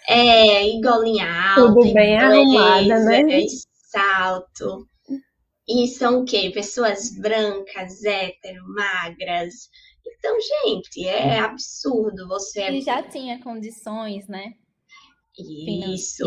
É, 0.07 0.65
e 0.65 0.81
golinha 0.81 1.29
alta, 1.29 1.73
Tudo 1.73 1.93
bem 1.93 2.17
arrumada, 2.17 2.99
né? 3.01 3.23
salto. 3.91 4.87
E 5.67 5.87
são 5.87 6.21
o 6.21 6.25
quê? 6.25 6.49
Pessoas 6.53 7.13
brancas, 7.19 8.03
hétero, 8.05 8.63
magras, 8.69 9.69
então, 10.15 10.37
gente, 10.39 11.07
é 11.07 11.39
absurdo 11.39 12.27
você. 12.27 12.61
Ele 12.61 12.81
já 12.81 13.03
tinha 13.03 13.41
condições, 13.41 14.27
né? 14.27 14.53
Isso. 15.37 16.25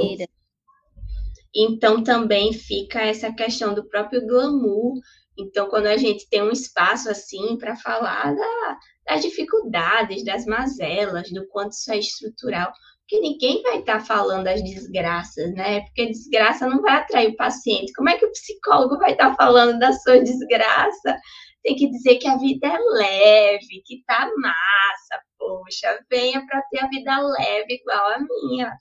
Então 1.54 2.02
também 2.02 2.52
fica 2.52 3.00
essa 3.00 3.32
questão 3.32 3.74
do 3.74 3.88
próprio 3.88 4.26
glamour. 4.26 5.00
Então, 5.38 5.68
quando 5.68 5.86
a 5.86 5.96
gente 5.96 6.28
tem 6.28 6.42
um 6.42 6.50
espaço 6.50 7.10
assim 7.10 7.56
para 7.56 7.74
falar 7.76 8.34
da, 8.34 8.78
das 9.06 9.22
dificuldades, 9.22 10.24
das 10.24 10.44
mazelas, 10.44 11.30
do 11.30 11.46
quanto 11.48 11.72
isso 11.72 11.90
é 11.92 11.98
estrutural, 11.98 12.72
porque 13.00 13.20
ninguém 13.20 13.60
vai 13.62 13.80
estar 13.80 13.98
tá 13.98 14.04
falando 14.04 14.44
das 14.44 14.62
desgraças, 14.62 15.52
né? 15.54 15.80
Porque 15.80 16.06
desgraça 16.06 16.68
não 16.68 16.80
vai 16.80 16.92
atrair 16.98 17.30
o 17.30 17.36
paciente. 17.36 17.92
Como 17.94 18.08
é 18.08 18.16
que 18.16 18.24
o 18.24 18.30
psicólogo 18.30 18.98
vai 18.98 19.12
estar 19.12 19.30
tá 19.30 19.36
falando 19.36 19.78
da 19.80 19.92
sua 19.92 20.20
desgraça? 20.20 21.18
Tem 21.62 21.76
que 21.76 21.90
dizer 21.90 22.16
que 22.16 22.28
a 22.28 22.36
vida 22.36 22.66
é 22.66 22.78
leve, 22.78 23.82
que 23.84 24.02
tá 24.06 24.30
massa, 24.36 25.22
poxa, 25.38 26.04
venha 26.10 26.44
para 26.46 26.62
ter 26.70 26.80
a 26.80 26.88
vida 26.88 27.20
leve 27.20 27.74
igual 27.74 28.08
a 28.14 28.18
minha. 28.18 28.72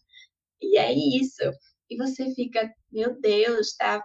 E 0.61 0.77
é 0.77 0.93
isso. 0.93 1.43
E 1.89 1.97
você 1.97 2.33
fica, 2.35 2.71
meu 2.91 3.19
Deus, 3.19 3.75
tá 3.75 4.03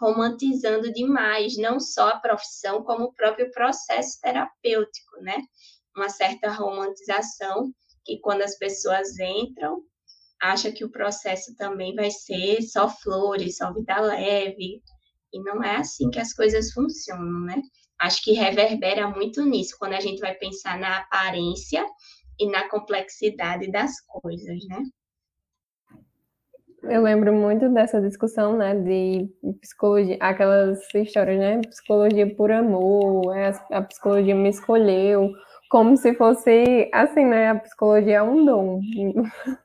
romantizando 0.00 0.92
demais, 0.92 1.56
não 1.56 1.78
só 1.78 2.08
a 2.08 2.20
profissão, 2.20 2.82
como 2.82 3.04
o 3.04 3.14
próprio 3.14 3.50
processo 3.52 4.18
terapêutico, 4.20 5.20
né? 5.20 5.36
Uma 5.96 6.08
certa 6.08 6.50
romantização 6.50 7.72
que 8.04 8.18
quando 8.20 8.42
as 8.42 8.58
pessoas 8.58 9.18
entram, 9.18 9.82
acha 10.40 10.70
que 10.70 10.84
o 10.84 10.90
processo 10.90 11.54
também 11.56 11.94
vai 11.94 12.10
ser 12.10 12.62
só 12.62 12.88
flores, 12.88 13.56
só 13.56 13.72
vida 13.72 13.98
leve, 14.00 14.82
e 15.32 15.42
não 15.42 15.62
é 15.62 15.76
assim 15.76 16.10
que 16.10 16.20
as 16.20 16.32
coisas 16.32 16.72
funcionam, 16.72 17.46
né? 17.46 17.62
Acho 18.04 18.22
que 18.22 18.32
reverbera 18.32 19.08
muito 19.08 19.44
nisso, 19.44 19.76
quando 19.78 19.94
a 19.94 20.00
gente 20.00 20.20
vai 20.20 20.34
pensar 20.34 20.78
na 20.78 20.98
aparência 20.98 21.84
e 22.38 22.46
na 22.50 22.68
complexidade 22.68 23.70
das 23.70 23.92
coisas, 24.06 24.58
né? 24.68 24.82
Eu 26.82 27.02
lembro 27.02 27.32
muito 27.32 27.66
dessa 27.70 27.98
discussão, 27.98 28.58
né, 28.58 28.74
de 28.74 29.26
psicologia, 29.62 30.18
aquelas 30.20 30.78
histórias, 30.94 31.38
né, 31.38 31.60
psicologia 31.62 32.34
por 32.36 32.52
amor, 32.52 33.34
é, 33.34 33.52
a 33.70 33.80
psicologia 33.80 34.34
me 34.34 34.50
escolheu, 34.50 35.32
como 35.70 35.96
se 35.96 36.12
fosse, 36.14 36.90
assim, 36.92 37.24
né, 37.24 37.48
a 37.48 37.54
psicologia 37.54 38.16
é 38.16 38.22
um 38.22 38.44
dom, 38.44 38.80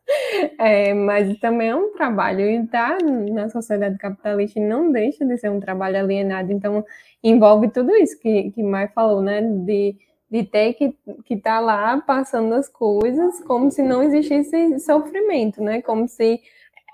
é, 0.57 0.93
mas 0.93 1.37
também 1.39 1.69
é 1.69 1.75
um 1.75 1.91
trabalho, 1.93 2.41
e 2.41 2.65
tá 2.67 2.97
na 3.31 3.49
sociedade 3.49 3.97
capitalista 3.97 4.59
não 4.59 4.91
deixa 4.91 5.25
de 5.25 5.37
ser 5.37 5.49
um 5.49 5.59
trabalho 5.59 5.99
alienado, 5.99 6.51
então 6.51 6.83
envolve 7.23 7.69
tudo 7.69 7.95
isso 7.95 8.19
que, 8.19 8.51
que 8.51 8.63
Mai 8.63 8.87
falou, 8.87 9.21
né? 9.21 9.41
De, 9.41 9.95
de 10.31 10.43
ter 10.43 10.73
que 10.73 10.95
estar 11.29 11.55
tá 11.55 11.59
lá 11.59 12.01
passando 12.01 12.53
as 12.53 12.67
coisas 12.67 13.41
como 13.43 13.71
se 13.71 13.81
não 13.81 14.03
existisse 14.03 14.79
sofrimento, 14.79 15.61
né? 15.61 15.81
Como 15.81 16.07
se. 16.07 16.39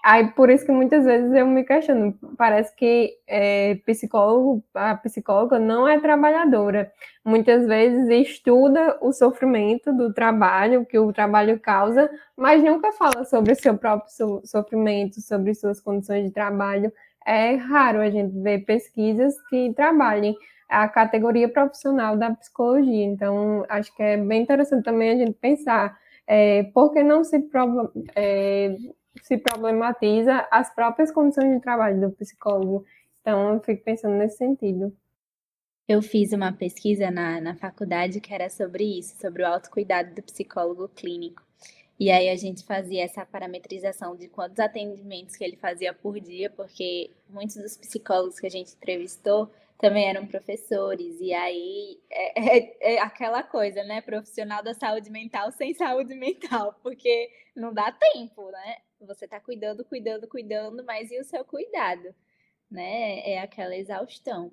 Aí, 0.07 0.27
por 0.33 0.51
isso 0.51 0.63
que 0.63 0.71
muitas 0.71 1.03
vezes 1.03 1.33
eu 1.33 1.47
me 1.47 1.63
questiono, 1.63 2.15
parece 2.37 2.75
que 2.75 3.17
é, 3.25 3.73
psicólogo, 3.87 4.63
a 4.75 4.93
psicóloga 4.95 5.57
não 5.57 5.87
é 5.87 5.99
trabalhadora. 5.99 6.91
Muitas 7.25 7.65
vezes 7.65 8.07
estuda 8.27 8.99
o 9.01 9.11
sofrimento 9.11 9.91
do 9.91 10.13
trabalho, 10.13 10.85
que 10.85 10.99
o 10.99 11.11
trabalho 11.11 11.59
causa, 11.59 12.07
mas 12.37 12.63
nunca 12.63 12.91
fala 12.91 13.25
sobre 13.25 13.53
o 13.53 13.55
seu 13.55 13.75
próprio 13.75 14.11
sofrimento, 14.45 15.19
sobre 15.21 15.55
suas 15.55 15.81
condições 15.81 16.25
de 16.25 16.31
trabalho 16.31 16.91
é 17.25 17.55
raro 17.55 17.99
a 17.99 18.09
gente 18.09 18.37
ver 18.39 18.59
pesquisas 18.59 19.41
que 19.49 19.73
trabalhem 19.73 20.37
a 20.69 20.87
categoria 20.87 21.49
profissional 21.49 22.15
da 22.15 22.31
psicologia. 22.31 23.03
Então, 23.03 23.65
acho 23.67 23.93
que 23.95 24.03
é 24.03 24.17
bem 24.17 24.43
interessante 24.43 24.83
também 24.83 25.09
a 25.09 25.25
gente 25.25 25.33
pensar 25.33 25.97
é, 26.27 26.63
por 26.73 26.91
que 26.93 27.03
não 27.03 27.23
se, 27.23 27.43
é, 28.15 28.75
se 29.23 29.37
problematiza 29.37 30.47
as 30.51 30.73
próprias 30.73 31.11
condições 31.11 31.53
de 31.53 31.61
trabalho 31.61 31.99
do 32.01 32.11
psicólogo. 32.11 32.85
Então, 33.21 33.53
eu 33.53 33.59
fico 33.61 33.83
pensando 33.83 34.15
nesse 34.15 34.37
sentido. 34.37 34.95
Eu 35.87 36.01
fiz 36.01 36.33
uma 36.33 36.51
pesquisa 36.51 37.11
na, 37.11 37.39
na 37.39 37.55
faculdade 37.55 38.19
que 38.19 38.33
era 38.33 38.49
sobre 38.49 38.83
isso, 38.99 39.19
sobre 39.19 39.43
o 39.43 39.47
autocuidado 39.47 40.15
do 40.15 40.23
psicólogo 40.23 40.87
clínico. 40.89 41.43
E 41.99 42.11
aí 42.11 42.29
a 42.29 42.35
gente 42.35 42.63
fazia 42.65 43.03
essa 43.03 43.25
parametrização 43.25 44.15
de 44.15 44.27
quantos 44.27 44.59
atendimentos 44.59 45.35
que 45.35 45.43
ele 45.43 45.55
fazia 45.55 45.93
por 45.93 46.19
dia, 46.19 46.49
porque 46.49 47.09
muitos 47.29 47.55
dos 47.55 47.77
psicólogos 47.77 48.39
que 48.39 48.47
a 48.47 48.51
gente 48.51 48.73
entrevistou 48.73 49.49
também 49.77 50.09
eram 50.09 50.27
professores. 50.27 51.19
E 51.21 51.33
aí 51.33 51.99
é, 52.09 52.57
é, 52.57 52.95
é 52.95 52.99
aquela 52.99 53.43
coisa, 53.43 53.83
né? 53.83 54.01
Profissional 54.01 54.61
da 54.61 54.73
saúde 54.73 55.09
mental 55.09 55.51
sem 55.51 55.73
saúde 55.73 56.15
mental, 56.15 56.77
porque 56.83 57.29
não 57.55 57.73
dá 57.73 57.91
tempo, 57.91 58.51
né? 58.51 58.77
Você 59.05 59.27
tá 59.27 59.39
cuidando, 59.39 59.85
cuidando, 59.85 60.27
cuidando, 60.27 60.83
mas 60.83 61.11
e 61.11 61.19
o 61.19 61.23
seu 61.23 61.43
cuidado? 61.45 62.13
Né? 62.69 63.19
É 63.29 63.41
aquela 63.41 63.75
exaustão. 63.75 64.51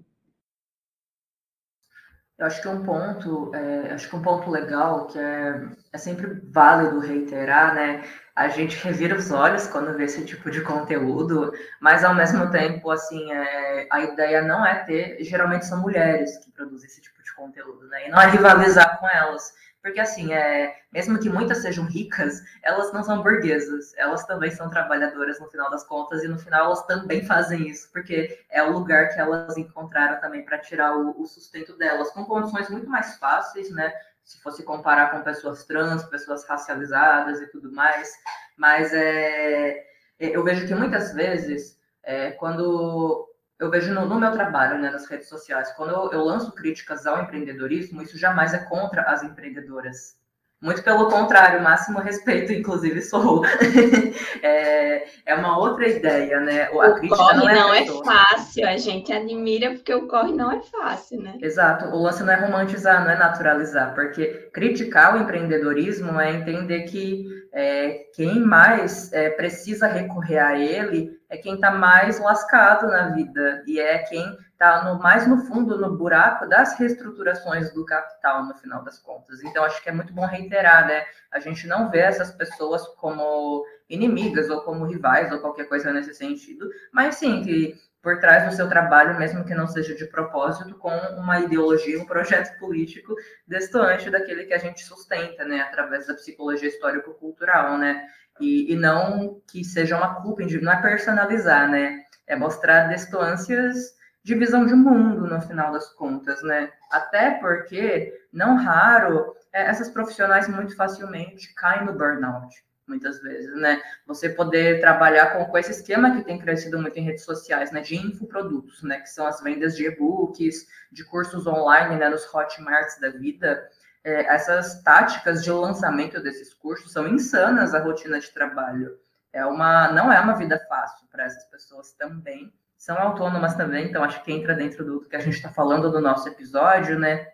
Eu 2.39 2.47
acho 2.47 2.61
que 2.61 2.69
um 2.69 2.85
ponto, 2.85 3.55
é, 3.55 3.93
acho 3.93 4.09
que 4.09 4.17
um 4.17 4.23
ponto 4.23 4.51
legal 4.51 5.07
que 5.07 5.19
é, 5.19 5.63
é 5.93 5.99
sempre 5.99 6.41
válido 6.51 6.99
reiterar, 6.99 7.75
né, 7.75 8.03
a 8.35 8.49
gente 8.49 8.77
revira 8.83 9.17
os 9.17 9.31
olhos 9.31 9.69
quando 9.69 9.97
vê 9.97 10.05
esse 10.05 10.25
tipo 10.25 10.51
de 10.51 10.63
conteúdo, 10.63 11.53
mas 11.81 12.03
ao 12.03 12.15
mesmo 12.15 12.51
tempo, 12.51 12.91
assim, 12.91 13.31
é, 13.31 13.87
a 13.91 14.01
ideia 14.01 14.43
não 14.43 14.65
é 14.65 14.83
ter, 14.85 15.23
geralmente 15.23 15.67
são 15.67 15.81
mulheres 15.81 16.39
que 16.39 16.51
produzem 16.51 16.89
esse 16.89 17.01
tipo 17.01 17.23
de 17.23 17.35
conteúdo, 17.35 17.87
né? 17.89 18.09
E 18.09 18.11
não 18.11 18.21
é 18.21 18.27
rivalizar 18.27 18.99
com 18.99 19.09
elas. 19.09 19.55
Porque, 19.83 19.99
assim, 19.99 20.33
é, 20.33 20.77
mesmo 20.93 21.19
que 21.19 21.29
muitas 21.29 21.59
sejam 21.59 21.85
ricas, 21.87 22.41
elas 22.63 22.93
não 22.93 23.03
são 23.03 23.21
burguesas. 23.21 23.93
Elas 23.97 24.25
também 24.25 24.51
são 24.53 24.71
trabalhadoras 24.71 25.41
no 25.41 25.51
final 25.51 25.69
das 25.71 25.85
contas, 25.85 26.23
e 26.23 26.29
no 26.29 26.39
final 26.39 26.67
elas 26.67 26.87
também 26.87 27.27
fazem 27.27 27.69
isso, 27.69 27.91
porque 27.93 28.39
é 28.49 28.63
o 28.63 28.71
lugar 28.71 29.09
que 29.09 29.21
elas 29.21 29.57
encontraram 29.57 30.21
também 30.21 30.45
para 30.45 30.59
tirar 30.59 30.97
o, 30.97 31.21
o, 31.21 31.27
sustento 31.27 31.77
delas, 31.77 32.11
com 32.11 32.25
condições 32.25 32.71
muito 32.71 32.89
mais 32.89 33.17
fáceis, 33.17 33.71
né? 33.71 33.93
Se 34.25 34.41
fosse 34.41 34.63
comparar 34.63 35.11
com 35.11 35.23
pessoas 35.23 35.65
trans, 35.65 36.05
pessoas 36.05 36.47
racializadas 36.47 37.41
e 37.41 37.49
tudo 37.49 37.73
mais. 37.73 38.09
Mas 38.57 38.93
é, 38.95 39.71
é 39.71 39.85
eu 40.21 40.45
vejo 40.45 40.65
que 40.65 40.75
muitas 40.77 41.13
vezes, 41.13 41.77
é, 42.05 42.31
quando 42.33 43.32
eu 43.63 43.71
vejo 43.71 43.95
no, 43.95 44.05
no, 44.07 44.19
meu 44.19 44.33
trabalho, 44.33 44.79
né, 44.81 44.91
nas 44.91 45.07
redes 45.07 45.29
sociais, 45.29 45.73
quando 45.77 45.91
eu, 45.91 46.11
eu, 46.13 46.25
lanço 46.25 46.53
críticas 46.53 47.07
ao 47.07 47.23
empreendedorismo, 47.23 48.03
isso 48.03 48.19
jamais 48.19 48.53
é 48.53 48.59
contra 48.59 49.03
as 49.03 49.23
empreendedoras. 49.23 50.21
Muito 50.61 50.83
pelo 50.83 51.09
contrário, 51.09 51.61
máximo 51.61 51.99
respeito, 51.99 52.53
inclusive 52.53 53.03
sou. 53.03 53.45
é, 54.43 55.07
é 55.27 55.35
uma 55.35 55.59
outra 55.59 55.89
ideia, 55.89 56.39
né? 56.39 56.67
A 56.67 56.71
o 56.71 57.09
corre 57.09 57.37
não, 57.37 57.49
é, 57.49 57.55
não 57.55 57.75
é, 57.75 57.85
fácil, 58.05 58.69
a 58.69 58.77
gente 58.77 59.13
admira 59.13 59.73
porque 59.73 59.93
o 59.93 60.07
corre 60.07 60.33
não 60.33 60.53
é 60.53 60.61
fácil, 60.61 61.21
né? 61.21 61.35
Exato, 61.41 61.87
o 61.87 62.01
lance 62.01 62.23
não 62.23 62.33
é 62.33 62.37
romantizar, 62.37 63.05
não 63.05 63.11
é 63.11 63.17
naturalizar, 63.17 63.93
porque 63.95 64.51
criticar 64.53 65.17
o 65.17 65.23
empreendedorismo 65.23 66.21
é 66.21 66.33
entender 66.33 66.83
que 66.83 67.27
é, 67.53 68.07
quem 68.15 68.39
mais 68.39 69.13
é, 69.13 69.31
precisa 69.31 69.89
recorrer 69.89 70.39
a 70.39 70.57
ele 70.57 71.11
é 71.33 71.39
quem 71.39 71.55
está 71.55 71.71
mais 71.71 72.21
lascado 72.21 72.87
na 72.89 73.09
vida 73.09 73.65
e 73.67 73.81
é 73.81 73.99
quem 74.01 74.37
está 74.53 74.85
no, 74.85 75.03
mais 75.03 75.27
no 75.27 75.39
fundo, 75.39 75.79
no 75.79 75.97
buraco 75.97 76.47
das 76.47 76.79
reestruturações 76.79 77.73
do 77.73 77.87
capital, 77.87 78.45
no 78.45 78.55
final 78.57 78.85
das 78.85 78.99
contas. 78.99 79.43
Então, 79.43 79.65
acho 79.65 79.83
que 79.83 79.89
é 79.89 79.93
muito 79.93 80.13
bom 80.13 80.27
reiterar, 80.27 80.87
né? 80.87 81.07
A 81.33 81.41
gente 81.41 81.67
não 81.67 81.91
vê 81.91 82.01
essas 82.01 82.31
pessoas 82.33 82.87
como 82.99 83.65
inimigas 83.89 84.51
ou 84.51 84.61
como 84.61 84.85
rivais 84.85 85.33
ou 85.33 85.39
qualquer 85.39 85.65
coisa 85.65 85.91
nesse 85.91 86.13
sentido, 86.13 86.69
mas 86.93 87.15
sim 87.15 87.43
que 87.43 87.81
por 88.03 88.19
trás 88.19 88.45
do 88.45 88.55
seu 88.55 88.69
trabalho, 88.69 89.17
mesmo 89.17 89.45
que 89.45 89.55
não 89.55 89.69
seja 89.69 89.95
de 89.95 90.05
propósito, 90.07 90.75
com 90.75 90.91
uma 91.17 91.39
ideologia, 91.39 91.99
um 91.99 92.05
projeto 92.05 92.59
político 92.59 93.15
distante 93.47 94.11
daquele 94.11 94.45
que 94.45 94.53
a 94.53 94.59
gente 94.59 94.85
sustenta, 94.85 95.45
né, 95.45 95.61
através 95.61 96.09
da 96.09 96.15
psicologia 96.15 96.69
histórico-cultural, 96.69 97.79
né? 97.79 98.05
E, 98.43 98.73
e 98.73 98.77
não 98.77 99.41
que 99.47 99.65
seja 99.65 99.97
uma 99.97 100.17
culpa, 100.21 100.43
não 100.61 100.73
é 100.73 100.83
personalizar, 100.83 101.71
né? 101.71 102.03
É 102.27 102.35
mostrar 102.35 102.89
distâncias 102.89 103.95
de 104.25 104.35
visão 104.35 104.67
de 104.67 104.75
mundo, 104.75 105.27
no 105.27 105.41
final 105.41 105.73
das 105.73 105.89
contas, 105.95 106.43
né? 106.43 106.71
Até 106.91 107.33
porque, 107.39 108.13
não 108.33 108.57
raro, 108.57 109.35
é, 109.53 109.63
essas 109.63 109.89
profissionais 109.89 110.49
muito 110.49 110.77
facilmente 110.77 111.55
caem 111.55 111.85
no 111.85 111.93
burnout, 111.93 112.55
muitas 112.87 113.21
vezes, 113.21 113.55
né? 113.57 113.81
Você 114.07 114.29
poder 114.29 114.81
trabalhar 114.81 115.33
com, 115.33 115.45
com 115.45 115.59
esse 115.59 115.71
esquema 115.71 116.17
que 116.17 116.25
tem 116.25 116.39
crescido 116.39 116.81
muito 116.81 116.97
em 116.97 117.05
redes 117.05 117.25
sociais, 117.25 117.71
né? 117.71 117.81
De 117.81 117.97
infoprodutos, 117.97 118.83
né? 118.83 119.01
Que 119.01 119.09
são 119.09 119.27
as 119.27 119.41
vendas 119.41 119.77
de 119.77 119.87
e-books, 119.87 120.67
de 120.91 121.05
cursos 121.05 121.47
online, 121.47 121.97
né? 121.97 122.09
Nos 122.09 122.25
hotmarts 122.33 122.99
da 123.01 123.11
vida 123.11 123.69
é, 124.05 124.35
essas 124.35 124.83
táticas 124.83 125.43
de 125.43 125.51
lançamento 125.51 126.21
desses 126.23 126.53
cursos 126.55 126.93
são 126.93 127.07
insanas 127.09 127.75
a 127.75 127.81
rotina 127.81 128.19
de 128.19 128.31
trabalho. 128.31 128.99
É 129.33 129.47
uma, 129.47 129.91
não 129.93 130.13
é 130.13 130.21
uma 130.21 130.35
vida 130.35 130.59
fácil 130.69 131.07
para 131.11 131.25
essas 131.25 131.45
pessoas 131.45 131.93
também. 131.93 132.53
São 132.77 132.99
autônomas 132.99 133.55
também, 133.55 133.87
então 133.87 134.03
acho 134.03 134.23
que 134.25 134.33
entra 134.33 134.55
dentro 134.55 134.85
do 134.85 135.09
que 135.09 135.15
a 135.15 135.21
gente 135.21 135.37
está 135.37 135.51
falando 135.51 135.91
do 135.91 136.01
nosso 136.01 136.29
episódio, 136.29 136.99
né? 136.99 137.29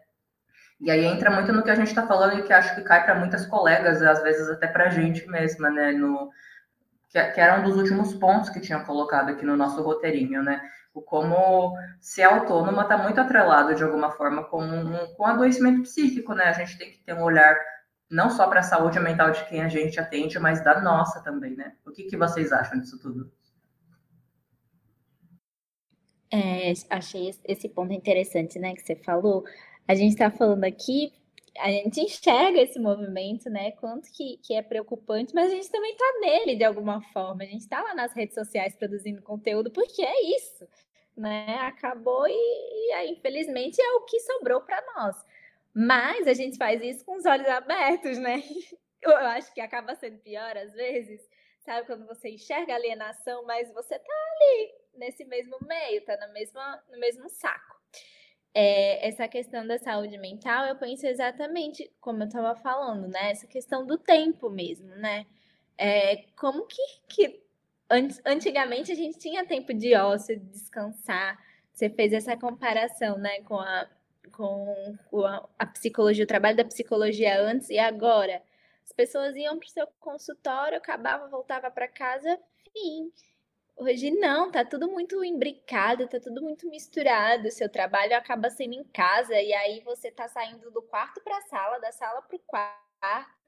E 0.81 0.91
aí 0.91 1.05
entra 1.05 1.31
muito 1.31 1.53
no 1.53 1.62
que 1.62 1.71
a 1.71 1.75
gente 1.75 1.89
está 1.89 2.07
falando 2.07 2.39
e 2.39 2.43
que 2.43 2.53
acho 2.53 2.75
que 2.75 2.83
cai 2.83 3.05
para 3.05 3.14
muitas 3.14 3.47
colegas, 3.47 4.01
às 4.03 4.23
vezes 4.23 4.49
até 4.49 4.66
para 4.66 4.85
a 4.85 4.91
gente 4.91 5.27
mesma, 5.27 5.71
né? 5.71 5.91
No, 5.93 6.31
que, 7.09 7.23
que 7.33 7.41
era 7.41 7.61
um 7.61 7.65
dos 7.65 7.77
últimos 7.77 8.15
pontos 8.15 8.51
que 8.51 8.61
tinha 8.61 8.81
colocado 8.85 9.31
aqui 9.31 9.45
no 9.45 9.57
nosso 9.57 9.83
roteirinho, 9.83 10.43
né? 10.43 10.61
como 11.03 11.77
ser 12.01 12.23
autônoma 12.23 12.83
está 12.83 12.97
muito 12.99 13.21
atrelado 13.21 13.75
de 13.75 13.83
alguma 13.83 14.11
forma 14.11 14.45
com, 14.45 14.63
um, 14.63 15.15
com 15.15 15.27
adoecimento 15.27 15.83
psíquico, 15.83 16.35
né? 16.35 16.45
A 16.45 16.53
gente 16.53 16.79
tem 16.79 16.91
que 16.91 16.99
ter 16.99 17.15
um 17.15 17.23
olhar 17.23 17.57
não 18.11 18.31
só 18.31 18.49
para 18.49 18.61
a 18.61 18.65
saúde 18.65 18.99
mental 18.99 19.31
de 19.31 19.45
quem 19.47 19.63
a 19.63 19.69
gente 19.69 20.01
atende, 20.01 20.39
mas 20.39 20.65
da 20.65 20.81
nossa 20.81 21.23
também, 21.23 21.55
né? 21.55 21.75
O 21.87 21.93
que, 21.93 22.05
que 22.05 22.17
vocês 22.17 22.53
acham 22.53 22.81
disso 22.81 22.99
tudo? 23.01 23.31
É, 26.33 26.73
achei 26.91 27.31
esse 27.45 27.69
ponto 27.69 27.93
interessante, 27.93 28.59
né, 28.59 28.75
que 28.75 28.83
você 28.83 28.97
falou. 28.97 29.45
A 29.87 29.95
gente 29.95 30.13
está 30.13 30.31
falando 30.31 30.65
aqui, 30.65 31.13
a 31.61 31.71
gente 31.71 32.01
enxerga 32.01 32.61
esse 32.61 32.79
movimento, 32.79 33.49
né, 33.51 33.73
quanto 33.73 34.11
que, 34.13 34.39
que 34.39 34.55
é 34.55 34.63
preocupante, 34.63 35.35
mas 35.35 35.51
a 35.51 35.55
gente 35.55 35.71
também 35.71 35.93
está 35.93 36.19
nele 36.21 36.57
de 36.57 36.65
alguma 36.65 37.01
forma. 37.13 37.43
A 37.43 37.47
gente 37.47 37.61
está 37.61 37.83
lá 37.83 37.95
nas 37.95 38.13
redes 38.13 38.35
sociais 38.35 38.75
produzindo 38.75 39.23
conteúdo, 39.23 39.71
porque 39.71 40.03
é 40.03 40.37
isso 40.37 40.67
né? 41.19 41.57
Acabou 41.63 42.27
e, 42.29 42.33
e 42.33 43.13
infelizmente, 43.13 43.81
é 43.81 43.93
o 43.93 44.03
que 44.03 44.21
sobrou 44.21 44.61
para 44.61 44.81
nós. 44.95 45.17
Mas 45.75 46.27
a 46.27 46.33
gente 46.33 46.57
faz 46.57 46.81
isso 46.83 47.05
com 47.05 47.17
os 47.17 47.27
olhos 47.27 47.49
abertos, 47.49 48.17
né? 48.19 48.43
Eu 49.03 49.15
acho 49.17 49.53
que 49.53 49.61
acaba 49.61 49.95
sendo 49.95 50.19
pior 50.19 50.57
às 50.57 50.73
vezes, 50.73 51.21
sabe? 51.65 51.87
Quando 51.87 52.07
você 52.07 52.31
enxerga 52.31 52.75
alienação, 52.75 53.45
mas 53.45 53.73
você 53.73 53.99
tá 53.99 54.13
ali, 54.33 54.75
nesse 54.95 55.25
mesmo 55.25 55.57
meio, 55.63 56.05
tá 56.05 56.17
na 56.17 56.29
mesma, 56.29 56.83
no 56.91 56.99
mesmo 56.99 57.29
saco. 57.29 57.77
É, 58.61 59.07
essa 59.07 59.29
questão 59.29 59.65
da 59.65 59.79
saúde 59.79 60.19
mental, 60.19 60.67
eu 60.67 60.75
penso 60.75 61.07
exatamente 61.07 61.89
como 62.01 62.25
eu 62.25 62.27
estava 62.27 62.57
falando, 62.57 63.07
né? 63.07 63.31
Essa 63.31 63.47
questão 63.47 63.87
do 63.87 63.97
tempo 63.97 64.51
mesmo, 64.51 64.89
né? 64.97 65.27
É, 65.79 66.25
como 66.37 66.67
que, 66.67 66.83
que 67.09 67.41
antigamente 68.27 68.91
a 68.91 68.97
gente 68.97 69.17
tinha 69.17 69.47
tempo 69.47 69.73
de 69.73 69.95
ócio, 69.95 70.37
de 70.37 70.45
descansar. 70.47 71.39
Você 71.73 71.89
fez 71.89 72.13
essa 72.13 72.37
comparação, 72.37 73.17
né, 73.17 73.43
com 73.43 73.61
a, 73.61 73.89
com, 74.33 74.99
com 75.09 75.25
a, 75.25 75.49
a 75.57 75.67
psicologia, 75.67 76.25
o 76.25 76.27
trabalho 76.27 76.57
da 76.57 76.65
psicologia 76.65 77.41
antes 77.41 77.71
e 77.71 77.79
agora. 77.79 78.43
As 78.85 78.93
pessoas 78.93 79.37
iam 79.37 79.57
para 79.57 79.67
o 79.67 79.71
seu 79.71 79.87
consultório, 80.01 80.79
acabava, 80.79 81.29
voltava 81.29 81.71
para 81.71 81.87
casa, 81.87 82.37
fim. 82.73 83.13
Hoje 83.79 84.11
não, 84.11 84.51
tá 84.51 84.64
tudo 84.64 84.91
muito 84.91 85.24
imbricado, 85.24 86.09
tá 86.09 86.18
tudo 86.18 86.43
muito 86.43 86.68
misturado. 86.68 87.51
Seu 87.51 87.68
trabalho 87.68 88.16
acaba 88.16 88.51
sendo 88.51 88.74
em 88.74 88.85
casa 88.85 89.41
e 89.41 89.53
aí 89.55 89.81
você 89.81 90.11
tá 90.11 90.29
saindo 90.29 90.70
do 90.70 90.83
quarto 90.83 91.20
para 91.22 91.39
a 91.39 91.43
sala, 91.43 91.79
da 91.79 91.93
sala 91.93 92.20
para 92.22 92.37
o 92.37 92.41
quarto 92.41 93.39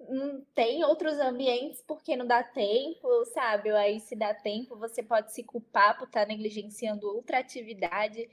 não 0.00 0.40
tem 0.54 0.84
outros 0.84 1.18
ambientes 1.18 1.82
porque 1.86 2.14
não 2.16 2.26
dá 2.26 2.42
tempo, 2.42 3.24
sabe? 3.26 3.70
Aí 3.70 3.98
se 4.00 4.14
dá 4.14 4.32
tempo, 4.32 4.76
você 4.76 5.02
pode 5.02 5.32
se 5.32 5.42
culpar 5.42 5.98
por 5.98 6.06
estar 6.06 6.20
tá 6.20 6.26
negligenciando 6.26 7.08
outra 7.08 7.38
atividade. 7.38 8.28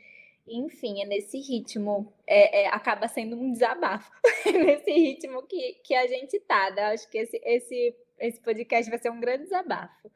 Enfim, 0.47 1.01
é 1.01 1.05
nesse 1.05 1.39
ritmo, 1.39 2.13
é, 2.27 2.63
é 2.63 2.67
acaba 2.67 3.07
sendo 3.07 3.35
um 3.35 3.51
desabafo. 3.51 4.11
é 4.45 4.51
nesse 4.51 4.91
ritmo 4.91 5.41
que, 5.43 5.73
que 5.83 5.95
a 5.95 6.05
gente 6.05 6.39
tá. 6.41 6.69
Né? 6.71 6.83
Acho 6.83 7.09
que 7.09 7.17
esse, 7.17 7.41
esse, 7.43 7.95
esse 8.19 8.39
podcast 8.41 8.89
vai 8.89 8.99
ser 8.99 9.09
um 9.09 9.19
grande 9.19 9.43
desabafo. 9.43 10.11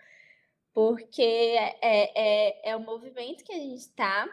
Porque 0.80 1.22
é, 1.22 1.78
é, 1.82 2.70
é 2.70 2.76
o 2.78 2.80
movimento 2.80 3.44
que 3.44 3.52
a 3.52 3.58
gente 3.58 3.80
está 3.80 4.26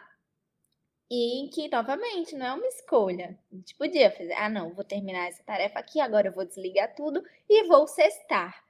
e 1.11 1.49
que, 1.53 1.67
novamente, 1.67 2.37
não 2.37 2.45
é 2.45 2.53
uma 2.53 2.67
escolha. 2.67 3.37
A 3.51 3.55
gente 3.55 3.75
podia 3.75 4.09
fazer, 4.09 4.31
ah, 4.31 4.47
não, 4.47 4.73
vou 4.73 4.85
terminar 4.85 5.27
essa 5.27 5.43
tarefa 5.43 5.77
aqui, 5.77 5.99
agora 5.99 6.29
eu 6.29 6.33
vou 6.33 6.45
desligar 6.45 6.95
tudo 6.95 7.21
e 7.49 7.67
vou 7.67 7.85
cestar. 7.85 8.63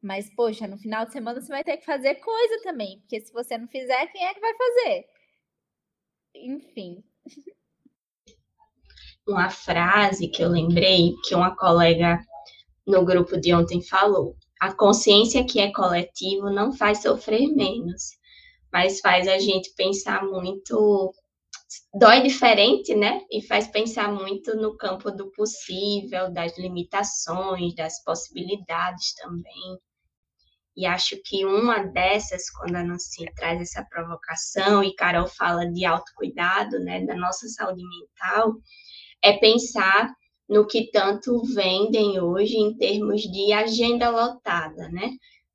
Mas, 0.00 0.32
poxa, 0.36 0.68
no 0.68 0.78
final 0.78 1.06
de 1.06 1.12
semana 1.12 1.40
você 1.40 1.48
vai 1.48 1.64
ter 1.64 1.76
que 1.76 1.84
fazer 1.84 2.14
coisa 2.14 2.62
também, 2.62 3.00
porque 3.00 3.20
se 3.20 3.32
você 3.32 3.58
não 3.58 3.66
fizer, 3.66 4.06
quem 4.12 4.24
é 4.24 4.32
que 4.32 4.40
vai 4.40 4.54
fazer? 4.54 5.04
Enfim. 6.36 7.02
Uma 9.26 9.50
frase 9.50 10.28
que 10.28 10.40
eu 10.40 10.50
lembrei 10.50 11.14
que 11.24 11.34
uma 11.34 11.56
colega 11.56 12.24
no 12.86 13.04
grupo 13.04 13.40
de 13.40 13.52
ontem 13.52 13.82
falou: 13.82 14.36
a 14.64 14.74
consciência 14.74 15.44
que 15.44 15.60
é 15.60 15.70
coletivo 15.70 16.48
não 16.48 16.72
faz 16.72 17.02
sofrer 17.02 17.48
menos, 17.54 18.12
mas 18.72 18.98
faz 19.00 19.28
a 19.28 19.38
gente 19.38 19.74
pensar 19.76 20.24
muito 20.24 21.12
dói 21.92 22.22
diferente, 22.22 22.94
né? 22.94 23.20
E 23.30 23.42
faz 23.42 23.68
pensar 23.68 24.10
muito 24.10 24.56
no 24.56 24.74
campo 24.74 25.10
do 25.10 25.30
possível, 25.32 26.32
das 26.32 26.56
limitações, 26.56 27.74
das 27.74 28.02
possibilidades 28.02 29.14
também. 29.16 29.78
E 30.74 30.86
acho 30.86 31.20
que 31.22 31.44
uma 31.44 31.84
dessas, 31.84 32.48
quando 32.50 32.76
a 32.76 32.82
Nancy 32.82 33.26
traz 33.36 33.60
essa 33.60 33.84
provocação 33.84 34.82
e 34.82 34.94
Carol 34.94 35.28
fala 35.28 35.70
de 35.70 35.84
autocuidado, 35.84 36.80
né, 36.80 37.04
da 37.04 37.14
nossa 37.14 37.46
saúde 37.48 37.82
mental, 37.82 38.54
é 39.22 39.34
pensar 39.34 40.10
no 40.48 40.66
que 40.66 40.90
tanto 40.90 41.42
vendem 41.54 42.20
hoje 42.20 42.56
em 42.56 42.76
termos 42.76 43.22
de 43.22 43.52
agenda 43.52 44.10
lotada, 44.10 44.88
né? 44.90 45.10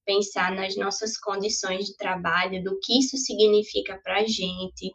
Pensar 0.05 0.55
nas 0.55 0.75
nossas 0.75 1.17
condições 1.17 1.85
de 1.85 1.95
trabalho, 1.95 2.63
do 2.63 2.79
que 2.79 2.99
isso 2.99 3.17
significa 3.17 3.99
para 4.03 4.21
a 4.21 4.25
gente, 4.25 4.91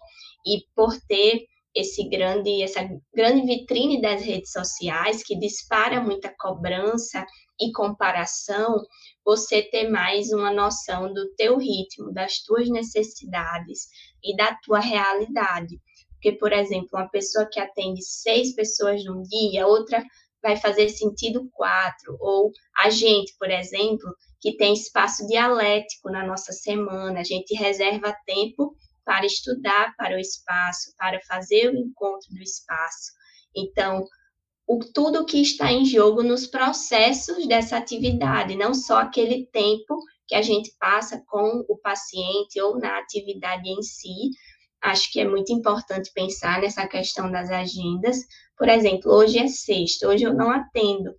e 0.46 0.64
por 0.74 0.94
ter 1.08 1.46
esse 1.74 2.08
grande, 2.08 2.62
essa 2.62 2.88
grande 3.12 3.46
vitrine 3.46 4.00
das 4.00 4.22
redes 4.22 4.52
sociais 4.52 5.22
que 5.24 5.36
dispara 5.36 6.00
muita 6.00 6.32
cobrança 6.38 7.24
e 7.60 7.72
comparação, 7.72 8.80
você 9.24 9.62
ter 9.62 9.88
mais 9.88 10.32
uma 10.32 10.52
noção 10.52 11.12
do 11.12 11.34
teu 11.34 11.58
ritmo, 11.58 12.12
das 12.12 12.38
tuas 12.42 12.68
necessidades 12.68 13.88
e 14.22 14.36
da 14.36 14.54
tua 14.62 14.80
realidade. 14.80 15.80
Porque, 16.24 16.38
por 16.38 16.54
exemplo, 16.54 16.88
uma 16.94 17.08
pessoa 17.10 17.46
que 17.46 17.60
atende 17.60 18.02
seis 18.02 18.54
pessoas 18.54 19.04
num 19.04 19.22
dia, 19.24 19.66
outra 19.66 20.02
vai 20.42 20.56
fazer 20.56 20.88
sentido 20.88 21.50
quatro. 21.52 22.16
Ou 22.18 22.50
a 22.78 22.88
gente, 22.88 23.36
por 23.38 23.50
exemplo, 23.50 24.10
que 24.40 24.56
tem 24.56 24.72
espaço 24.72 25.26
dialético 25.26 26.10
na 26.10 26.26
nossa 26.26 26.50
semana, 26.50 27.20
a 27.20 27.24
gente 27.24 27.54
reserva 27.54 28.16
tempo 28.24 28.74
para 29.04 29.26
estudar 29.26 29.94
para 29.98 30.16
o 30.16 30.18
espaço, 30.18 30.94
para 30.96 31.20
fazer 31.28 31.68
o 31.68 31.76
encontro 31.76 32.32
do 32.32 32.42
espaço. 32.42 33.12
Então, 33.54 34.06
o, 34.66 34.78
tudo 34.78 35.26
que 35.26 35.42
está 35.42 35.70
em 35.70 35.84
jogo 35.84 36.22
nos 36.22 36.46
processos 36.46 37.46
dessa 37.46 37.76
atividade, 37.76 38.56
não 38.56 38.72
só 38.72 38.96
aquele 39.00 39.44
tempo 39.52 39.98
que 40.26 40.34
a 40.34 40.40
gente 40.40 40.74
passa 40.80 41.22
com 41.26 41.66
o 41.68 41.76
paciente 41.76 42.58
ou 42.62 42.78
na 42.78 42.98
atividade 42.98 43.68
em 43.68 43.82
si, 43.82 44.30
acho 44.84 45.10
que 45.10 45.18
é 45.18 45.28
muito 45.28 45.52
importante 45.52 46.12
pensar 46.14 46.60
nessa 46.60 46.86
questão 46.86 47.30
das 47.30 47.50
agendas. 47.50 48.18
Por 48.56 48.68
exemplo, 48.68 49.10
hoje 49.12 49.38
é 49.38 49.48
sexta, 49.48 50.06
hoje 50.06 50.24
eu 50.24 50.34
não 50.34 50.50
atendo, 50.50 51.14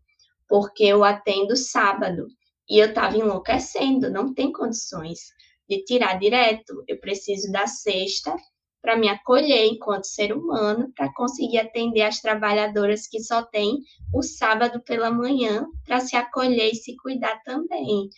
porque 0.48 0.84
eu 0.84 1.04
atendo 1.04 1.56
sábado 1.56 2.28
e 2.70 2.78
eu 2.78 2.90
estava 2.90 3.18
enlouquecendo, 3.18 4.10
não 4.12 4.34
tem 4.34 4.52
condições 4.52 5.20
de 5.68 5.84
tirar 5.84 6.20
direto. 6.20 6.84
Eu 6.88 7.00
preciso 7.00 7.52
da 7.52 7.66
sexta 7.66 8.36
para 8.82 8.96
me 8.96 9.10
acolher 9.10 9.66
enquanto 9.66 10.06
ser 10.06 10.32
humano, 10.32 10.92
para 10.96 11.12
conseguir 11.14 11.58
atender 11.58 12.04
as 12.04 12.22
trabalhadoras 12.22 13.08
que 13.08 13.20
só 13.20 13.42
têm 13.42 13.80
o 14.14 14.22
sábado 14.22 14.80
pela 14.84 15.10
manhã 15.10 15.66
para 15.84 16.00
se 16.00 16.16
acolher 16.16 16.70
e 16.72 16.76
se 16.76 16.96
cuidar 16.98 17.42
também. 17.44 18.10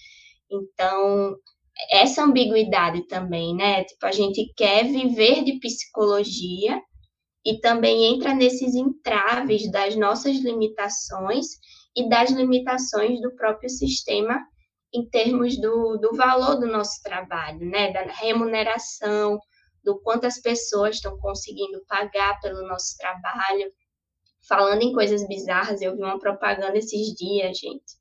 Então, 0.52 1.38
essa 1.89 2.23
ambiguidade 2.23 3.07
também, 3.07 3.55
né? 3.55 3.84
Tipo, 3.84 4.05
a 4.05 4.11
gente 4.11 4.51
quer 4.55 4.86
viver 4.86 5.43
de 5.43 5.59
psicologia 5.59 6.82
e 7.45 7.59
também 7.59 8.13
entra 8.13 8.34
nesses 8.34 8.75
entraves 8.75 9.71
das 9.71 9.95
nossas 9.95 10.38
limitações 10.38 11.45
e 11.95 12.09
das 12.09 12.32
limitações 12.32 13.21
do 13.21 13.34
próprio 13.36 13.69
sistema 13.69 14.39
em 14.93 15.07
termos 15.09 15.59
do, 15.59 15.97
do 15.97 16.15
valor 16.15 16.55
do 16.55 16.67
nosso 16.67 17.01
trabalho, 17.03 17.59
né? 17.59 17.91
Da 17.91 18.03
remuneração, 18.03 19.39
do 19.84 19.99
quanto 20.01 20.25
as 20.25 20.41
pessoas 20.41 20.95
estão 20.95 21.17
conseguindo 21.19 21.84
pagar 21.88 22.39
pelo 22.41 22.67
nosso 22.67 22.97
trabalho. 22.97 23.71
Falando 24.47 24.82
em 24.82 24.93
coisas 24.93 25.28
bizarras, 25.28 25.82
eu 25.82 25.95
vi 25.95 26.03
uma 26.03 26.19
propaganda 26.19 26.78
esses 26.78 27.13
dias, 27.13 27.57
gente 27.57 27.97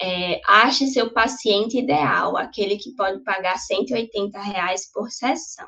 é, 0.00 0.40
ache 0.46 0.86
seu 0.88 1.12
paciente 1.12 1.78
ideal, 1.78 2.36
aquele 2.36 2.76
que 2.76 2.94
pode 2.94 3.22
pagar 3.22 3.58
180 3.58 4.38
reais 4.40 4.90
por 4.92 5.10
sessão. 5.10 5.66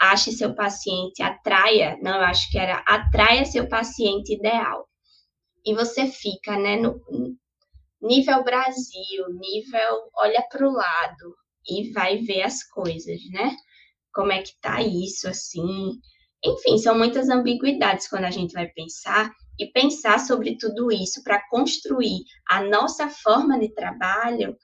Ache 0.00 0.32
seu 0.32 0.54
paciente, 0.54 1.22
atraia, 1.22 1.98
não, 2.02 2.16
eu 2.16 2.24
acho 2.24 2.50
que 2.50 2.58
era 2.58 2.78
atraia 2.86 3.44
seu 3.44 3.68
paciente 3.68 4.34
ideal. 4.34 4.88
E 5.64 5.74
você 5.74 6.06
fica, 6.06 6.58
né, 6.58 6.76
no 6.76 7.00
nível 8.02 8.42
Brasil, 8.44 9.24
nível 9.38 10.10
olha 10.16 10.42
para 10.50 10.68
o 10.68 10.72
lado 10.72 11.34
e 11.66 11.90
vai 11.92 12.18
ver 12.18 12.42
as 12.42 12.62
coisas, 12.64 13.20
né? 13.30 13.56
Como 14.12 14.32
é 14.32 14.42
que 14.42 14.52
tá 14.60 14.82
isso, 14.82 15.28
assim. 15.28 15.98
Enfim, 16.44 16.76
são 16.76 16.96
muitas 16.96 17.28
ambiguidades 17.30 18.08
quando 18.08 18.24
a 18.24 18.30
gente 18.30 18.52
vai 18.52 18.66
pensar 18.68 19.32
e 19.58 19.66
pensar 19.66 20.18
sobre 20.18 20.56
tudo 20.56 20.90
isso 20.90 21.22
para 21.22 21.42
construir 21.48 22.24
a 22.48 22.62
nossa 22.62 23.08
forma 23.08 23.58
de 23.58 23.72
trabalho, 23.74 24.56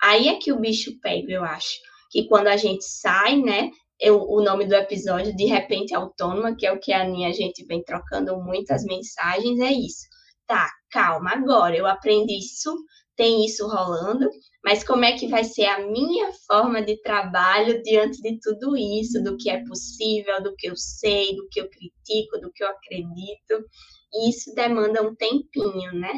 aí 0.00 0.28
é 0.28 0.36
que 0.36 0.52
o 0.52 0.60
bicho 0.60 0.98
pega, 1.00 1.32
eu 1.32 1.44
acho. 1.44 1.78
Que 2.10 2.26
quando 2.26 2.46
a 2.46 2.56
gente 2.56 2.84
sai, 2.84 3.36
né? 3.36 3.70
Eu, 4.00 4.22
o 4.22 4.42
nome 4.42 4.64
do 4.64 4.74
episódio, 4.74 5.34
de 5.36 5.44
repente 5.44 5.94
autônoma, 5.94 6.54
que 6.56 6.66
é 6.66 6.72
o 6.72 6.78
que 6.78 6.92
a 6.92 7.02
Aninha 7.02 7.28
a 7.28 7.32
gente 7.32 7.64
vem 7.66 7.82
trocando 7.82 8.36
muitas 8.38 8.84
mensagens, 8.84 9.58
é 9.58 9.72
isso. 9.72 10.06
Tá, 10.46 10.70
calma, 10.90 11.32
agora 11.32 11.76
eu 11.76 11.86
aprendi 11.86 12.38
isso, 12.38 12.74
tem 13.18 13.44
isso 13.44 13.66
rolando, 13.66 14.30
mas 14.64 14.84
como 14.84 15.04
é 15.04 15.18
que 15.18 15.26
vai 15.26 15.42
ser 15.42 15.64
a 15.64 15.80
minha 15.80 16.32
forma 16.46 16.80
de 16.80 16.96
trabalho 17.02 17.82
diante 17.82 18.22
de 18.22 18.38
tudo 18.40 18.76
isso, 18.76 19.20
do 19.24 19.36
que 19.36 19.50
é 19.50 19.64
possível, 19.64 20.40
do 20.40 20.54
que 20.54 20.68
eu 20.68 20.76
sei, 20.76 21.34
do 21.34 21.48
que 21.48 21.60
eu 21.60 21.68
critico, 21.68 22.40
do 22.40 22.52
que 22.52 22.62
eu 22.62 22.68
acredito? 22.68 23.66
E 24.14 24.30
isso 24.30 24.54
demanda 24.54 25.02
um 25.02 25.16
tempinho, 25.16 25.92
né? 25.94 26.12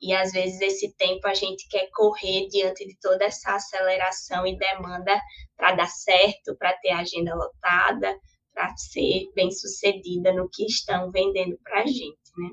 E 0.00 0.12
às 0.12 0.32
vezes 0.32 0.60
esse 0.60 0.92
tempo 0.96 1.28
a 1.28 1.34
gente 1.34 1.68
quer 1.68 1.88
correr 1.92 2.48
diante 2.48 2.84
de 2.84 2.98
toda 3.00 3.24
essa 3.24 3.54
aceleração 3.54 4.44
e 4.44 4.58
demanda 4.58 5.16
para 5.56 5.76
dar 5.76 5.86
certo, 5.86 6.56
para 6.58 6.76
ter 6.78 6.90
a 6.90 7.02
agenda 7.02 7.36
lotada, 7.36 8.18
para 8.52 8.76
ser 8.76 9.30
bem 9.36 9.52
sucedida 9.52 10.32
no 10.32 10.48
que 10.52 10.66
estão 10.66 11.08
vendendo 11.12 11.56
para 11.62 11.82
a 11.82 11.86
gente, 11.86 12.18
né? 12.36 12.50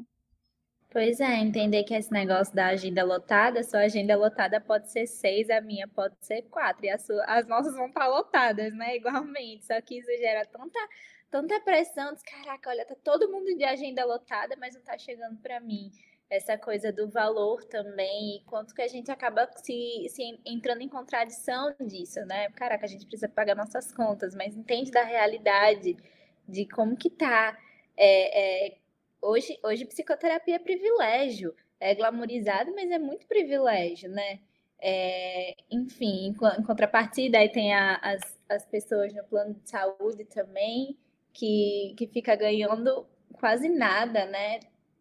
Pois 0.91 1.19
é, 1.19 1.35
entender 1.35 1.83
que 1.83 1.93
esse 1.93 2.11
negócio 2.11 2.55
da 2.55 2.67
agenda 2.67 3.03
lotada, 3.03 3.63
sua 3.63 3.81
agenda 3.81 4.17
lotada 4.17 4.59
pode 4.59 4.91
ser 4.91 5.05
seis, 5.05 5.47
a 5.49 5.61
minha 5.61 5.87
pode 5.87 6.15
ser 6.19 6.41
quatro, 6.43 6.83
e 6.83 6.89
as, 6.89 7.03
suas, 7.05 7.23
as 7.27 7.47
nossas 7.47 7.75
vão 7.75 7.87
estar 7.87 8.07
lotadas, 8.07 8.73
né? 8.73 8.95
Igualmente. 8.97 9.65
Só 9.65 9.79
que 9.81 9.99
isso 9.99 10.09
gera 10.17 10.45
tanta 10.45 10.79
tanta 11.29 11.59
pressão, 11.61 12.13
diz, 12.13 12.23
caraca, 12.23 12.69
olha, 12.69 12.85
tá 12.85 12.95
todo 13.03 13.31
mundo 13.31 13.55
de 13.55 13.63
agenda 13.63 14.05
lotada, 14.05 14.55
mas 14.59 14.73
não 14.73 14.81
tá 14.81 14.97
chegando 14.97 15.37
para 15.39 15.59
mim. 15.59 15.91
Essa 16.29 16.57
coisa 16.57 16.91
do 16.91 17.09
valor 17.09 17.63
também, 17.65 18.37
e 18.37 18.43
quanto 18.45 18.73
que 18.73 18.81
a 18.81 18.87
gente 18.87 19.11
acaba 19.11 19.47
se, 19.57 20.07
se 20.09 20.39
entrando 20.45 20.81
em 20.81 20.89
contradição 20.89 21.75
disso, 21.79 22.19
né? 22.25 22.49
Caraca, 22.51 22.85
a 22.85 22.89
gente 22.89 23.05
precisa 23.05 23.27
pagar 23.29 23.55
nossas 23.55 23.91
contas, 23.91 24.35
mas 24.35 24.55
entende 24.55 24.91
da 24.91 25.03
realidade, 25.03 25.97
de 26.47 26.65
como 26.67 26.95
que 26.95 27.09
tá. 27.09 27.57
É, 27.97 28.67
é, 28.67 28.77
hoje, 29.21 29.59
hoje 29.63 29.85
psicoterapia 29.85 30.55
é 30.55 30.59
privilégio, 30.59 31.53
é 31.79 31.95
glamorizado, 31.95 32.73
mas 32.75 32.89
é 32.89 32.99
muito 32.99 33.27
privilégio, 33.27 34.09
né? 34.09 34.39
É, 34.81 35.55
enfim, 35.69 36.27
em 36.27 36.63
contrapartida, 36.63 37.37
aí 37.37 37.49
tem 37.49 37.73
a, 37.73 37.95
as, 37.95 38.39
as 38.47 38.65
pessoas 38.65 39.13
no 39.13 39.23
plano 39.25 39.53
de 39.53 39.69
saúde 39.69 40.23
também, 40.25 40.97
que, 41.33 41.93
que 41.97 42.07
fica 42.07 42.35
ganhando 42.35 43.05
quase 43.33 43.69
nada, 43.69 44.25
né? 44.25 44.59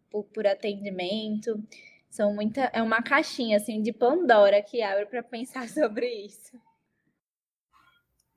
Por, 0.09 0.23
por 0.25 0.45
atendimento. 0.45 1.61
São 2.09 2.33
muita, 2.33 2.69
é 2.73 2.81
uma 2.81 3.01
caixinha 3.01 3.57
assim 3.57 3.81
de 3.81 3.93
Pandora 3.93 4.61
que 4.61 4.81
abre 4.81 5.05
para 5.05 5.23
pensar 5.23 5.67
sobre 5.69 6.07
isso. 6.07 6.59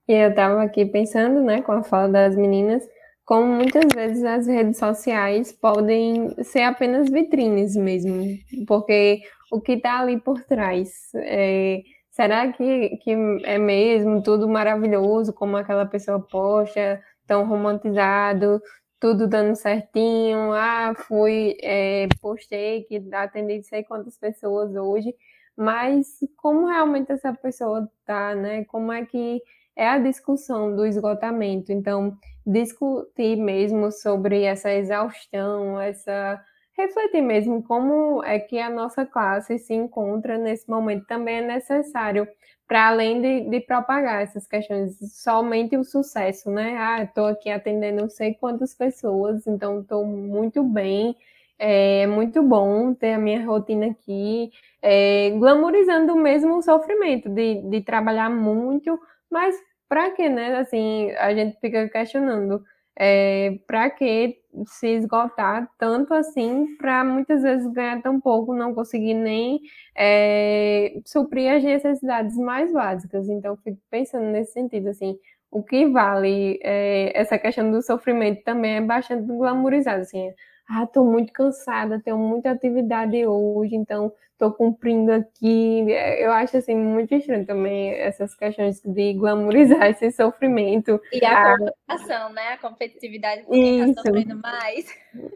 E 0.07 0.13
eu 0.13 0.31
estava 0.31 0.63
aqui 0.63 0.85
pensando, 0.85 1.41
né, 1.41 1.63
com 1.63 1.73
a 1.73 1.83
fala 1.83 2.09
das 2.09 2.37
meninas, 2.37 2.87
como 3.33 3.47
muitas 3.47 3.85
vezes 3.95 4.23
as 4.25 4.47
redes 4.47 4.77
sociais 4.77 5.53
podem 5.53 6.29
ser 6.45 6.65
apenas 6.65 7.09
vitrines 7.09 7.75
mesmo, 7.75 8.27
porque 8.69 9.23
o 9.51 9.59
que 9.59 9.73
está 9.73 10.01
ali 10.01 10.21
por 10.21 10.45
trás, 10.45 11.11
é, 11.15 11.81
será 12.11 12.53
que, 12.53 12.99
que 12.99 13.13
é 13.45 13.57
mesmo 13.57 14.23
tudo 14.23 14.47
maravilhoso 14.47 15.33
como 15.33 15.57
aquela 15.57 15.87
pessoa 15.87 16.21
posta? 16.21 17.01
tão 17.27 17.47
romantizado, 17.49 18.61
tudo 19.01 19.27
dando 19.27 19.57
certinho. 19.57 20.53
Ah, 20.53 20.93
fui, 20.95 21.57
é, 21.63 22.09
postei 22.21 22.83
que 22.83 23.03
atendi 23.13 23.63
sei 23.63 23.83
quantas 23.83 24.19
pessoas 24.19 24.77
hoje, 24.77 25.15
mas 25.57 26.19
como 26.37 26.67
realmente 26.67 27.11
essa 27.11 27.33
pessoa 27.33 27.89
tá, 28.05 28.35
né? 28.35 28.67
Como 28.67 28.93
é 28.93 29.07
que 29.07 29.41
é 29.75 29.89
a 29.89 29.99
discussão 29.99 30.77
do 30.77 30.85
esgotamento? 30.85 31.73
Então, 31.73 32.19
discutir 32.47 33.37
mesmo 33.37 33.91
sobre 33.91 34.43
essa 34.43 34.73
exaustão, 34.73 35.81
essa 35.81 36.43
refletir 36.77 37.23
mesmo 37.23 37.63
como 37.63 38.23
é 38.25 38.39
que 38.39 38.59
a 38.59 38.71
nossa 38.71 39.05
classe 39.05 39.59
se 39.59 39.75
encontra 39.75 40.39
nesse 40.39 40.69
momento 40.69 41.07
também 41.07 41.37
é 41.37 41.47
necessário 41.47 42.27
para 42.67 42.89
além 42.89 43.21
de, 43.21 43.51
de, 43.51 43.61
propagar 43.61 44.23
essas 44.23 44.47
questões, 44.47 44.97
somente 45.23 45.77
o 45.77 45.85
sucesso, 45.85 46.51
né? 46.51 46.77
Ah, 46.79 47.03
estou 47.03 47.27
aqui 47.27 47.51
atendendo 47.51 48.03
não 48.03 48.09
sei 48.09 48.33
quantas 48.35 48.75
pessoas, 48.75 49.47
então 49.47 49.81
estou 49.81 50.07
muito 50.07 50.63
bem, 50.65 51.15
é 51.59 52.07
muito 52.07 52.43
bom 52.43 52.95
ter 52.95 53.13
a 53.13 53.19
minha 53.19 53.45
rotina 53.45 53.87
aqui, 53.87 54.51
é, 54.81 55.31
glamorizando 55.39 56.17
mesmo 56.17 56.57
o 56.57 56.63
sofrimento 56.63 57.29
de, 57.29 57.61
de 57.69 57.83
trabalhar 57.83 58.31
muito, 58.31 58.99
mas 59.31 59.55
para 59.93 60.11
que, 60.13 60.27
né? 60.29 60.57
Assim, 60.59 61.11
a 61.13 61.35
gente 61.35 61.59
fica 61.61 61.87
questionando. 61.89 62.65
é, 62.97 63.59
para 63.67 63.91
que 63.91 64.39
se 64.67 64.89
esgotar 64.89 65.69
tanto 65.79 66.15
assim 66.15 66.77
para 66.79 67.05
muitas 67.05 67.43
vezes 67.43 67.67
ganhar 67.73 68.03
tão 68.03 68.21
pouco, 68.21 68.55
não 68.55 68.75
conseguir 68.75 69.15
nem 69.15 69.61
é, 69.97 71.01
suprir 71.07 71.53
as 71.55 71.65
necessidades 71.65 72.37
mais 72.39 72.73
básicas. 72.73 73.29
Então, 73.29 73.57
fico 73.59 73.79
pensando 73.91 74.27
nesse 74.27 74.53
sentido, 74.55 74.89
assim, 74.91 75.19
o 75.51 75.63
que 75.63 75.87
vale 75.87 76.59
é, 76.63 77.13
essa 77.19 77.39
questão 77.39 77.71
do 77.71 77.83
sofrimento 77.83 78.43
também 78.45 78.77
é 78.77 78.81
bastante 78.81 79.27
glamourizado, 79.27 80.03
assim, 80.03 80.31
ah, 80.73 80.85
estou 80.85 81.05
muito 81.05 81.33
cansada, 81.33 82.01
tenho 82.01 82.17
muita 82.17 82.51
atividade 82.51 83.27
hoje, 83.27 83.77
então 83.77 84.11
estou 84.33 84.53
cumprindo 84.53 85.13
aqui. 85.13 85.87
Eu 86.19 86.33
acho 86.33 86.57
assim 86.57 86.75
muito 86.75 87.15
estranho 87.15 87.45
também 87.45 87.91
essas 87.93 88.35
questões 88.35 88.81
de 88.81 89.13
glamourizar 89.13 89.83
esse 89.91 90.11
sofrimento. 90.11 90.99
E 91.13 91.23
a 91.25 91.57
competição, 91.59 92.33
né? 92.33 92.49
A 92.55 92.59
competitividade 92.59 93.43
com 93.43 93.53
quem 93.53 93.91
está 93.91 94.03
sofrendo 94.03 94.41
mais. 94.41 94.87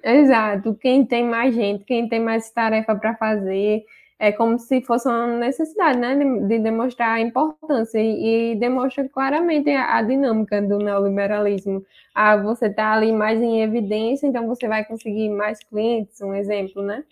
Exato. 0.03 0.75
Quem 0.75 1.05
tem 1.05 1.25
mais 1.25 1.55
gente, 1.55 1.85
quem 1.85 2.09
tem 2.09 2.19
mais 2.19 2.51
tarefa 2.51 2.97
para 2.97 3.15
fazer. 3.17 3.85
É 4.19 4.33
como 4.33 4.59
se 4.59 4.81
fosse 4.83 5.07
uma 5.09 5.27
necessidade, 5.27 5.99
né, 5.99 6.17
de, 6.17 6.49
de 6.49 6.59
demonstrar 6.59 7.17
a 7.17 7.21
importância 7.21 7.99
e, 7.99 8.53
e 8.53 8.57
demonstra 8.57 9.07
claramente 9.09 9.71
a, 9.71 9.99
a, 9.99 10.03
dinâmica 10.03 10.63
do 10.63 10.79
neoliberalismo. 10.79 11.85
Ah, 12.15 12.37
você 12.37 12.67
está 12.67 12.93
ali 12.93 13.13
mais 13.13 13.41
em 13.43 13.63
evidência, 13.63 14.27
então 14.27 14.47
você 14.47 14.67
vai 14.67 14.85
conseguir 14.87 15.29
mais 15.29 15.63
clientes, 15.63 16.21
um 16.23 16.33
exemplo, 16.33 16.83
né? 16.83 17.05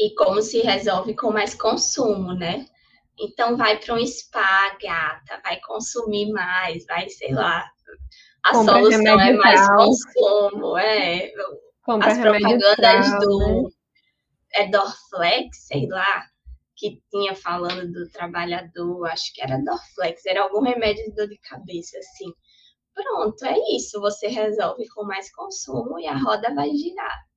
e 0.00 0.14
como 0.14 0.40
se 0.40 0.60
resolve 0.60 1.14
com 1.14 1.30
mais 1.30 1.54
consumo, 1.54 2.32
né? 2.32 2.64
Então 3.18 3.56
vai 3.56 3.78
para 3.78 3.94
um 3.94 4.06
spa, 4.06 4.74
gata, 4.82 5.40
vai 5.44 5.60
consumir 5.60 6.32
mais, 6.32 6.86
vai, 6.86 7.06
sei 7.10 7.34
lá. 7.34 7.70
A 8.42 8.52
Compra 8.52 8.74
solução 8.74 9.20
é 9.20 9.32
mais 9.34 9.68
consumo, 9.68 10.78
é. 10.78 11.30
Compra 11.82 12.12
As 12.12 12.18
propagandas 12.18 13.20
do 13.20 13.38
né? 13.38 13.70
É 14.54 14.68
Dorflex, 14.68 15.66
sei 15.66 15.86
lá, 15.88 16.24
que 16.76 17.02
tinha 17.10 17.34
falando 17.34 17.92
do 17.92 18.08
trabalhador, 18.10 19.06
acho 19.06 19.32
que 19.34 19.42
era 19.42 19.58
Dorflex, 19.58 20.24
era 20.26 20.42
algum 20.42 20.62
remédio 20.62 21.04
de 21.04 21.14
dor 21.14 21.28
de 21.28 21.38
cabeça, 21.38 21.98
assim. 21.98 22.32
Pronto, 22.94 23.44
é 23.44 23.56
isso. 23.76 24.00
Você 24.00 24.28
resolve 24.28 24.88
com 24.88 25.04
mais 25.04 25.32
consumo 25.32 25.98
e 25.98 26.06
a 26.06 26.16
roda 26.16 26.54
vai 26.54 26.70
girar. 26.70 27.30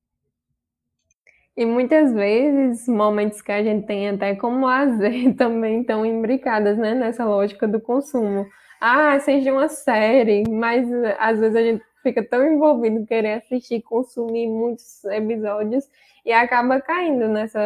E 1.56 1.64
muitas 1.64 2.12
vezes, 2.12 2.88
momentos 2.88 3.40
que 3.40 3.52
a 3.52 3.62
gente 3.62 3.86
tem 3.86 4.08
até 4.08 4.34
como 4.34 4.66
lazer 4.66 5.34
também 5.36 5.82
estão 5.82 6.04
imbricadas, 6.04 6.76
né, 6.76 6.94
nessa 6.94 7.24
lógica 7.24 7.68
do 7.68 7.80
consumo. 7.80 8.46
Ah, 8.80 9.18
seja 9.20 9.52
uma 9.52 9.68
série, 9.68 10.42
mas 10.48 10.86
às 11.18 11.38
vezes 11.38 11.56
a 11.56 11.62
gente 11.62 11.84
fica 12.04 12.22
tão 12.22 12.46
envolvido 12.46 13.06
querer 13.06 13.42
assistir, 13.42 13.82
consumir 13.82 14.46
muitos 14.46 15.02
episódios 15.06 15.90
e 16.24 16.32
acaba 16.32 16.80
caindo 16.80 17.26
nessa 17.28 17.60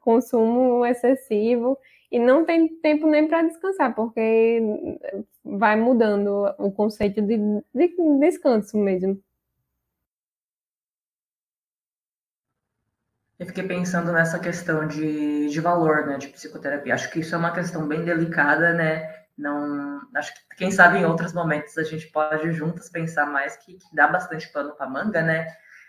consumo 0.00 0.84
excessivo 0.86 1.76
e 2.12 2.18
não 2.18 2.44
tem 2.44 2.68
tempo 2.68 3.08
nem 3.08 3.26
para 3.26 3.42
descansar, 3.42 3.94
porque 3.94 4.60
vai 5.44 5.74
mudando 5.74 6.54
o 6.58 6.70
conceito 6.70 7.20
de, 7.20 7.36
de 7.74 8.18
descanso 8.20 8.78
mesmo. 8.78 9.20
Eu 13.36 13.46
fiquei 13.46 13.64
pensando 13.64 14.12
nessa 14.12 14.38
questão 14.38 14.86
de, 14.86 15.48
de 15.48 15.60
valor, 15.60 16.06
né, 16.06 16.18
de 16.18 16.28
psicoterapia. 16.28 16.94
Acho 16.94 17.10
que 17.10 17.18
isso 17.18 17.34
é 17.34 17.38
uma 17.38 17.52
questão 17.52 17.86
bem 17.88 18.04
delicada, 18.04 18.72
né? 18.72 19.23
Não, 19.36 20.00
acho 20.14 20.32
que 20.32 20.56
quem 20.56 20.70
sabe 20.70 20.98
em 20.98 21.04
outros 21.04 21.32
momentos 21.32 21.76
a 21.76 21.82
gente 21.82 22.06
pode 22.08 22.52
juntas 22.52 22.88
pensar 22.88 23.26
mais 23.26 23.56
que, 23.56 23.74
que 23.74 23.94
dá 23.94 24.06
bastante 24.06 24.50
pano 24.52 24.74
para 24.76 24.88
manga, 24.88 25.22
né? 25.22 25.46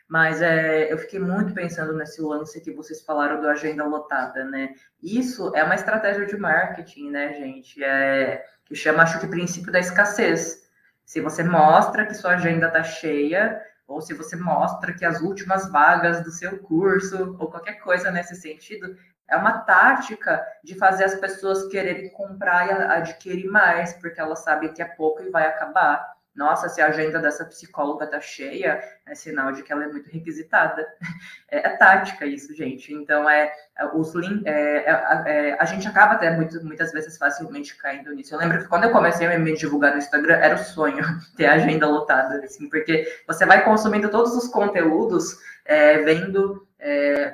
Mas 0.08 0.42
é, 0.42 0.92
eu 0.92 0.98
fiquei 0.98 1.20
muito 1.20 1.54
pensando 1.54 1.94
nesse 1.94 2.22
lance 2.22 2.62
que 2.62 2.72
vocês 2.72 3.02
falaram 3.02 3.42
do 3.42 3.48
agenda 3.48 3.86
lotada, 3.86 4.44
né? 4.46 4.74
Isso 5.02 5.56
é 5.56 5.64
uma 5.64 5.76
estratégia 5.76 6.26
de 6.26 6.38
marketing, 6.38 7.10
né, 7.10 7.34
gente? 7.34 7.84
É, 7.84 8.44
que 8.66 8.76
chama, 8.76 9.04
acho 9.04 9.20
que, 9.20 9.28
princípio 9.28 9.72
da 9.72 9.80
escassez. 9.80 10.64
Se 11.04 11.22
você 11.22 11.44
mostra 11.44 12.06
que 12.06 12.14
sua 12.14 12.32
agenda 12.32 12.68
está 12.68 12.84
cheia, 12.84 13.62
ou 13.88 14.02
se 14.02 14.14
você 14.14 14.36
mostra 14.36 14.94
que 14.94 15.06
as 15.06 15.22
últimas 15.22 15.72
vagas 15.72 16.24
do 16.24 16.32
seu 16.32 16.58
curso, 16.60 17.36
ou 17.40 17.50
qualquer 17.50 17.80
coisa 17.80 18.12
nesse 18.12 18.36
sentido, 18.36 18.96
é 19.28 19.36
uma 19.36 19.60
tática 19.60 20.46
de 20.64 20.76
fazer 20.76 21.06
as 21.06 21.16
pessoas 21.16 21.68
quererem 21.68 22.10
comprar 22.12 22.68
e 22.68 22.72
adquirir 22.72 23.50
mais, 23.50 23.94
porque 23.94 24.20
elas 24.20 24.40
sabem 24.44 24.74
que 24.74 24.82
é 24.82 24.86
pouco 24.86 25.24
e 25.24 25.30
vai 25.30 25.48
acabar 25.48 26.16
nossa, 26.36 26.68
se 26.68 26.82
a 26.82 26.88
agenda 26.88 27.18
dessa 27.18 27.46
psicóloga 27.46 28.06
tá 28.06 28.20
cheia, 28.20 28.84
é 29.06 29.16
sinal 29.16 29.54
de 29.54 29.64
que 29.64 29.72
ela 29.72 29.86
é 29.86 29.88
muito 29.88 30.10
requisitada. 30.10 30.86
É, 31.48 31.60
é 31.60 31.70
tática 31.78 32.26
isso, 32.26 32.56
gente. 32.56 32.92
Então, 32.92 33.30
é, 33.30 33.54
é 33.78 33.86
os 33.94 34.16
link, 34.16 34.46
é, 34.48 34.78
é, 34.78 35.24
é, 35.28 35.58
a 35.60 35.64
gente 35.64 35.88
acaba 35.88 36.14
até 36.14 36.32
muito, 36.32 36.62
muitas 36.66 36.92
vezes 36.92 37.18
facilmente 37.20 37.78
caindo 37.78 38.12
nisso. 38.14 38.34
Eu 38.34 38.40
lembro 38.40 38.58
que 38.58 38.68
quando 38.68 38.86
eu 38.86 38.92
comecei 38.92 39.28
a 39.28 39.38
me 39.38 39.56
divulgar 39.56 39.92
no 39.92 40.00
Instagram, 40.00 40.38
era 40.38 40.56
o 40.56 40.58
sonho 40.58 41.06
ter 41.38 41.46
a 41.46 41.54
agenda 41.54 41.88
lotada, 41.88 42.44
assim, 42.44 42.68
porque 42.68 43.08
você 43.28 43.46
vai 43.46 43.64
consumindo 43.64 44.10
todos 44.10 44.36
os 44.36 44.48
conteúdos, 44.48 45.38
é, 45.66 46.00
vendo 46.00 46.68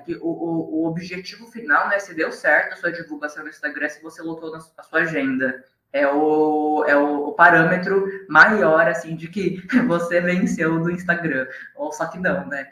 que 0.05 0.15
o, 0.15 0.27
o, 0.27 0.81
o, 0.81 0.87
objetivo 0.87 1.47
final, 1.47 1.89
né, 1.89 1.99
se 1.99 2.13
deu 2.13 2.31
certo 2.31 2.73
a 2.73 2.77
sua 2.77 2.91
divulgação 2.91 3.43
no 3.43 3.49
Instagram, 3.49 3.89
se 3.89 4.01
você 4.01 4.21
lotou 4.21 4.55
a 4.55 4.83
sua 4.83 5.01
agenda 5.01 5.63
é 5.93 6.07
o, 6.07 6.85
é 6.87 6.95
o, 6.95 7.33
parâmetro 7.33 8.07
maior, 8.29 8.87
assim, 8.87 9.15
de 9.15 9.27
que 9.27 9.61
você 9.87 10.21
venceu 10.21 10.79
do 10.81 10.91
Instagram. 10.91 11.47
Ou 11.75 11.91
só 11.91 12.07
que 12.07 12.17
não, 12.17 12.47
né? 12.47 12.69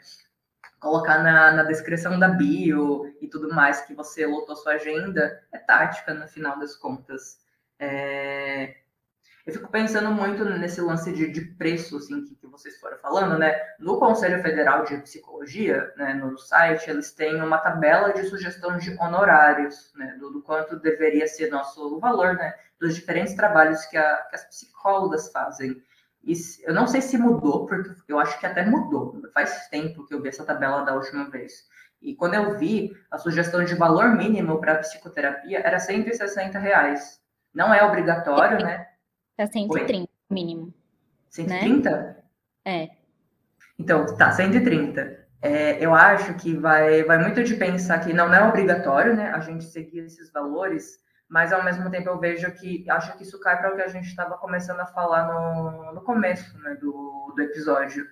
Colocar 0.78 1.22
na, 1.22 1.52
na 1.52 1.62
descrição 1.64 2.18
da 2.18 2.28
bio 2.28 3.14
e 3.20 3.28
tudo 3.28 3.54
mais 3.54 3.82
que 3.82 3.94
você 3.94 4.26
lotou 4.26 4.56
sua 4.56 4.74
agenda 4.74 5.42
é 5.52 5.58
tática, 5.58 6.14
no 6.14 6.26
final 6.26 6.58
das 6.58 6.74
contas. 6.76 7.38
É, 7.78 8.76
eu 9.46 9.52
fico 9.54 9.70
pensando 9.70 10.10
muito 10.10 10.44
nesse 10.44 10.80
lance 10.80 11.12
de, 11.12 11.30
de 11.30 11.40
preço, 11.40 11.96
assim, 11.96 12.24
que, 12.24 12.34
que, 12.34 12.46
vocês 12.46 12.78
foram 12.78 12.98
falando, 12.98 13.38
né? 13.38 13.58
No 13.78 13.98
Conselho 13.98 14.42
Federal 14.42 14.84
de 14.84 14.98
Psicologia, 14.98 15.92
né, 15.96 16.14
no 16.14 16.36
site, 16.38 16.90
eles 16.90 17.12
têm 17.12 17.42
uma 17.42 17.58
tabela 17.58 18.12
de 18.12 18.24
sugestão 18.24 18.76
de 18.76 18.90
honorários, 19.00 19.92
né? 19.94 20.16
Do, 20.18 20.30
do 20.30 20.42
quanto 20.42 20.78
deveria 20.78 21.26
ser 21.26 21.50
nosso 21.50 21.98
valor, 21.98 22.34
né? 22.34 22.54
Dos 22.78 22.94
diferentes 22.94 23.34
trabalhos 23.34 23.84
que, 23.86 23.96
a, 23.96 24.16
que 24.28 24.36
as 24.36 24.44
psicólogas 24.44 25.30
fazem. 25.32 25.82
E 26.22 26.34
eu 26.64 26.74
não 26.74 26.86
sei 26.86 27.00
se 27.00 27.16
mudou, 27.16 27.66
porque 27.66 27.90
eu 28.08 28.18
acho 28.18 28.38
que 28.38 28.46
até 28.46 28.64
mudou. 28.64 29.22
Faz 29.32 29.68
tempo 29.68 30.06
que 30.06 30.14
eu 30.14 30.20
vi 30.20 30.28
essa 30.28 30.44
tabela 30.44 30.82
da 30.82 30.94
última 30.94 31.30
vez. 31.30 31.64
E 32.02 32.14
quando 32.14 32.34
eu 32.34 32.58
vi, 32.58 32.92
a 33.10 33.18
sugestão 33.18 33.64
de 33.64 33.74
valor 33.74 34.10
mínimo 34.16 34.60
para 34.60 34.78
psicoterapia 34.78 35.60
era 35.64 35.78
160 35.78 36.58
reais. 36.58 37.20
Não 37.54 37.72
é 37.72 37.82
obrigatório, 37.82 38.64
né? 38.64 38.86
Tá 39.40 39.46
130 39.46 40.02
Oi? 40.02 40.08
mínimo. 40.28 40.74
130? 41.30 41.90
Né? 41.90 42.16
É. 42.62 42.90
Então, 43.78 44.04
tá, 44.14 44.30
130. 44.30 45.18
É, 45.40 45.82
eu 45.82 45.94
acho 45.94 46.34
que 46.34 46.54
vai, 46.54 47.02
vai 47.04 47.16
muito 47.16 47.42
de 47.42 47.54
pensar 47.54 48.00
que 48.00 48.12
não, 48.12 48.28
não 48.28 48.34
é 48.34 48.46
obrigatório, 48.46 49.16
né, 49.16 49.30
a 49.30 49.40
gente 49.40 49.64
seguir 49.64 50.00
esses 50.00 50.30
valores, 50.30 50.98
mas 51.26 51.54
ao 51.54 51.64
mesmo 51.64 51.90
tempo 51.90 52.10
eu 52.10 52.18
vejo 52.18 52.52
que 52.52 52.84
acho 52.90 53.16
que 53.16 53.22
isso 53.22 53.40
cai 53.40 53.56
para 53.56 53.72
o 53.72 53.76
que 53.76 53.80
a 53.80 53.88
gente 53.88 54.08
estava 54.08 54.36
começando 54.36 54.80
a 54.80 54.86
falar 54.86 55.26
no, 55.28 55.94
no 55.94 56.02
começo 56.02 56.58
né, 56.58 56.74
do, 56.74 57.32
do 57.34 57.42
episódio. 57.42 58.06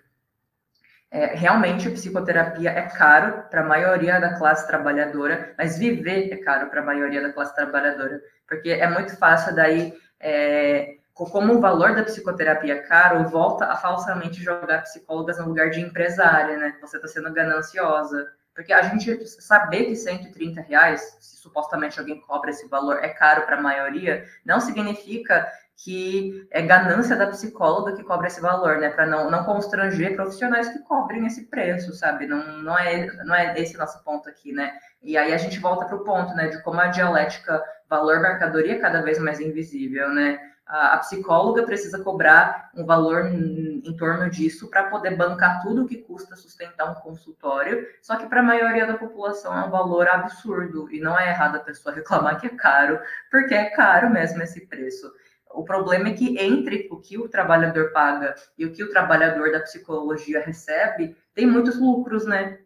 É, 1.11 1.35
realmente, 1.35 1.91
psicoterapia 1.91 2.71
é 2.71 2.89
caro 2.89 3.45
para 3.51 3.61
a 3.61 3.67
maioria 3.67 4.19
da 4.19 4.39
classe 4.39 4.67
trabalhadora, 4.67 5.55
mas 5.59 5.79
viver 5.79 6.33
é 6.33 6.39
caro 6.39 6.71
para 6.71 6.81
a 6.81 6.87
maioria 6.87 7.21
da 7.21 7.35
classe 7.35 7.55
trabalhadora, 7.55 8.19
porque 8.47 8.71
é 8.71 8.89
muito 8.89 9.15
fácil 9.19 9.55
daí 9.55 9.93
é, 10.19 10.99
como 11.27 11.55
o 11.55 11.61
valor 11.61 11.95
da 11.95 12.05
psicoterapia 12.05 12.75
é 12.75 12.83
caro, 12.83 13.29
volta 13.29 13.67
a 13.67 13.77
falsamente 13.77 14.43
jogar 14.43 14.83
psicólogas 14.83 15.39
no 15.39 15.47
lugar 15.47 15.71
de 15.71 15.81
empresária, 15.81 16.57
né? 16.57 16.77
Você 16.81 16.97
está 16.97 17.09
sendo 17.09 17.33
gananciosa. 17.33 18.33
Porque 18.55 18.73
a 18.73 18.83
gente 18.83 19.25
saber 19.27 19.85
que 19.85 19.95
130 19.95 20.61
reais, 20.63 21.17
se 21.21 21.37
supostamente 21.37 21.99
alguém 21.99 22.21
cobra 22.21 22.51
esse 22.51 22.69
valor, 22.69 22.99
é 23.03 23.09
caro 23.09 23.47
para 23.47 23.57
a 23.57 23.63
maioria, 23.63 24.25
não 24.45 24.61
significa 24.61 25.47
que 25.77 26.45
é 26.51 26.61
ganância 26.61 27.15
da 27.15 27.29
psicóloga 27.29 27.95
que 27.95 28.03
cobra 28.03 28.27
esse 28.27 28.41
valor, 28.41 28.79
né? 28.79 28.91
Para 28.91 29.07
não, 29.07 29.31
não 29.31 29.45
constranger 29.45 30.17
profissionais 30.17 30.69
que 30.69 30.81
cobrem 30.81 31.25
esse 31.25 31.45
preço, 31.45 31.93
sabe? 31.95 32.27
Não, 32.27 32.63
não, 32.63 32.77
é, 32.77 33.07
não 33.25 33.35
é 33.35 33.59
esse 33.61 33.77
nosso 33.79 34.03
ponto 34.03 34.29
aqui, 34.29 34.53
né? 34.53 34.77
E 35.01 35.17
aí 35.17 35.33
a 35.33 35.37
gente 35.37 35.61
volta 35.61 35.85
para 35.85 35.95
o 35.97 36.03
ponto, 36.03 36.35
né? 36.35 36.49
De 36.49 36.61
como 36.63 36.81
a 36.81 36.89
dialética 36.89 37.63
valor-mercadoria 37.89 38.75
é 38.75 38.79
cada 38.81 39.03
vez 39.03 39.21
mais 39.21 39.39
invisível, 39.39 40.11
né? 40.11 40.41
A, 40.69 40.99
psicóloga 40.99 41.63
precisa 41.63 41.99
cobrar 42.05 42.71
um 42.77 42.85
valor 42.85 43.27
em, 43.27 43.83
em 43.85 43.97
torno 43.97 44.29
disso 44.29 44.69
para 44.69 44.85
poder 44.85 45.17
bancar 45.17 45.63
tudo 45.63 45.83
o 45.83 45.87
que 45.87 45.97
custa 45.97 46.37
sustentar 46.37 46.91
um 46.91 46.95
consultório. 47.01 47.87
Só 48.03 48.17
que 48.17 48.27
para 48.27 48.41
a 48.41 48.45
maioria 48.45 48.87
da 48.87 48.99
população 48.99 49.57
é 49.57 49.65
um 49.65 49.71
valor 49.71 50.07
absurdo 50.07 50.93
e 50.93 51.01
não 51.01 51.19
é 51.19 51.31
errado 51.31 51.57
a 51.57 51.61
pessoa 51.61 51.95
reclamar 51.97 52.39
que 52.39 52.47
é 52.47 52.51
caro, 52.51 53.01
porque 53.31 53.55
é 53.55 53.71
caro 53.71 54.11
mesmo 54.11 54.43
esse 54.43 54.67
preço. 54.67 55.11
O 55.51 55.65
problema 55.65 56.09
é 56.09 56.13
que 56.13 56.39
entre 56.39 56.87
o 56.91 57.01
que 57.01 57.17
o 57.17 57.29
trabalhador 57.29 57.91
paga 57.91 58.35
e 58.59 58.67
o 58.67 58.73
que 58.73 58.85
o 58.85 58.91
trabalhador 58.91 59.51
da 59.51 59.61
psicologia 59.61 60.45
recebe, 60.45 61.17
tem 61.35 61.47
muitos 61.47 61.81
lucros, 61.81 62.27
né? 62.27 62.59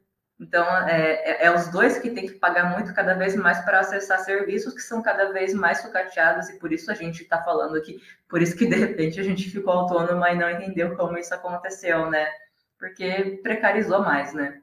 Então, 0.42 0.66
é, 0.88 1.12
é, 1.12 1.44
é, 1.44 1.54
os 1.54 1.68
dois 1.68 1.98
que 1.98 2.10
têm 2.10 2.26
que 2.26 2.34
pagar 2.34 2.72
muito 2.72 2.92
cada 2.92 3.14
vez 3.14 3.36
mais 3.36 3.64
para 3.64 3.78
acessar 3.78 4.18
serviços 4.18 4.74
que 4.74 4.80
são 4.80 5.00
cada 5.00 5.32
vez 5.32 5.54
mais 5.54 5.78
sucateados, 5.78 6.48
e 6.48 6.58
por 6.58 6.72
isso 6.72 6.90
a 6.90 6.94
gente 6.94 7.22
está 7.22 7.40
falando 7.44 7.76
aqui, 7.76 8.02
por 8.28 8.42
isso 8.42 8.56
que 8.56 8.66
de 8.66 8.74
repente 8.74 9.20
a 9.20 9.22
gente 9.22 9.48
ficou 9.48 9.72
autônoma 9.72 10.32
e 10.32 10.36
não 10.36 10.50
entendeu 10.50 10.96
como 10.96 11.16
isso 11.16 11.32
aconteceu, 11.32 12.10
né? 12.10 12.26
Porque 12.76 13.38
precarizou 13.40 14.00
mais, 14.00 14.34
né? 14.34 14.60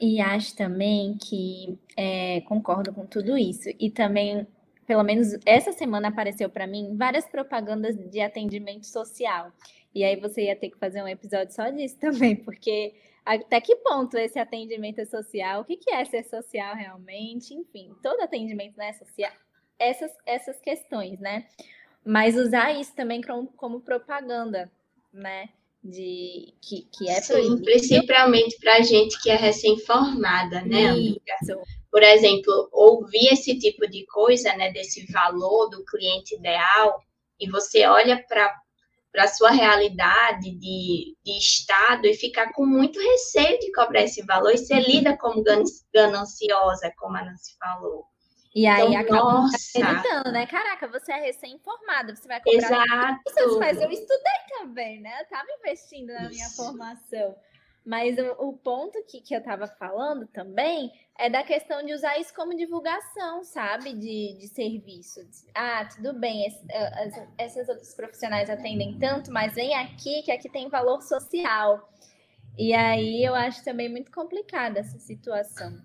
E 0.00 0.18
acho 0.18 0.56
também 0.56 1.18
que 1.18 1.78
é, 1.94 2.40
concordo 2.42 2.90
com 2.90 3.04
tudo 3.06 3.36
isso. 3.36 3.68
E 3.78 3.90
também, 3.90 4.46
pelo 4.86 5.02
menos 5.02 5.36
essa 5.44 5.72
semana 5.72 6.08
apareceu 6.08 6.48
para 6.48 6.66
mim 6.66 6.96
várias 6.96 7.28
propagandas 7.28 7.94
de 8.10 8.20
atendimento 8.22 8.86
social. 8.86 9.52
E 9.94 10.04
aí 10.04 10.16
você 10.16 10.44
ia 10.44 10.56
ter 10.56 10.70
que 10.70 10.78
fazer 10.78 11.02
um 11.02 11.08
episódio 11.08 11.54
só 11.54 11.68
disso 11.70 11.96
também, 12.00 12.36
porque 12.36 12.94
até 13.24 13.60
que 13.60 13.76
ponto 13.76 14.16
esse 14.16 14.38
atendimento 14.38 15.00
é 15.00 15.04
social, 15.04 15.60
o 15.60 15.64
que, 15.64 15.76
que 15.76 15.90
é 15.90 16.04
ser 16.04 16.24
social 16.24 16.74
realmente, 16.74 17.54
enfim, 17.54 17.94
todo 18.02 18.20
atendimento 18.20 18.80
é 18.80 18.92
social, 18.92 19.32
essas, 19.78 20.10
essas 20.26 20.60
questões, 20.60 21.20
né? 21.20 21.46
Mas 22.04 22.36
usar 22.36 22.72
isso 22.72 22.94
também 22.96 23.22
como, 23.22 23.46
como 23.48 23.80
propaganda, 23.80 24.70
né? 25.12 25.48
De 25.84 26.52
que, 26.60 26.82
que 26.92 27.08
é 27.08 27.20
Sim, 27.20 27.32
proibido. 27.32 27.62
principalmente 27.62 28.58
para 28.60 28.82
gente 28.82 29.20
que 29.20 29.30
é 29.30 29.36
recém-formada, 29.36 30.62
né, 30.62 30.86
amiga? 30.86 31.20
Isso. 31.42 31.60
Por 31.90 32.02
exemplo, 32.02 32.68
ouvir 32.72 33.32
esse 33.32 33.58
tipo 33.58 33.86
de 33.88 34.04
coisa, 34.06 34.54
né, 34.56 34.72
desse 34.72 35.10
valor 35.12 35.68
do 35.70 35.84
cliente 35.84 36.36
ideal, 36.36 37.02
e 37.38 37.50
você 37.50 37.84
olha 37.86 38.24
para 38.28 38.52
para 39.12 39.24
a 39.24 39.28
sua 39.28 39.50
realidade 39.50 40.50
de, 40.52 41.16
de 41.22 41.38
Estado 41.38 42.06
e 42.06 42.14
ficar 42.14 42.50
com 42.52 42.64
muito 42.64 42.98
receio 42.98 43.58
de 43.58 43.70
cobrar 43.72 44.02
esse 44.02 44.24
valor 44.24 44.52
e 44.52 44.58
ser 44.58 44.78
uhum. 44.78 44.84
lida 44.88 45.16
como 45.18 45.44
gananciosa, 45.92 46.90
como 46.96 47.18
a 47.18 47.24
Nancy 47.24 47.54
falou. 47.58 48.06
E 48.54 48.66
aí 48.66 48.94
então, 48.94 49.18
acaba 49.18 49.46
acreditando, 49.46 50.32
né? 50.32 50.46
Caraca, 50.46 50.86
você 50.88 51.12
é 51.12 51.16
recém-formada, 51.16 52.14
você 52.14 52.28
vai 52.28 52.40
cobrar. 52.40 53.20
Exato. 53.26 53.58
Mas 53.58 53.80
eu 53.80 53.90
estudei 53.90 54.58
também, 54.58 55.00
né? 55.00 55.20
Eu 55.20 55.22
estava 55.22 55.46
investindo 55.58 56.12
na 56.12 56.28
minha 56.28 56.46
Isso. 56.46 56.56
formação. 56.56 57.34
Mas 57.84 58.16
o, 58.16 58.48
o 58.48 58.52
ponto 58.52 59.02
que, 59.08 59.20
que 59.20 59.34
eu 59.34 59.40
estava 59.40 59.66
falando 59.66 60.26
também 60.28 60.92
é 61.18 61.28
da 61.28 61.42
questão 61.42 61.84
de 61.84 61.92
usar 61.92 62.18
isso 62.18 62.32
como 62.34 62.56
divulgação, 62.56 63.42
sabe? 63.42 63.92
De, 63.92 64.36
de 64.38 64.48
serviço. 64.48 65.20
Ah, 65.54 65.84
tudo 65.84 66.12
bem, 66.18 66.46
esse, 66.46 66.64
essas 67.36 67.68
outras 67.68 67.94
profissionais 67.94 68.48
atendem 68.48 68.98
tanto, 68.98 69.32
mas 69.32 69.54
vem 69.54 69.74
aqui 69.74 70.22
que 70.22 70.30
aqui 70.30 70.48
tem 70.48 70.68
valor 70.68 71.02
social. 71.02 71.88
E 72.56 72.72
aí 72.74 73.24
eu 73.24 73.34
acho 73.34 73.64
também 73.64 73.88
muito 73.88 74.10
complicada 74.12 74.78
essa 74.78 74.98
situação. 74.98 75.76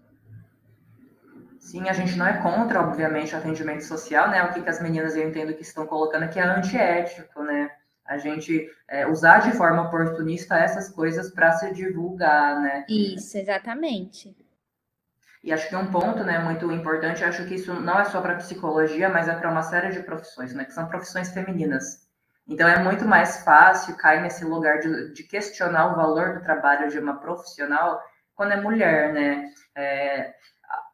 Sim, 1.60 1.89
a 1.89 1.93
gente 1.93 2.16
não 2.16 2.26
é 2.26 2.41
contra, 2.41 2.82
obviamente, 2.82 3.34
o 3.34 3.38
atendimento 3.38 3.84
social, 3.84 4.30
né? 4.30 4.43
O 4.43 4.54
que, 4.54 4.62
que 4.62 4.70
as 4.70 4.82
meninas 4.82 5.16
eu 5.16 5.28
entendo 5.28 5.54
que 5.54 5.64
estão 5.64 5.86
colocando 5.86 6.24
aqui 6.24 6.39
é 6.39 6.43
antiético, 6.43 7.43
né? 7.43 7.76
A 8.08 8.18
gente 8.18 8.70
é, 8.88 9.05
usar 9.05 9.39
de 9.39 9.51
forma 9.51 9.84
oportunista 9.84 10.58
essas 10.58 10.89
coisas 10.89 11.30
para 11.32 11.51
se 11.53 11.74
divulgar, 11.74 12.62
né? 12.62 12.86
Isso, 12.88 13.38
exatamente. 13.38 14.36
E 15.43 15.53
acho 15.53 15.70
que 15.70 15.76
um 15.76 15.91
ponto, 15.91 16.24
né, 16.24 16.39
muito 16.39 16.72
importante, 16.72 17.24
acho 17.24 17.45
que 17.45 17.55
isso 17.55 17.74
não 17.74 17.99
é 17.99 18.05
só 18.05 18.22
para 18.22 18.36
psicologia, 18.36 19.08
mas 19.10 19.28
é 19.28 19.36
para 19.36 19.51
uma 19.51 19.62
série 19.62 19.91
de 19.91 20.01
profissões, 20.01 20.53
né, 20.53 20.66
que 20.66 20.74
são 20.74 20.88
profissões 20.88 21.32
femininas. 21.32 22.08
Então 22.47 22.68
é 22.68 22.82
muito 22.82 23.05
mais 23.05 23.43
fácil 23.43 23.95
cair 23.97 24.22
nesse 24.22 24.45
lugar 24.45 24.80
de, 24.80 25.14
de 25.14 25.24
questionar 25.24 25.91
o 25.91 25.95
valor 25.95 26.34
do 26.34 26.43
trabalho 26.43 26.89
de 26.89 26.97
uma 26.97 27.20
profissional 27.20 28.01
quando 28.34 28.53
é 28.53 28.62
mulher, 28.62 29.14
né? 29.14 29.49
É, 29.76 30.34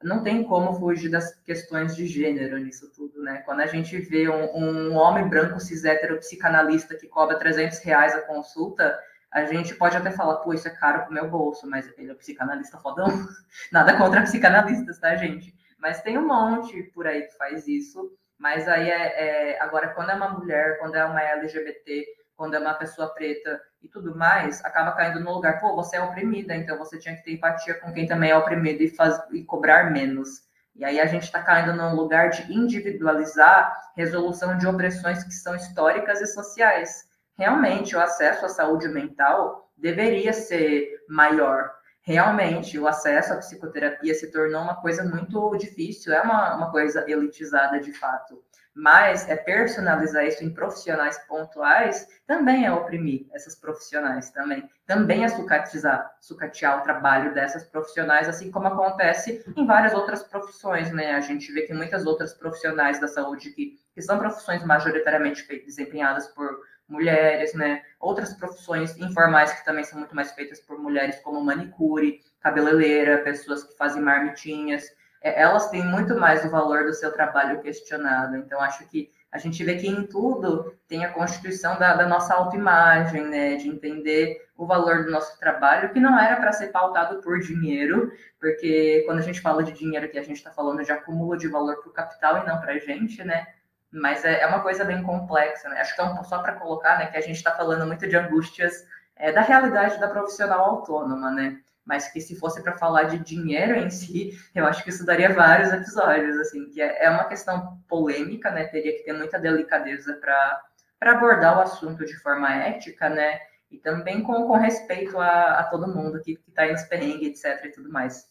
não 0.03 0.21
tem 0.21 0.43
como 0.43 0.73
fugir 0.73 1.09
das 1.09 1.33
questões 1.41 1.95
de 1.95 2.05
gênero 2.05 2.57
nisso 2.57 2.91
tudo, 2.93 3.21
né? 3.23 3.41
Quando 3.45 3.61
a 3.61 3.65
gente 3.65 3.97
vê 3.97 4.29
um, 4.29 4.55
um 4.55 4.95
homem 4.95 5.27
branco 5.27 5.59
cis 5.59 5.83
hétero 5.85 6.17
psicanalista 6.17 6.95
que 6.95 7.07
cobra 7.07 7.39
300 7.39 7.79
reais 7.79 8.13
a 8.13 8.21
consulta, 8.21 8.99
a 9.31 9.45
gente 9.45 9.73
pode 9.75 9.97
até 9.97 10.11
falar, 10.11 10.37
pô, 10.37 10.53
isso 10.53 10.67
é 10.67 10.71
caro 10.71 11.05
pro 11.05 11.13
meu 11.13 11.29
bolso, 11.29 11.67
mas 11.67 11.91
ele 11.97 12.11
é 12.11 12.15
psicanalista 12.15 12.77
fodão. 12.77 13.07
Nada 13.71 13.97
contra 13.97 14.21
psicanalistas, 14.21 14.99
tá, 14.99 15.15
gente? 15.15 15.53
Mas 15.79 16.01
tem 16.01 16.17
um 16.17 16.27
monte 16.27 16.83
por 16.93 17.07
aí 17.07 17.23
que 17.23 17.37
faz 17.37 17.67
isso. 17.67 18.11
Mas 18.37 18.67
aí 18.67 18.89
é, 18.89 19.53
é 19.53 19.61
agora 19.61 19.89
quando 19.89 20.11
é 20.11 20.15
uma 20.15 20.29
mulher, 20.29 20.77
quando 20.79 20.95
é 20.95 21.05
uma 21.05 21.21
LGBT, 21.21 22.05
quando 22.35 22.55
é 22.55 22.59
uma 22.59 22.73
pessoa 22.73 23.13
preta 23.13 23.59
e 23.83 23.89
tudo 23.89 24.15
mais, 24.15 24.63
acaba 24.63 24.93
caindo 24.93 25.19
no 25.19 25.33
lugar, 25.33 25.59
pô, 25.59 25.75
você 25.75 25.97
é 25.97 26.01
oprimida, 26.01 26.55
então 26.55 26.77
você 26.77 26.97
tinha 26.97 27.15
que 27.15 27.23
ter 27.23 27.33
empatia 27.33 27.73
com 27.75 27.91
quem 27.91 28.07
também 28.07 28.31
é 28.31 28.37
oprimido 28.37 28.81
e, 28.81 28.89
faz, 28.89 29.21
e 29.31 29.43
cobrar 29.43 29.91
menos. 29.91 30.41
E 30.75 30.85
aí 30.85 30.99
a 30.99 31.05
gente 31.05 31.23
está 31.23 31.43
caindo 31.43 31.75
num 31.75 31.93
lugar 31.93 32.29
de 32.29 32.51
individualizar 32.51 33.91
resolução 33.95 34.57
de 34.57 34.65
opressões 34.65 35.23
que 35.23 35.33
são 35.33 35.55
históricas 35.55 36.21
e 36.21 36.27
sociais. 36.27 37.07
Realmente, 37.37 37.95
o 37.95 37.99
acesso 37.99 38.45
à 38.45 38.49
saúde 38.49 38.87
mental 38.87 39.69
deveria 39.77 40.33
ser 40.33 41.03
maior. 41.07 41.69
Realmente, 42.01 42.79
o 42.79 42.87
acesso 42.87 43.33
à 43.33 43.37
psicoterapia 43.37 44.13
se 44.13 44.31
tornou 44.31 44.61
uma 44.61 44.81
coisa 44.81 45.03
muito 45.03 45.55
difícil, 45.57 46.13
é 46.13 46.21
uma, 46.21 46.55
uma 46.55 46.71
coisa 46.71 47.03
elitizada 47.07 47.79
de 47.79 47.93
fato 47.93 48.41
mas 48.75 49.29
é 49.29 49.35
personalizar 49.35 50.25
isso 50.25 50.43
em 50.43 50.53
profissionais 50.53 51.17
pontuais 51.27 52.07
também 52.25 52.65
é 52.65 52.71
oprimir 52.71 53.27
essas 53.33 53.55
profissionais 53.55 54.31
também. 54.31 54.67
Também 54.85 55.23
é 55.23 55.29
sucatizar, 55.29 56.11
sucatear 56.19 56.79
o 56.79 56.81
trabalho 56.81 57.33
dessas 57.33 57.63
profissionais, 57.65 58.27
assim 58.27 58.49
como 58.49 58.67
acontece 58.67 59.43
em 59.55 59.65
várias 59.65 59.93
outras 59.93 60.23
profissões, 60.23 60.91
né? 60.91 61.13
A 61.13 61.21
gente 61.21 61.51
vê 61.51 61.63
que 61.63 61.73
muitas 61.73 62.05
outras 62.05 62.33
profissionais 62.33 62.99
da 62.99 63.07
saúde 63.07 63.51
que, 63.51 63.77
que 63.93 64.01
são 64.01 64.17
profissões 64.17 64.63
majoritariamente 64.63 65.45
desempenhadas 65.65 66.27
por 66.27 66.61
mulheres, 66.87 67.53
né? 67.53 67.83
Outras 67.99 68.33
profissões 68.33 68.97
informais 68.97 69.51
que 69.53 69.65
também 69.65 69.83
são 69.83 69.99
muito 69.99 70.15
mais 70.15 70.31
feitas 70.31 70.59
por 70.59 70.79
mulheres, 70.79 71.19
como 71.21 71.43
manicure, 71.43 72.21
cabeleireira, 72.39 73.19
pessoas 73.19 73.63
que 73.63 73.77
fazem 73.77 74.01
marmitinhas. 74.01 74.85
É, 75.23 75.41
elas 75.41 75.69
têm 75.69 75.83
muito 75.85 76.19
mais 76.19 76.43
o 76.43 76.49
valor 76.49 76.83
do 76.83 76.93
seu 76.93 77.11
trabalho 77.11 77.61
questionado. 77.61 78.35
Então, 78.35 78.59
acho 78.59 78.85
que 78.89 79.09
a 79.31 79.39
gente 79.39 79.63
vê 79.63 79.77
que 79.77 79.87
em 79.87 80.05
tudo 80.05 80.77
tem 80.87 81.03
a 81.03 81.11
constituição 81.11 81.79
da, 81.79 81.95
da 81.95 82.05
nossa 82.05 82.35
autoimagem, 82.35 83.25
né? 83.25 83.55
De 83.55 83.67
entender 83.67 84.43
o 84.55 84.67
valor 84.67 85.05
do 85.05 85.11
nosso 85.11 85.39
trabalho, 85.39 85.91
que 85.91 85.99
não 85.99 86.19
era 86.19 86.35
para 86.35 86.51
ser 86.51 86.67
pautado 86.67 87.21
por 87.21 87.39
dinheiro, 87.39 88.11
porque 88.39 89.01
quando 89.07 89.19
a 89.19 89.23
gente 89.23 89.41
fala 89.41 89.63
de 89.63 89.71
dinheiro 89.71 90.05
aqui, 90.05 90.19
a 90.19 90.23
gente 90.23 90.37
está 90.37 90.51
falando 90.51 90.83
de 90.83 90.91
acúmulo 90.91 91.35
de 91.35 91.47
valor 91.47 91.77
para 91.77 91.89
o 91.89 91.93
capital 91.93 92.37
e 92.37 92.45
não 92.45 92.59
para 92.59 92.73
a 92.73 92.77
gente, 92.77 93.23
né? 93.23 93.47
Mas 93.91 94.23
é, 94.23 94.41
é, 94.41 94.47
uma 94.47 94.61
coisa 94.61 94.83
bem 94.83 95.01
complexa, 95.01 95.69
né? 95.69 95.81
Acho 95.81 95.95
que 95.95 96.01
é 96.01 96.23
só 96.23 96.39
para 96.39 96.53
colocar, 96.53 96.99
né, 96.99 97.07
que 97.07 97.17
a 97.17 97.21
gente 97.21 97.37
está 97.37 97.51
falando 97.51 97.87
muito 97.87 98.07
de 98.07 98.15
angústias 98.15 98.85
é, 99.15 99.31
da 99.31 99.41
realidade 99.41 99.99
da 99.99 100.07
profissional 100.07 100.65
autônoma, 100.65 101.31
né? 101.31 101.59
Mas 101.85 102.07
que 102.07 102.21
se 102.21 102.35
fosse 102.35 102.61
para 102.61 102.77
falar 102.77 103.03
de 103.03 103.19
dinheiro 103.19 103.75
em 103.75 103.89
si, 103.89 104.39
eu 104.55 104.65
acho 104.65 104.83
que 104.83 104.89
isso 104.89 105.05
daria 105.05 105.33
vários 105.33 105.71
episódios, 105.71 106.37
assim, 106.37 106.69
que 106.69 106.81
é, 106.81 107.05
é 107.05 107.09
uma 107.09 107.25
questão 107.25 107.77
polêmica, 107.87 108.49
né? 108.51 108.65
Teria 108.65 108.93
que 108.93 109.03
ter 109.03 109.13
muita 109.13 109.39
delicadeza 109.39 110.13
para 110.15 110.61
abordar 111.01 111.57
o 111.57 111.61
assunto 111.61 112.05
de 112.05 112.17
forma 112.19 112.53
ética, 112.53 113.09
né? 113.09 113.41
E 113.69 113.77
também 113.77 114.23
com, 114.23 114.47
com 114.47 114.57
respeito 114.57 115.19
a, 115.19 115.59
a 115.59 115.63
todo 115.65 115.93
mundo 115.93 116.21
que 116.21 116.39
está 116.47 116.61
aí 116.61 116.71
nos 116.71 116.83
perrengues, 116.83 117.43
etc. 117.43 117.65
e 117.65 117.71
tudo 117.71 117.91
mais. 117.91 118.27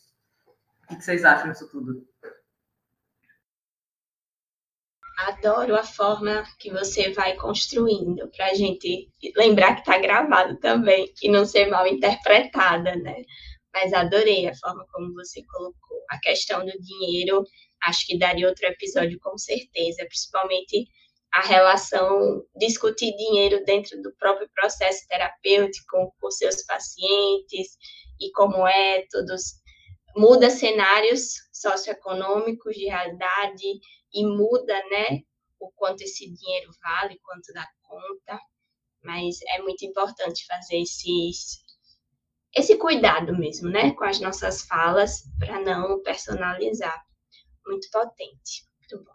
O 0.91 0.97
que 0.97 1.03
vocês 1.03 1.25
acham 1.25 1.51
disso 1.51 1.69
tudo? 1.69 2.07
Adoro 5.19 5.77
a 5.77 5.85
forma 5.85 6.45
que 6.59 6.71
você 6.71 7.11
vai 7.11 7.37
construindo 7.37 8.29
para 8.31 8.47
a 8.47 8.55
gente 8.55 9.11
lembrar 9.37 9.75
que 9.75 9.81
está 9.81 9.99
gravado 9.99 10.59
também 10.59 11.13
e 11.23 11.29
não 11.29 11.45
ser 11.45 11.67
mal 11.67 11.87
interpretada, 11.87 12.97
né? 12.97 13.23
Mas 13.73 13.93
adorei 13.93 14.49
a 14.49 14.55
forma 14.57 14.87
como 14.93 15.13
você 15.15 15.43
colocou. 15.45 16.03
A 16.11 16.19
questão 16.19 16.65
do 16.65 16.73
dinheiro, 16.81 17.45
acho 17.85 18.07
que 18.07 18.19
daria 18.19 18.49
outro 18.49 18.67
episódio 18.67 19.19
com 19.21 19.37
certeza, 19.39 20.05
principalmente 20.07 20.89
a 21.35 21.41
relação, 21.41 22.43
discutir 22.57 23.17
dinheiro 23.17 23.65
dentro 23.65 24.01
do 24.03 24.15
próprio 24.17 24.49
processo 24.55 25.07
terapêutico 25.09 26.15
com 26.21 26.31
seus 26.31 26.63
pacientes 26.65 27.69
e 28.21 28.31
como 28.33 28.67
é, 28.67 29.07
todos 29.11 29.63
muda 30.15 30.51
cenários 30.51 31.35
socioeconômicos 31.53 32.75
de 32.75 32.85
realidade, 32.85 33.81
e 34.13 34.25
muda, 34.27 34.75
né? 34.91 35.23
O 35.61 35.71
quanto 35.73 36.03
esse 36.03 36.31
dinheiro 36.31 36.71
vale, 36.83 37.19
quanto 37.21 37.53
dá 37.53 37.67
conta. 37.83 38.41
Mas 39.03 39.41
é 39.57 39.63
muito 39.63 39.85
importante 39.85 40.47
fazer 40.47 40.79
esses, 40.81 41.65
esse 42.55 42.77
cuidado 42.77 43.37
mesmo, 43.37 43.69
né? 43.71 43.93
Com 43.93 44.05
as 44.05 44.21
nossas 44.21 44.63
falas, 44.63 45.25
para 45.39 45.61
não 45.61 46.03
personalizar. 46.03 47.05
Muito 47.67 47.89
potente. 47.91 48.67
Muito 48.81 49.05
bom. 49.05 49.13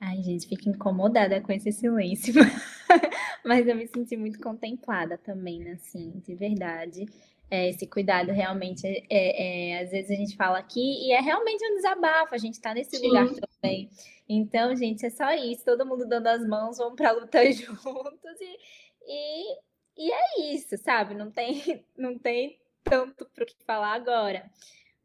Ai, 0.00 0.22
gente, 0.22 0.46
fico 0.46 0.68
incomodada 0.68 1.40
com 1.40 1.52
esse 1.52 1.72
silêncio. 1.72 2.34
Mas 3.44 3.66
eu 3.66 3.74
me 3.74 3.86
senti 3.86 4.16
muito 4.16 4.38
contemplada 4.40 5.18
também, 5.18 5.60
né? 5.60 5.72
assim, 5.72 6.22
de 6.24 6.34
verdade. 6.34 7.06
É, 7.50 7.70
esse 7.70 7.86
cuidado 7.86 8.30
realmente, 8.30 8.86
é, 8.86 9.02
é, 9.08 9.70
é, 9.70 9.82
às 9.82 9.90
vezes 9.90 10.10
a 10.10 10.14
gente 10.14 10.36
fala 10.36 10.58
aqui 10.58 11.06
e 11.06 11.12
é 11.12 11.20
realmente 11.20 11.64
um 11.64 11.76
desabafo, 11.76 12.34
a 12.34 12.38
gente 12.38 12.54
está 12.54 12.74
nesse 12.74 12.96
Sim. 12.96 13.06
lugar 13.08 13.26
também. 13.26 13.88
Então, 14.28 14.76
gente, 14.76 15.06
é 15.06 15.10
só 15.10 15.32
isso, 15.32 15.64
todo 15.64 15.86
mundo 15.86 16.06
dando 16.06 16.26
as 16.26 16.46
mãos, 16.46 16.76
vamos 16.76 16.96
para 16.96 17.12
lutar 17.12 17.44
juntos 17.52 18.40
e, 18.40 18.58
e, 19.06 19.58
e, 19.96 20.12
é 20.12 20.52
isso, 20.52 20.76
sabe? 20.76 21.14
Não 21.14 21.30
tem, 21.30 21.84
não 21.96 22.18
tem 22.18 22.58
tanto 22.84 23.24
para 23.34 23.44
o 23.44 23.46
que 23.46 23.56
falar 23.64 23.94
agora 23.94 24.50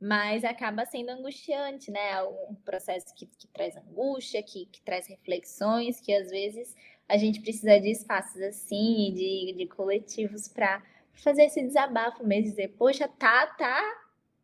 mas 0.03 0.43
acaba 0.43 0.85
sendo 0.85 1.11
angustiante, 1.11 1.89
né? 1.89 2.21
Um 2.23 2.55
processo 2.65 3.05
que, 3.15 3.25
que 3.25 3.47
traz 3.47 3.77
angústia, 3.77 4.43
que, 4.43 4.65
que, 4.65 4.81
traz 4.81 5.07
reflexões, 5.07 6.01
que 6.01 6.13
às 6.13 6.29
vezes 6.29 6.75
a 7.07 7.15
gente 7.15 7.39
precisa 7.39 7.79
de 7.79 7.89
espaços 7.89 8.41
assim, 8.41 9.13
de, 9.15 9.55
de 9.57 9.65
coletivos 9.65 10.49
para 10.49 10.83
fazer 11.14 11.43
esse 11.43 11.61
desabafo 11.61 12.26
mesmo, 12.26 12.49
dizer, 12.49 12.70
poxa, 12.78 13.07
tá, 13.07 13.47
tá, 13.47 13.82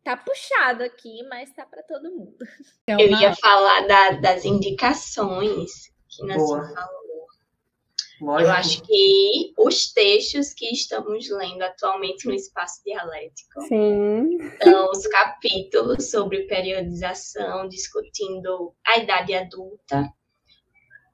tá 0.04 0.16
puxado 0.16 0.82
aqui, 0.82 1.22
mas 1.28 1.52
tá 1.52 1.66
para 1.66 1.82
todo 1.82 2.10
mundo. 2.10 2.36
É 2.86 2.94
uma... 2.94 3.02
Eu 3.02 3.10
ia 3.18 3.34
falar 3.34 3.86
da, 3.86 4.10
das 4.20 4.44
indicações 4.44 5.90
que 6.08 6.26
Nancy 6.26 6.74
falou. 6.74 7.00
Lógico. 8.20 8.50
Eu 8.50 8.54
acho 8.54 8.82
que 8.82 9.54
os 9.56 9.92
textos 9.92 10.52
que 10.52 10.66
estamos 10.70 11.30
lendo 11.30 11.62
atualmente 11.62 12.26
no 12.26 12.34
espaço 12.34 12.82
dialético 12.84 13.62
Sim. 13.62 14.38
são 14.62 14.90
os 14.90 15.06
capítulos 15.06 16.10
sobre 16.10 16.46
periodização, 16.46 17.66
discutindo 17.66 18.74
a 18.86 18.98
idade 18.98 19.34
adulta. 19.34 20.12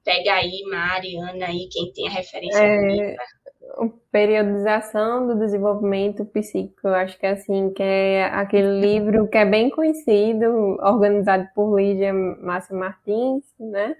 Pega 0.03 0.33
aí, 0.33 0.63
Mariana, 0.69 1.47
aí, 1.47 1.69
quem 1.71 1.93
tem 1.93 2.07
a 2.07 2.11
referência. 2.11 2.59
É, 2.59 3.15
periodização 4.11 5.27
do 5.27 5.37
desenvolvimento 5.37 6.25
psíquico, 6.25 6.87
acho 6.87 7.17
que 7.19 7.25
é 7.25 7.31
assim, 7.31 7.71
que 7.73 7.83
é 7.83 8.25
aquele 8.25 8.79
livro 8.79 9.27
que 9.27 9.37
é 9.37 9.45
bem 9.45 9.69
conhecido, 9.69 10.77
organizado 10.81 11.47
por 11.53 11.79
Lídia 11.79 12.13
Márcia 12.13 12.75
Martins, 12.75 13.43
né? 13.59 13.95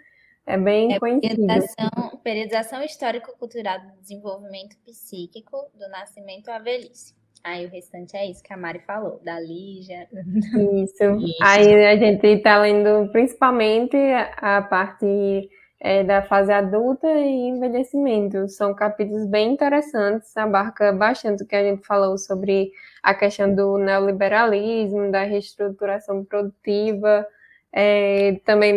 É 0.45 0.57
bem 0.57 0.93
é 0.93 0.99
conhecido. 0.99 1.35
Periodização, 1.35 2.19
periodização 2.23 2.83
histórico-cultural 2.83 3.79
do 3.81 4.01
desenvolvimento 4.01 4.77
psíquico 4.85 5.57
do 5.73 5.89
nascimento 5.89 6.49
à 6.49 6.57
velhice. 6.57 7.13
Aí 7.43 7.65
o 7.65 7.69
restante 7.69 8.15
é 8.15 8.29
isso 8.29 8.43
que 8.43 8.53
a 8.53 8.57
Mari 8.57 8.79
falou, 8.79 9.21
da 9.23 9.39
Lígia. 9.39 10.07
Isso. 10.11 11.03
isso. 11.19 11.37
Aí 11.41 11.85
a 11.85 11.95
gente 11.97 12.25
está 12.27 12.61
lendo 12.61 13.11
principalmente 13.11 13.97
a 14.37 14.61
parte 14.61 15.49
é, 15.79 16.03
da 16.03 16.21
fase 16.23 16.51
adulta 16.51 17.07
e 17.07 17.47
envelhecimento. 17.47 18.47
São 18.49 18.73
capítulos 18.73 19.25
bem 19.27 19.53
interessantes, 19.53 20.35
abarca 20.35 20.91
bastante 20.91 21.43
o 21.43 21.47
que 21.47 21.55
a 21.55 21.63
gente 21.63 21.85
falou 21.85 22.17
sobre 22.17 22.71
a 23.03 23.13
questão 23.13 23.53
do 23.53 23.77
neoliberalismo, 23.77 25.11
da 25.11 25.23
reestruturação 25.23 26.25
produtiva, 26.25 27.27
é, 27.71 28.39
também 28.45 28.75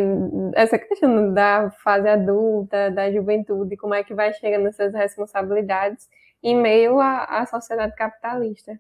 essa 0.55 0.79
questão 0.79 1.33
da 1.33 1.71
fase 1.71 2.09
adulta, 2.09 2.91
da 2.91 3.11
juventude, 3.11 3.77
como 3.77 3.95
é 3.95 4.05
que 4.05 4.15
vai 4.15 4.33
chegando 4.35 4.69
essas 4.69 4.93
responsabilidades 4.93 6.09
em 6.43 6.57
meio 6.57 7.01
à, 7.01 7.25
à 7.25 7.47
sociedade 7.47 7.95
capitalista. 7.95 8.79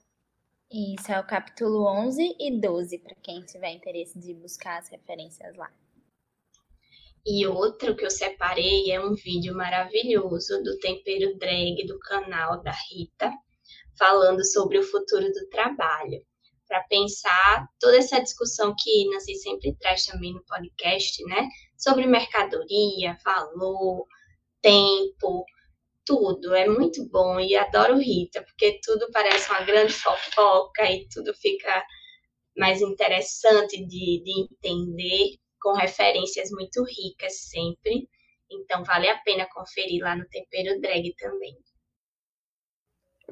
Isso, 0.72 1.10
é 1.10 1.18
o 1.18 1.26
capítulo 1.26 1.84
11 1.84 2.36
e 2.38 2.60
12, 2.60 2.98
para 2.98 3.14
quem 3.22 3.40
tiver 3.42 3.70
interesse 3.70 4.18
de 4.18 4.32
buscar 4.34 4.78
as 4.78 4.88
referências 4.88 5.56
lá. 5.56 5.70
E 7.26 7.46
outro 7.46 7.94
que 7.94 8.04
eu 8.04 8.10
separei 8.10 8.90
é 8.90 9.00
um 9.00 9.14
vídeo 9.14 9.54
maravilhoso 9.54 10.62
do 10.62 10.78
Tempero 10.78 11.36
Drag 11.38 11.86
do 11.86 11.98
canal 11.98 12.62
da 12.62 12.72
Rita, 12.90 13.30
falando 13.98 14.44
sobre 14.44 14.78
o 14.78 14.82
futuro 14.82 15.30
do 15.30 15.48
trabalho 15.50 16.24
para 16.70 16.84
pensar 16.84 17.66
toda 17.80 17.98
essa 17.98 18.22
discussão 18.22 18.72
que 18.78 19.04
Nancy 19.10 19.34
sempre 19.34 19.76
traz 19.80 20.06
também 20.06 20.32
no 20.32 20.44
podcast, 20.44 21.22
né? 21.24 21.48
Sobre 21.76 22.06
mercadoria, 22.06 23.18
valor, 23.24 24.06
tempo, 24.62 25.44
tudo. 26.04 26.54
É 26.54 26.68
muito 26.68 27.04
bom 27.08 27.40
e 27.40 27.56
adoro 27.56 27.98
Rita, 27.98 28.42
porque 28.44 28.78
tudo 28.84 29.10
parece 29.12 29.50
uma 29.50 29.62
grande 29.62 29.92
fofoca 29.92 30.88
e 30.88 31.08
tudo 31.08 31.34
fica 31.34 31.84
mais 32.56 32.80
interessante 32.80 33.84
de, 33.84 34.22
de 34.22 34.42
entender, 34.42 35.36
com 35.60 35.72
referências 35.72 36.50
muito 36.50 36.82
ricas 36.84 37.48
sempre. 37.48 38.08
Então, 38.50 38.82
vale 38.82 39.08
a 39.08 39.18
pena 39.18 39.46
conferir 39.52 40.02
lá 40.02 40.16
no 40.16 40.26
Tempero 40.28 40.80
Drag 40.80 41.14
também. 41.18 41.56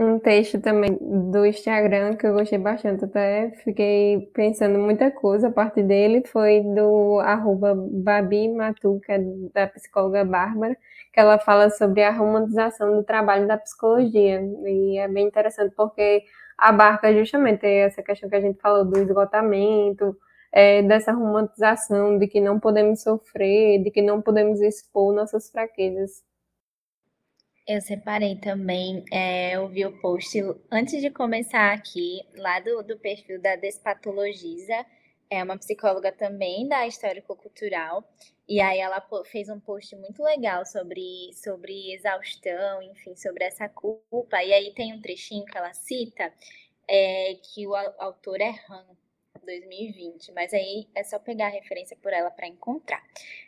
Um 0.00 0.20
texto 0.20 0.60
também 0.60 0.96
do 1.00 1.44
Instagram 1.44 2.14
que 2.14 2.24
eu 2.24 2.32
gostei 2.32 2.56
bastante, 2.56 3.04
até 3.04 3.50
fiquei 3.64 4.30
pensando 4.32 4.78
muita 4.78 5.10
coisa. 5.10 5.48
A 5.48 5.52
partir 5.52 5.82
dele, 5.82 6.22
foi 6.24 6.60
do 6.60 7.18
arroba 7.18 7.74
Babi 7.74 8.48
Matuca, 8.48 9.18
da 9.52 9.66
psicóloga 9.66 10.24
Bárbara, 10.24 10.76
que 11.12 11.18
ela 11.18 11.36
fala 11.36 11.68
sobre 11.70 12.04
a 12.04 12.12
romantização 12.12 12.94
do 12.94 13.02
trabalho 13.02 13.48
da 13.48 13.58
psicologia, 13.58 14.40
e 14.66 14.98
é 14.98 15.08
bem 15.08 15.26
interessante 15.26 15.74
porque 15.74 16.22
abarca 16.56 17.12
justamente 17.12 17.66
essa 17.66 18.00
questão 18.00 18.30
que 18.30 18.36
a 18.36 18.40
gente 18.40 18.60
falou 18.60 18.84
do 18.84 19.00
esgotamento, 19.00 20.16
é, 20.52 20.82
dessa 20.82 21.12
romantização 21.12 22.18
de 22.18 22.26
que 22.26 22.40
não 22.40 22.58
podemos 22.58 23.02
sofrer, 23.02 23.82
de 23.82 23.90
que 23.90 24.02
não 24.02 24.22
podemos 24.22 24.60
expor 24.60 25.14
nossas 25.14 25.50
fraquezas. 25.50 26.22
Eu 27.66 27.82
separei 27.82 28.36
também, 28.36 29.04
é, 29.12 29.54
eu 29.56 29.68
vi 29.68 29.84
o 29.84 30.00
post 30.00 30.38
antes 30.70 31.02
de 31.02 31.10
começar 31.10 31.74
aqui, 31.74 32.22
lá 32.36 32.60
do, 32.60 32.82
do 32.82 32.98
perfil 32.98 33.40
da 33.42 33.56
Despatologiza, 33.56 34.86
é 35.30 35.44
uma 35.44 35.58
psicóloga 35.58 36.10
também 36.10 36.66
da 36.66 36.86
histórico-cultural, 36.86 38.02
e 38.48 38.62
aí 38.62 38.78
ela 38.78 39.06
fez 39.26 39.50
um 39.50 39.60
post 39.60 39.94
muito 39.96 40.22
legal 40.22 40.64
sobre, 40.64 41.30
sobre 41.34 41.92
exaustão, 41.92 42.82
enfim, 42.82 43.14
sobre 43.14 43.44
essa 43.44 43.68
culpa, 43.68 44.42
e 44.42 44.50
aí 44.50 44.72
tem 44.74 44.94
um 44.94 45.02
trechinho 45.02 45.44
que 45.44 45.58
ela 45.58 45.74
cita, 45.74 46.32
é, 46.88 47.34
que 47.34 47.66
o 47.66 47.74
autor 47.76 48.40
é 48.40 48.54
Han, 48.70 48.96
2020, 49.46 50.32
mas 50.32 50.52
aí 50.52 50.86
é 50.94 51.02
só 51.02 51.18
pegar 51.18 51.46
a 51.46 51.50
referência 51.50 51.96
por 52.00 52.12
ela 52.12 52.30
para 52.30 52.46
encontrar. 52.46 53.02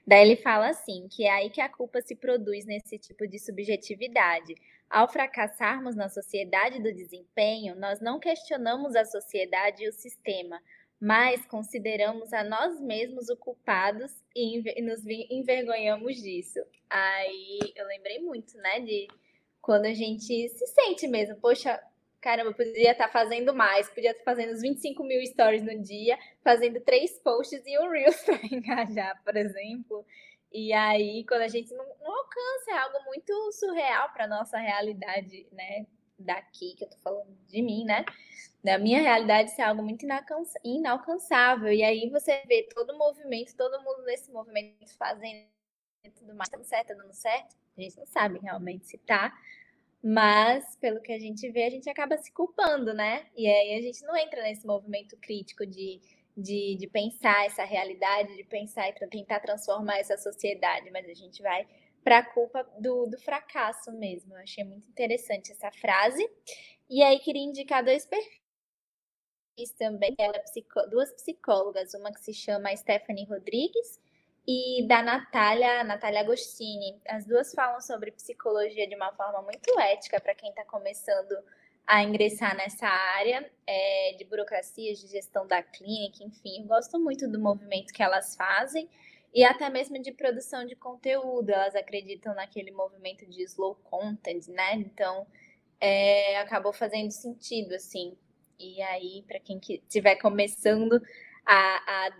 Daí 0.07 0.23
ele 0.23 0.37
fala 0.37 0.69
assim, 0.69 1.09
que 1.09 1.25
é 1.25 1.31
aí 1.31 1.51
que 1.51 1.61
a 1.61 1.69
culpa 1.69 2.01
se 2.01 2.15
produz 2.15 2.65
nesse 2.65 2.99
tipo 2.99 3.27
de 3.27 3.39
subjetividade. 3.39 4.55
Ao 4.89 5.07
fracassarmos 5.11 5.95
na 5.95 6.09
sociedade 6.09 6.83
do 6.83 6.93
desempenho, 6.93 7.77
nós 7.77 8.01
não 8.01 8.19
questionamos 8.19 8.97
a 8.97 9.05
sociedade 9.05 9.85
e 9.85 9.89
o 9.89 9.93
sistema, 9.93 10.61
mas 11.01 11.47
consideramos 11.47 12.33
a 12.33 12.45
nós 12.45 12.81
mesmos 12.81 13.29
o 13.29 13.37
culpados 13.37 14.13
e 14.35 14.83
nos 14.83 15.07
envergonhamos 15.07 16.17
disso. 16.17 16.59
Aí 16.89 17.61
eu 17.75 17.87
lembrei 17.87 18.19
muito, 18.19 18.57
né, 18.59 18.81
de 18.81 19.09
quando 19.63 19.87
a 19.87 19.95
gente 19.95 20.49
se 20.49 20.67
sente 20.67 21.07
mesmo, 21.07 21.37
poxa, 21.37 21.81
caramba, 22.21 22.53
podia 22.53 22.93
estar 22.93 23.09
fazendo 23.09 23.55
mais, 23.55 23.89
podia 23.89 24.11
estar 24.11 24.25
fazendo 24.25 24.53
os 24.53 24.61
25 24.61 25.03
mil 25.05 25.25
stories 25.27 25.63
no 25.63 25.81
dia, 25.83 26.19
fazendo 26.43 26.81
três 26.81 27.19
posts 27.19 27.63
e 27.67 27.79
um 27.79 27.89
Reels 27.89 28.23
para 28.25 28.41
engajar, 28.47 29.23
por 29.25 29.37
exemplo. 29.37 30.05
E 30.53 30.73
aí, 30.73 31.25
quando 31.27 31.43
a 31.43 31.49
gente 31.49 31.73
não, 31.75 31.87
não 32.03 32.17
alcança, 32.17 32.71
é 32.71 32.79
algo 32.79 33.05
muito 33.05 33.53
surreal 33.53 34.13
para 34.13 34.27
nossa 34.27 34.59
realidade, 34.59 35.47
né? 35.53 35.87
Daqui, 36.19 36.75
que 36.75 36.85
eu 36.85 36.91
tô 36.91 36.99
falando 36.99 37.35
de 37.49 37.63
mim, 37.63 37.85
né? 37.85 38.05
Da 38.63 38.79
minha 38.79 39.01
realidade, 39.01 39.51
isso 39.51 39.61
é 39.61 39.65
algo 39.65 39.83
muito 39.83 40.05
inalcançável. 40.65 41.73
E 41.73 41.83
aí 41.83 42.11
você 42.11 42.43
vê 42.47 42.69
todo 42.75 42.91
o 42.91 42.99
movimento, 42.99 43.57
todo 43.57 43.83
mundo 43.83 44.03
nesse 44.03 44.31
movimento 44.31 44.95
fazendo 44.99 45.47
tudo 46.09 46.35
mais, 46.35 46.49
dando 46.51 46.65
certo, 46.65 46.97
dando 46.97 47.13
certo. 47.13 47.57
A 47.77 47.81
gente 47.81 47.99
não 47.99 48.07
sabe 48.07 48.39
realmente 48.41 48.87
se 48.87 48.99
tá, 48.99 49.33
mas, 50.03 50.77
pelo 50.77 51.01
que 51.01 51.13
a 51.13 51.19
gente 51.19 51.51
vê, 51.51 51.65
a 51.65 51.71
gente 51.71 51.89
acaba 51.89 52.17
se 52.17 52.33
culpando, 52.33 52.95
né? 52.95 53.27
E 53.37 53.47
aí 53.47 53.75
a 53.75 53.81
gente 53.83 54.03
não 54.03 54.17
entra 54.17 54.43
nesse 54.43 54.67
movimento 54.67 55.17
crítico 55.19 55.67
de, 55.67 56.01
de, 56.37 56.77
de 56.77 56.87
pensar 56.89 57.45
essa 57.45 57.65
realidade, 57.65 58.35
de 58.35 58.45
pensar 58.45 58.89
e 58.89 58.95
tentar 59.09 59.41
transformar 59.41 59.99
essa 59.99 60.17
sociedade, 60.17 60.91
mas 60.91 61.07
a 61.07 61.15
gente 61.15 61.43
vai 61.43 61.67
para 62.03 62.19
a 62.19 62.25
culpa 62.25 62.63
do, 62.79 63.07
do 63.07 63.19
fracasso 63.19 63.93
mesmo. 63.93 64.35
Eu 64.35 64.41
achei 64.41 64.65
muito 64.65 64.89
interessante 64.89 65.53
essa 65.53 65.71
frase. 65.71 66.27
E 66.89 67.03
aí 67.03 67.19
queria 67.19 67.45
indicar 67.45 67.85
dois 67.85 68.07
perfis 68.07 68.41
também. 69.79 70.15
Ela 70.19 70.37
é 70.37 70.87
duas 70.89 71.13
psicólogas, 71.13 71.93
uma 71.93 72.11
que 72.11 72.21
se 72.21 72.33
chama 72.33 72.75
Stephanie 72.75 73.27
Rodrigues 73.27 74.01
e 74.53 74.83
da 74.83 75.01
Natália, 75.01 75.85
Natália 75.85 76.21
Agostini. 76.23 77.01
As 77.07 77.25
duas 77.25 77.55
falam 77.55 77.81
sobre 77.81 78.11
psicologia 78.11 78.85
de 78.89 78.97
uma 78.97 79.13
forma 79.13 79.43
muito 79.43 79.79
ética 79.79 80.21
para 80.21 80.35
quem 80.35 80.51
está 80.51 80.65
começando 80.65 81.37
a 81.87 82.03
ingressar 82.03 82.57
nessa 82.57 82.89
área 82.89 83.49
é, 83.65 84.17
de 84.19 84.25
burocracias, 84.25 85.01
de 85.01 85.07
gestão 85.07 85.47
da 85.47 85.63
clínica, 85.63 86.25
enfim. 86.25 86.63
Eu 86.63 86.67
gosto 86.67 86.99
muito 86.99 87.29
do 87.29 87.39
movimento 87.39 87.93
que 87.93 88.03
elas 88.03 88.35
fazem 88.35 88.89
e 89.33 89.45
até 89.45 89.71
mesmo 89.71 90.03
de 90.03 90.11
produção 90.11 90.67
de 90.67 90.75
conteúdo. 90.75 91.51
Elas 91.51 91.77
acreditam 91.77 92.35
naquele 92.35 92.73
movimento 92.73 93.25
de 93.27 93.45
slow 93.45 93.77
content, 93.85 94.49
né? 94.49 94.75
Então, 94.75 95.29
é, 95.81 96.39
acabou 96.39 96.73
fazendo 96.73 97.13
sentido, 97.13 97.73
assim. 97.73 98.19
E 98.59 98.83
aí, 98.83 99.25
para 99.29 99.39
quem 99.39 99.61
estiver 99.61 100.17
começando 100.17 101.01
a, 101.47 102.07
a, 102.07 102.11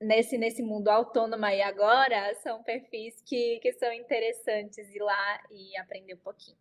nesse, 0.00 0.38
nesse 0.38 0.62
mundo 0.62 0.88
autônomo 0.88 1.44
aí 1.44 1.60
agora, 1.62 2.34
são 2.42 2.62
perfis 2.62 3.20
que, 3.24 3.58
que 3.60 3.72
são 3.72 3.92
interessantes 3.92 4.88
ir 4.94 5.02
lá 5.02 5.40
e 5.50 5.76
aprender 5.76 6.14
um 6.14 6.18
pouquinho. 6.18 6.56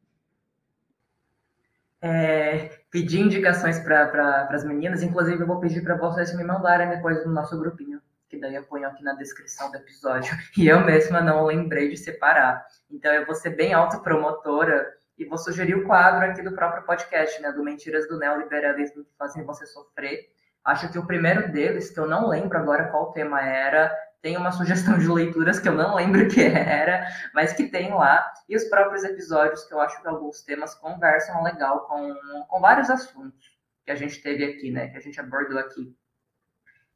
É, 2.01 2.69
pedir 2.89 3.19
indicações 3.19 3.79
para 3.79 4.07
pra, 4.07 4.47
as 4.51 4.63
meninas, 4.63 5.03
inclusive 5.03 5.41
eu 5.41 5.47
vou 5.47 5.59
pedir 5.59 5.83
para 5.83 5.97
vocês 5.97 6.35
me 6.35 6.43
mandarem 6.43 6.89
depois 6.89 7.25
no 7.25 7.33
nosso 7.33 7.59
grupinho 7.59 8.01
que 8.29 8.37
daí 8.37 8.55
eu 8.55 8.63
ponho 8.63 8.87
aqui 8.87 9.03
na 9.03 9.13
descrição 9.13 9.71
do 9.71 9.77
episódio. 9.77 10.31
E 10.55 10.67
eu 10.67 10.85
mesma 10.85 11.19
não 11.19 11.45
lembrei 11.45 11.89
de 11.89 11.97
separar. 11.97 12.65
Então 12.89 13.11
eu 13.11 13.25
vou 13.25 13.33
ser 13.33 13.51
bem 13.51 13.73
autopromotora 13.73 14.87
e 15.17 15.25
vou 15.25 15.37
sugerir 15.37 15.75
o 15.75 15.85
quadro 15.85 16.29
aqui 16.29 16.41
do 16.41 16.53
próprio 16.53 16.83
podcast, 16.83 17.41
né? 17.41 17.51
Do 17.51 17.63
Mentiras 17.63 18.07
do 18.07 18.19
Neoliberalismo 18.19 19.03
que 19.03 19.11
fazem 19.17 19.43
você 19.43 19.65
sofrer. 19.65 20.29
Acho 20.63 20.91
que 20.91 20.99
o 20.99 21.05
primeiro 21.05 21.51
deles, 21.51 21.89
que 21.89 21.99
eu 21.99 22.07
não 22.07 22.27
lembro 22.27 22.57
agora 22.57 22.89
qual 22.89 23.11
tema 23.11 23.41
era, 23.41 23.95
tem 24.21 24.37
uma 24.37 24.51
sugestão 24.51 24.97
de 24.97 25.07
leituras 25.07 25.59
que 25.59 25.69
eu 25.69 25.73
não 25.73 25.95
lembro 25.95 26.27
que 26.29 26.41
era, 26.41 27.07
mas 27.33 27.53
que 27.53 27.67
tem 27.67 27.93
lá. 27.93 28.31
E 28.47 28.55
os 28.55 28.65
próprios 28.65 29.03
episódios, 29.03 29.65
que 29.65 29.73
eu 29.73 29.79
acho 29.79 30.01
que 30.01 30.07
alguns 30.07 30.41
temas 30.43 30.75
conversam 30.75 31.43
legal 31.43 31.87
com, 31.87 32.15
com 32.47 32.59
vários 32.59 32.89
assuntos 32.89 33.57
que 33.85 33.91
a 33.91 33.95
gente 33.95 34.21
teve 34.21 34.43
aqui, 34.43 34.71
né? 34.71 34.89
Que 34.89 34.97
a 34.97 35.01
gente 35.01 35.19
abordou 35.19 35.57
aqui. 35.57 35.95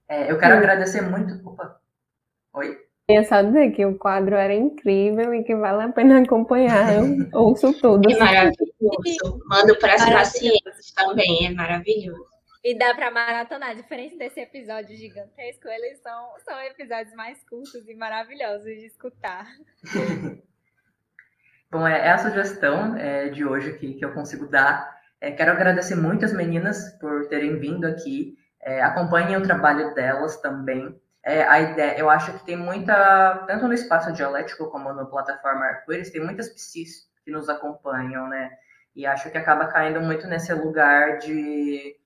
É, 0.07 0.29
eu 0.29 0.37
quero 0.37 0.53
Sim. 0.53 0.59
agradecer 0.59 1.01
muito. 1.01 1.47
Opa! 1.47 1.79
Oi? 2.53 2.77
Eu 3.07 3.23
só 3.25 3.41
dizer 3.41 3.71
que 3.71 3.85
o 3.85 3.97
quadro 3.97 4.35
era 4.35 4.53
incrível 4.53 5.33
e 5.33 5.43
que 5.43 5.55
vale 5.55 5.83
a 5.83 5.89
pena 5.89 6.21
acompanhar. 6.21 6.93
Eu 6.93 7.27
ouço 7.33 7.73
tudo. 7.73 8.09
É 8.09 8.17
maravilhoso. 8.17 9.41
Mando 9.45 9.77
para 9.77 9.95
as 9.95 10.09
pacientes 10.09 10.93
também, 10.93 11.47
é 11.47 11.51
maravilhoso. 11.51 12.32
E 12.63 12.77
dá 12.77 12.95
para 12.95 13.11
maratonar. 13.11 13.75
Diferente 13.75 14.17
desse 14.17 14.39
episódio 14.39 14.95
gigantesco, 14.95 15.67
eles 15.67 15.99
são, 15.99 16.33
são 16.45 16.61
episódios 16.61 17.13
mais 17.13 17.43
curtos 17.43 17.87
e 17.89 17.93
maravilhosos 17.93 18.63
de 18.63 18.85
escutar. 18.85 19.45
Bom, 21.69 21.85
é, 21.85 22.07
é 22.07 22.11
a 22.11 22.17
sugestão 22.17 22.95
é, 22.95 23.27
de 23.27 23.43
hoje 23.43 23.73
que, 23.73 23.95
que 23.95 24.05
eu 24.05 24.13
consigo 24.13 24.47
dar. 24.47 24.97
É, 25.19 25.31
quero 25.31 25.51
agradecer 25.51 25.95
muito 25.95 26.23
as 26.23 26.31
meninas 26.31 26.97
por 27.01 27.27
terem 27.27 27.59
vindo 27.59 27.85
aqui. 27.85 28.37
É, 28.61 28.81
acompanhem 28.81 29.35
o 29.35 29.43
trabalho 29.43 29.93
delas 29.93 30.37
também. 30.39 30.97
É, 31.21 31.43
a 31.43 31.59
ideia, 31.59 31.97
eu 31.97 32.09
acho 32.09 32.31
que 32.37 32.45
tem 32.45 32.55
muita, 32.55 33.43
tanto 33.45 33.67
no 33.67 33.73
espaço 33.73 34.13
dialético 34.13 34.69
como 34.69 34.93
no 34.93 35.09
plataforma 35.09 35.65
Arco-Íris, 35.65 36.11
tem 36.11 36.23
muitas 36.23 36.47
psis 36.49 37.09
que 37.25 37.31
nos 37.31 37.49
acompanham, 37.49 38.27
né? 38.29 38.51
E 38.95 39.05
acho 39.05 39.29
que 39.31 39.37
acaba 39.37 39.67
caindo 39.67 39.99
muito 39.99 40.27
nesse 40.27 40.53
lugar 40.53 41.17
de, 41.17 41.97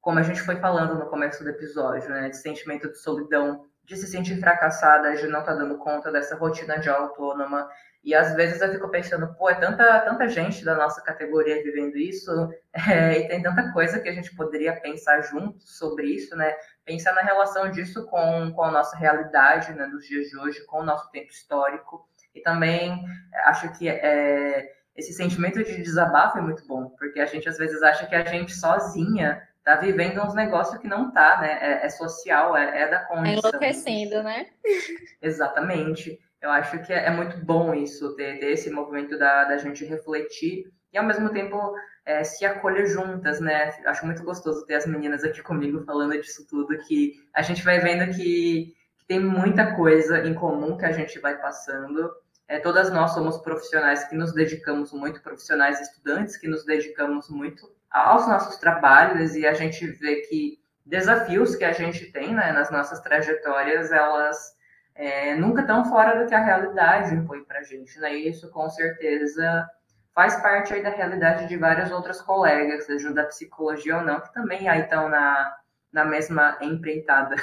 como 0.00 0.18
a 0.18 0.22
gente 0.22 0.40
foi 0.40 0.56
falando 0.56 0.94
no 0.94 1.06
começo 1.06 1.42
do 1.42 1.50
episódio, 1.50 2.08
né? 2.08 2.28
De 2.28 2.36
sentimento 2.36 2.88
de 2.88 2.98
solidão, 2.98 3.66
de 3.84 3.96
se 3.96 4.06
sentir 4.06 4.38
fracassada, 4.38 5.16
de 5.16 5.26
não 5.26 5.40
estar 5.40 5.52
tá 5.52 5.58
dando 5.58 5.78
conta 5.78 6.10
dessa 6.12 6.36
rotina 6.36 6.78
de 6.78 6.88
autônoma, 6.88 7.68
e 8.02 8.14
às 8.14 8.34
vezes 8.34 8.60
eu 8.62 8.72
fico 8.72 8.88
pensando, 8.88 9.34
pô, 9.34 9.50
é 9.50 9.54
tanta, 9.54 10.00
tanta 10.00 10.26
gente 10.26 10.64
da 10.64 10.74
nossa 10.74 11.02
categoria 11.02 11.62
vivendo 11.62 11.98
isso, 11.98 12.30
é, 12.72 13.18
e 13.18 13.28
tem 13.28 13.42
tanta 13.42 13.72
coisa 13.72 14.00
que 14.00 14.08
a 14.08 14.12
gente 14.12 14.34
poderia 14.34 14.74
pensar 14.80 15.20
junto 15.20 15.60
sobre 15.60 16.06
isso, 16.06 16.34
né? 16.34 16.54
Pensar 16.84 17.12
na 17.14 17.20
relação 17.20 17.70
disso 17.70 18.06
com, 18.06 18.52
com 18.52 18.62
a 18.62 18.70
nossa 18.70 18.96
realidade, 18.96 19.72
né, 19.74 19.86
nos 19.86 20.06
dias 20.06 20.28
de 20.28 20.38
hoje, 20.38 20.64
com 20.64 20.80
o 20.80 20.84
nosso 20.84 21.10
tempo 21.10 21.30
histórico. 21.30 22.08
E 22.34 22.40
também 22.40 23.04
acho 23.44 23.70
que 23.76 23.86
é, 23.88 24.72
esse 24.96 25.12
sentimento 25.12 25.62
de 25.62 25.82
desabafo 25.82 26.38
é 26.38 26.40
muito 26.40 26.66
bom, 26.66 26.88
porque 26.98 27.20
a 27.20 27.26
gente 27.26 27.48
às 27.48 27.58
vezes 27.58 27.82
acha 27.82 28.06
que 28.06 28.14
a 28.14 28.24
gente 28.24 28.54
sozinha 28.54 29.42
tá 29.64 29.76
vivendo 29.76 30.22
uns 30.22 30.34
negócios 30.34 30.78
que 30.78 30.88
não 30.88 31.10
tá, 31.10 31.38
né? 31.40 31.58
É, 31.60 31.86
é 31.86 31.88
social, 31.88 32.56
é, 32.56 32.82
é 32.82 32.88
da 32.88 33.00
condição. 33.00 33.26
É 33.26 33.48
enlouquecendo, 33.48 34.22
né? 34.22 34.46
Exatamente. 35.20 36.18
Eu 36.40 36.50
acho 36.50 36.78
que 36.82 36.92
é, 36.92 37.06
é 37.06 37.10
muito 37.10 37.36
bom 37.44 37.74
isso, 37.74 38.14
ter, 38.16 38.38
ter 38.38 38.52
esse 38.52 38.70
movimento 38.70 39.18
da, 39.18 39.44
da 39.44 39.58
gente 39.58 39.84
refletir 39.84 40.64
e 40.92 40.98
ao 40.98 41.04
mesmo 41.04 41.28
tempo 41.30 41.74
é, 42.04 42.24
se 42.24 42.44
acolher 42.44 42.86
juntas, 42.86 43.40
né? 43.40 43.70
Acho 43.86 44.06
muito 44.06 44.24
gostoso 44.24 44.64
ter 44.66 44.74
as 44.74 44.86
meninas 44.86 45.22
aqui 45.22 45.42
comigo 45.42 45.84
falando 45.84 46.18
disso 46.20 46.46
tudo, 46.48 46.76
que 46.78 47.14
a 47.34 47.42
gente 47.42 47.62
vai 47.62 47.78
vendo 47.78 48.14
que, 48.16 48.74
que 48.98 49.06
tem 49.06 49.20
muita 49.20 49.76
coisa 49.76 50.26
em 50.26 50.34
comum 50.34 50.76
que 50.76 50.86
a 50.86 50.92
gente 50.92 51.18
vai 51.18 51.38
passando. 51.38 52.10
É, 52.48 52.58
todas 52.58 52.90
nós 52.90 53.12
somos 53.12 53.38
profissionais 53.38 54.04
que 54.04 54.16
nos 54.16 54.32
dedicamos 54.32 54.92
muito, 54.92 55.22
profissionais 55.22 55.80
estudantes 55.80 56.36
que 56.36 56.48
nos 56.48 56.64
dedicamos 56.64 57.28
muito 57.28 57.70
aos 57.90 58.26
nossos 58.26 58.56
trabalhos 58.58 59.34
e 59.34 59.46
a 59.46 59.54
gente 59.54 59.86
vê 59.86 60.16
que 60.22 60.60
desafios 60.86 61.56
que 61.56 61.64
a 61.64 61.72
gente 61.72 62.10
tem 62.12 62.34
né, 62.34 62.52
nas 62.52 62.70
nossas 62.70 63.00
trajetórias, 63.00 63.90
elas 63.90 64.54
é, 64.94 65.34
nunca 65.34 65.62
tão 65.64 65.84
fora 65.84 66.20
do 66.20 66.28
que 66.28 66.34
a 66.34 66.44
realidade 66.44 67.14
impõe 67.14 67.44
para 67.44 67.60
a 67.60 67.62
gente, 67.62 67.98
né? 67.98 68.14
E 68.14 68.28
isso 68.28 68.50
com 68.50 68.68
certeza 68.68 69.68
faz 70.14 70.36
parte 70.42 70.74
aí 70.74 70.82
da 70.82 70.90
realidade 70.90 71.46
de 71.46 71.56
várias 71.56 71.90
outras 71.90 72.20
colegas, 72.20 72.84
seja 72.84 73.12
da 73.12 73.24
psicologia 73.24 73.98
ou 73.98 74.04
não, 74.04 74.20
que 74.20 74.32
também 74.32 74.68
aí 74.68 74.82
estão 74.82 75.08
na, 75.08 75.56
na 75.92 76.04
mesma 76.04 76.58
empreitada. 76.60 77.36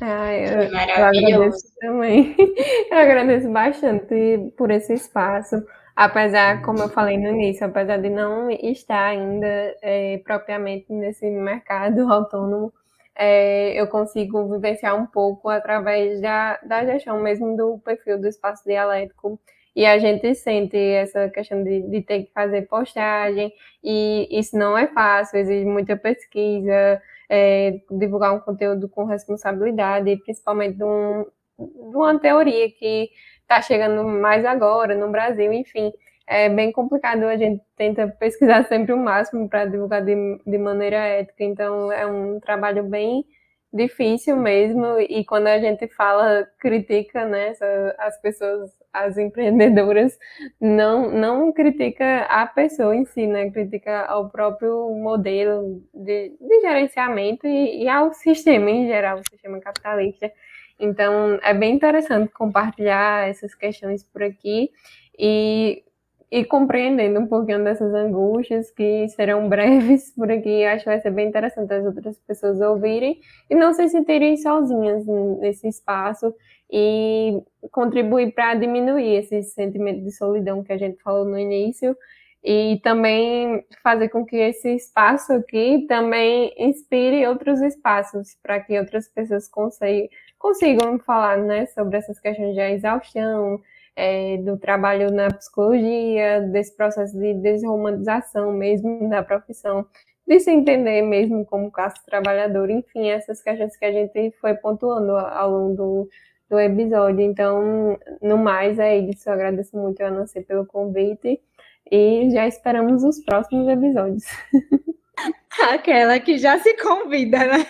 Ah, 0.00 0.34
eu, 0.34 0.62
eu 0.62 0.78
agradeço 0.78 1.72
também. 1.80 2.36
Eu 2.90 2.98
agradeço 2.98 3.48
bastante 3.50 4.52
por 4.56 4.70
esse 4.70 4.92
espaço. 4.92 5.64
Apesar, 5.94 6.62
como 6.62 6.80
eu 6.80 6.88
falei 6.88 7.18
no 7.18 7.28
início, 7.28 7.66
apesar 7.66 7.98
de 7.98 8.08
não 8.08 8.50
estar 8.50 9.08
ainda 9.08 9.76
é, 9.82 10.18
propriamente 10.24 10.92
nesse 10.92 11.28
mercado 11.30 12.00
autônomo, 12.12 12.72
é, 13.14 13.78
eu 13.78 13.86
consigo 13.88 14.48
vivenciar 14.48 14.96
um 14.96 15.06
pouco 15.06 15.48
através 15.48 16.20
da, 16.20 16.58
da 16.62 16.84
gestão 16.84 17.20
mesmo 17.20 17.56
do 17.56 17.78
perfil 17.78 18.18
do 18.18 18.26
espaço 18.26 18.64
dialético. 18.64 19.38
E 19.74 19.86
a 19.86 19.98
gente 19.98 20.34
sente 20.34 20.76
essa 20.76 21.28
questão 21.30 21.62
de, 21.62 21.82
de 21.82 22.02
ter 22.02 22.24
que 22.24 22.32
fazer 22.32 22.62
postagem, 22.62 23.52
e 23.82 24.28
isso 24.30 24.56
não 24.56 24.76
é 24.76 24.86
fácil, 24.86 25.38
exige 25.38 25.64
muita 25.64 25.96
pesquisa, 25.96 27.00
é, 27.28 27.80
divulgar 27.90 28.34
um 28.34 28.40
conteúdo 28.40 28.88
com 28.88 29.04
responsabilidade, 29.04 30.14
principalmente 30.24 30.76
de, 30.76 30.84
um, 30.84 31.24
de 31.58 31.96
uma 31.96 32.18
teoria 32.18 32.70
que 32.70 33.10
está 33.52 33.60
chegando 33.60 34.02
mais 34.04 34.44
agora 34.46 34.94
no 34.94 35.10
Brasil, 35.10 35.52
enfim. 35.52 35.92
É 36.26 36.48
bem 36.48 36.72
complicado, 36.72 37.24
a 37.24 37.36
gente 37.36 37.62
tenta 37.76 38.08
pesquisar 38.08 38.64
sempre 38.68 38.92
o 38.92 38.96
máximo 38.96 39.48
para 39.48 39.66
divulgar 39.66 40.02
de, 40.02 40.14
de 40.46 40.58
maneira 40.58 40.96
ética, 40.96 41.44
então 41.44 41.92
é 41.92 42.06
um 42.06 42.40
trabalho 42.40 42.84
bem 42.84 43.24
difícil 43.74 44.36
mesmo, 44.36 45.00
e 45.00 45.24
quando 45.24 45.46
a 45.46 45.58
gente 45.58 45.88
fala, 45.88 46.46
critica, 46.58 47.24
né, 47.24 47.54
as 47.98 48.20
pessoas, 48.20 48.70
as 48.92 49.16
empreendedoras, 49.18 50.18
não, 50.60 51.10
não 51.10 51.52
critica 51.52 52.22
a 52.24 52.46
pessoa 52.46 52.94
em 52.94 53.06
si, 53.06 53.26
né, 53.26 53.50
critica 53.50 54.02
ao 54.02 54.28
próprio 54.28 54.90
modelo 54.94 55.82
de, 55.94 56.36
de 56.38 56.60
gerenciamento 56.60 57.46
e, 57.46 57.84
e 57.84 57.88
ao 57.88 58.12
sistema 58.12 58.70
em 58.70 58.86
geral, 58.86 59.20
o 59.20 59.30
sistema 59.30 59.58
capitalista. 59.58 60.30
Então, 60.82 61.38
é 61.42 61.54
bem 61.54 61.74
interessante 61.74 62.30
compartilhar 62.32 63.28
essas 63.28 63.54
questões 63.54 64.02
por 64.02 64.22
aqui, 64.22 64.70
e 65.18 65.84
e 66.32 66.46
compreendendo 66.46 67.20
um 67.20 67.26
pouquinho 67.26 67.62
dessas 67.62 67.92
angústias 67.92 68.70
que 68.70 69.06
serão 69.10 69.46
breves 69.50 70.14
por 70.16 70.32
aqui. 70.32 70.64
Acho 70.64 70.84
que 70.84 70.90
vai 70.90 70.98
ser 70.98 71.10
bem 71.10 71.28
interessante 71.28 71.74
as 71.74 71.84
outras 71.84 72.18
pessoas 72.20 72.58
ouvirem 72.62 73.20
e 73.50 73.54
não 73.54 73.74
se 73.74 73.86
sentirem 73.90 74.38
sozinhas 74.38 75.04
nesse 75.38 75.68
espaço 75.68 76.34
e 76.70 77.38
contribuir 77.70 78.32
para 78.32 78.54
diminuir 78.54 79.16
esse 79.16 79.42
sentimento 79.42 80.02
de 80.02 80.10
solidão 80.10 80.64
que 80.64 80.72
a 80.72 80.78
gente 80.78 81.02
falou 81.02 81.26
no 81.26 81.38
início 81.38 81.94
e 82.44 82.80
também 82.82 83.64
fazer 83.82 84.08
com 84.08 84.24
que 84.24 84.36
esse 84.36 84.74
espaço 84.74 85.32
aqui 85.32 85.86
também 85.88 86.52
inspire 86.58 87.26
outros 87.26 87.60
espaços 87.60 88.36
para 88.42 88.60
que 88.60 88.78
outras 88.78 89.08
pessoas 89.08 89.48
consigam, 89.48 90.08
consigam 90.38 90.98
falar 90.98 91.38
né, 91.38 91.66
sobre 91.66 91.98
essas 91.98 92.18
questões 92.18 92.54
de 92.54 92.60
exaustão, 92.60 93.60
é, 93.94 94.38
do 94.38 94.56
trabalho 94.56 95.12
na 95.12 95.28
psicologia, 95.28 96.40
desse 96.40 96.76
processo 96.76 97.16
de 97.16 97.34
desromantização 97.34 98.52
mesmo 98.52 99.08
da 99.08 99.22
profissão, 99.22 99.86
de 100.26 100.40
se 100.40 100.50
entender 100.50 101.02
mesmo 101.02 101.44
como 101.44 101.70
classe 101.70 102.04
trabalhadora, 102.06 102.72
enfim, 102.72 103.08
essas 103.08 103.42
questões 103.42 103.76
que 103.76 103.84
a 103.84 103.92
gente 103.92 104.32
foi 104.40 104.54
pontuando 104.54 105.12
ao 105.16 105.50
longo 105.50 105.76
do, 105.76 106.08
do 106.50 106.58
episódio. 106.58 107.20
Então, 107.20 107.98
no 108.20 108.38
mais, 108.38 108.78
é 108.78 108.96
isso. 108.96 109.28
Eu 109.28 109.34
agradeço 109.34 109.76
muito 109.76 110.00
a 110.02 110.10
Nancy 110.10 110.40
pelo 110.42 110.66
convite 110.66 111.40
e 111.90 112.30
já 112.30 112.46
esperamos 112.46 113.02
os 113.04 113.22
próximos 113.24 113.68
episódios. 113.68 114.24
Aquela 115.70 116.18
que 116.18 116.38
já 116.38 116.58
se 116.58 116.74
convida, 116.78 117.38
né? 117.38 117.66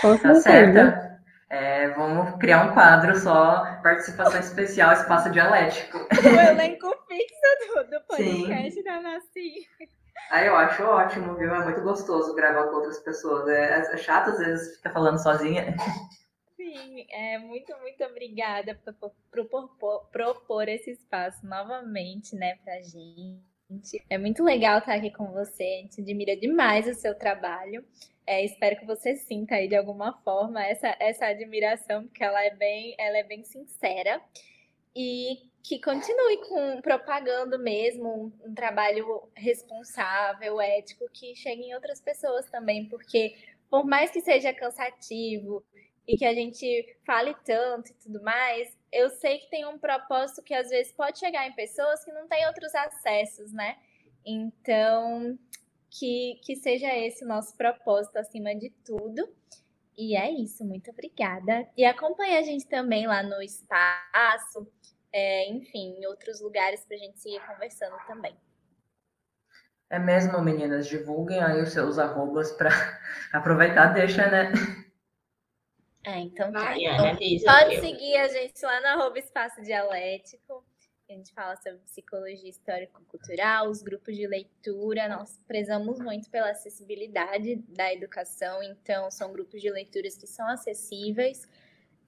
Com 0.00 0.16
tá 0.18 0.34
certa. 0.34 1.06
É, 1.48 1.88
vamos 1.90 2.36
criar 2.38 2.64
um 2.64 2.74
quadro 2.74 3.16
só, 3.16 3.78
participação 3.82 4.40
especial, 4.40 4.92
espaço 4.92 5.30
dialético. 5.30 5.98
O 6.24 6.40
elenco 6.40 6.88
fixo 7.08 7.74
do, 7.74 7.90
do 7.90 8.00
podcast 8.08 8.72
Sim. 8.72 8.82
da 8.82 9.00
Nasci. 9.00 9.52
Aí 10.30 10.46
eu 10.48 10.56
acho 10.56 10.82
ótimo, 10.82 11.36
viu? 11.36 11.54
É 11.54 11.62
muito 11.62 11.80
gostoso 11.82 12.34
gravar 12.34 12.64
com 12.64 12.76
outras 12.76 12.98
pessoas. 12.98 13.48
É, 13.48 13.78
é 13.78 13.96
chato 13.96 14.30
às 14.30 14.38
vezes 14.38 14.76
ficar 14.76 14.90
falando 14.90 15.22
sozinha. 15.22 15.76
Sim, 16.56 17.06
é, 17.10 17.38
muito, 17.38 17.76
muito 17.80 18.02
obrigada 18.04 18.74
por, 18.76 18.94
por, 19.30 19.46
por, 19.46 19.68
por 19.76 20.06
propor 20.10 20.68
esse 20.68 20.90
espaço 20.90 21.46
novamente, 21.46 22.34
né, 22.34 22.56
pra 22.64 22.80
gente. 22.80 24.02
É 24.08 24.16
muito 24.16 24.42
legal 24.42 24.78
estar 24.78 24.94
aqui 24.94 25.10
com 25.10 25.26
você, 25.32 25.62
a 25.62 25.82
gente 25.82 26.00
admira 26.00 26.34
demais 26.34 26.86
o 26.88 26.94
seu 26.94 27.14
trabalho. 27.14 27.84
É, 28.26 28.42
espero 28.42 28.76
que 28.76 28.86
você 28.86 29.16
sinta 29.16 29.56
aí 29.56 29.68
de 29.68 29.76
alguma 29.76 30.14
forma 30.22 30.64
essa, 30.64 30.96
essa 30.98 31.26
admiração, 31.26 32.04
porque 32.04 32.24
ela 32.24 32.42
é 32.42 32.54
bem, 32.54 32.94
ela 32.98 33.18
é 33.18 33.22
bem 33.22 33.44
sincera. 33.44 34.20
E 34.94 35.50
que 35.62 35.78
continue 35.80 36.38
com 36.48 36.80
propagando 36.80 37.58
mesmo 37.58 38.32
um, 38.42 38.48
um 38.48 38.54
trabalho 38.54 39.28
responsável, 39.34 40.58
ético, 40.60 41.06
que 41.12 41.34
chegue 41.34 41.64
em 41.64 41.74
outras 41.74 42.00
pessoas 42.00 42.48
também, 42.48 42.88
porque 42.88 43.36
por 43.68 43.84
mais 43.84 44.10
que 44.10 44.20
seja 44.20 44.54
cansativo 44.54 45.62
e 46.06 46.16
que 46.16 46.24
a 46.24 46.34
gente 46.34 46.96
fale 47.04 47.34
tanto 47.44 47.90
e 47.90 47.94
tudo 47.94 48.22
mais, 48.22 48.76
eu 48.92 49.10
sei 49.10 49.38
que 49.38 49.50
tem 49.50 49.66
um 49.66 49.78
propósito 49.78 50.42
que 50.42 50.54
às 50.54 50.68
vezes 50.68 50.92
pode 50.92 51.18
chegar 51.18 51.46
em 51.46 51.54
pessoas 51.54 52.04
que 52.04 52.12
não 52.12 52.28
têm 52.28 52.46
outros 52.46 52.74
acessos, 52.74 53.52
né? 53.52 53.76
Então, 54.24 55.38
que, 55.90 56.40
que 56.44 56.56
seja 56.56 56.94
esse 56.94 57.24
o 57.24 57.28
nosso 57.28 57.56
propósito 57.56 58.16
acima 58.18 58.54
de 58.54 58.70
tudo. 58.84 59.28
E 59.96 60.16
é 60.16 60.30
isso, 60.30 60.64
muito 60.64 60.90
obrigada. 60.90 61.66
E 61.76 61.84
acompanhe 61.84 62.36
a 62.36 62.42
gente 62.42 62.66
também 62.66 63.06
lá 63.06 63.22
no 63.22 63.42
espaço, 63.42 64.70
é, 65.12 65.50
enfim, 65.50 65.96
em 65.98 66.06
outros 66.06 66.40
lugares 66.40 66.84
para 66.84 66.96
a 66.96 67.00
gente 67.00 67.18
seguir 67.18 67.40
conversando 67.46 67.96
também. 68.06 68.36
É 69.88 69.98
mesmo, 69.98 70.40
meninas, 70.42 70.86
divulguem 70.86 71.42
aí 71.42 71.62
os 71.62 71.72
seus 71.72 71.98
arrobas 71.98 72.52
para 72.52 72.70
aproveitar, 73.32 73.94
deixa, 73.94 74.28
né? 74.28 74.52
É, 76.06 76.20
então 76.20 76.52
tá. 76.52 76.78
então, 76.78 77.52
pode 77.52 77.80
seguir 77.80 78.16
a 78.16 78.28
gente 78.28 78.64
lá 78.64 78.80
no 78.80 78.86
arroba 78.86 79.18
Espaço 79.18 79.60
Dialético. 79.60 80.64
A 81.08 81.12
gente 81.12 81.32
fala 81.32 81.56
sobre 81.56 81.78
psicologia 81.80 82.48
histórico-cultural, 82.48 83.68
os 83.68 83.82
grupos 83.82 84.14
de 84.16 84.24
leitura. 84.24 85.08
Nós 85.08 85.40
prezamos 85.48 85.98
muito 85.98 86.30
pela 86.30 86.50
acessibilidade 86.50 87.56
da 87.68 87.92
educação, 87.92 88.62
então 88.62 89.10
são 89.10 89.32
grupos 89.32 89.60
de 89.60 89.68
leituras 89.68 90.16
que 90.16 90.28
são 90.28 90.48
acessíveis. 90.48 91.48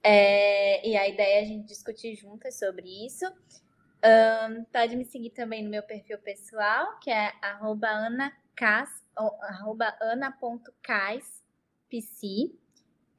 É, 0.01 0.87
e 0.87 0.95
a 0.95 1.05
ideia 1.07 1.39
é 1.39 1.41
a 1.41 1.45
gente 1.45 1.67
discutir 1.67 2.15
juntas 2.15 2.57
sobre 2.57 3.05
isso. 3.05 3.25
Um, 3.25 4.63
pode 4.65 4.95
me 4.95 5.03
seguir 5.03 5.31
também 5.31 5.61
no 5.61 5.69
meu 5.69 5.83
perfil 5.83 6.17
pessoal, 6.19 6.97
que 6.99 7.11
é 7.11 7.33
arroba 7.41 7.89
anacas, 7.89 8.89
arroba 9.15 9.93
ana.caspc. 9.99 11.39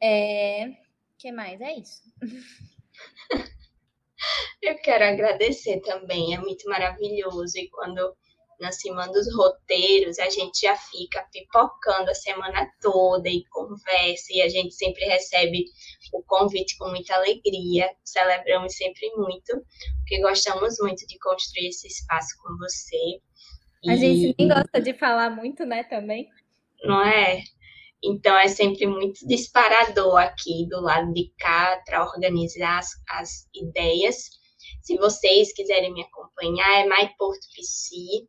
É... 0.03 0.73
que 1.19 1.31
mais? 1.33 1.61
É 1.61 1.75
isso. 1.75 2.03
Eu 4.63 4.77
quero 4.79 5.05
agradecer 5.05 5.81
também, 5.81 6.35
é 6.35 6.39
muito 6.39 6.69
maravilhoso. 6.69 7.59
E 7.59 7.69
quando 7.71 8.15
nós 8.61 8.77
cima 8.77 9.07
dos 9.09 9.35
roteiros, 9.35 10.19
a 10.19 10.29
gente 10.29 10.61
já 10.61 10.77
fica 10.77 11.27
pipocando 11.33 12.11
a 12.11 12.15
semana 12.15 12.71
toda 12.81 13.29
e 13.29 13.43
conversa, 13.47 14.27
e 14.31 14.43
a 14.43 14.49
gente 14.49 14.75
sempre 14.75 15.05
recebe 15.07 15.65
o 16.13 16.23
convite 16.23 16.77
com 16.77 16.91
muita 16.91 17.15
alegria. 17.15 17.91
Celebramos 18.05 18.77
sempre 18.77 19.09
muito, 19.17 19.65
porque 20.01 20.21
gostamos 20.21 20.77
muito 20.81 21.07
de 21.07 21.19
construir 21.19 21.69
esse 21.69 21.87
espaço 21.87 22.37
com 22.43 22.57
você. 22.59 23.21
A 23.89 23.97
gente 23.97 24.35
nem 24.39 24.49
gosta 24.49 24.81
de 24.81 24.93
falar 24.93 25.31
muito, 25.31 25.65
né, 25.65 25.85
também? 25.85 26.29
Não 26.85 27.03
é? 27.03 27.43
Então 28.03 28.37
é 28.39 28.49
sempre 28.49 28.87
muito 28.87 29.27
disparador 29.27 30.17
aqui 30.17 30.67
do 30.69 30.81
lado 30.81 31.13
de 31.13 31.31
cá 31.39 31.83
para 31.85 32.03
organizar 32.03 32.79
as, 32.79 32.89
as, 33.11 33.31
ideias. 33.55 34.17
Se 34.83 34.97
vocês 34.97 35.53
quiserem 35.53 35.93
me 35.93 36.03
acompanhar, 36.03 36.81
é 36.81 36.87
MyPorto 36.87 37.47
PC. 37.55 38.27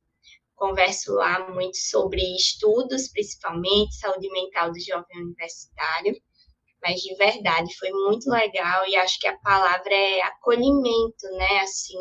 Converso 0.55 1.13
lá 1.13 1.49
muito 1.49 1.77
sobre 1.77 2.21
estudos, 2.35 3.09
principalmente 3.11 3.95
saúde 3.95 4.29
mental 4.29 4.71
do 4.71 4.79
jovem 4.79 5.21
universitário. 5.23 6.15
Mas 6.83 7.01
de 7.01 7.15
verdade 7.15 7.73
foi 7.77 7.91
muito 7.91 8.29
legal 8.29 8.85
e 8.87 8.95
acho 8.97 9.19
que 9.19 9.27
a 9.27 9.37
palavra 9.39 9.93
é 9.93 10.21
acolhimento, 10.21 11.27
né? 11.37 11.59
Assim, 11.61 11.97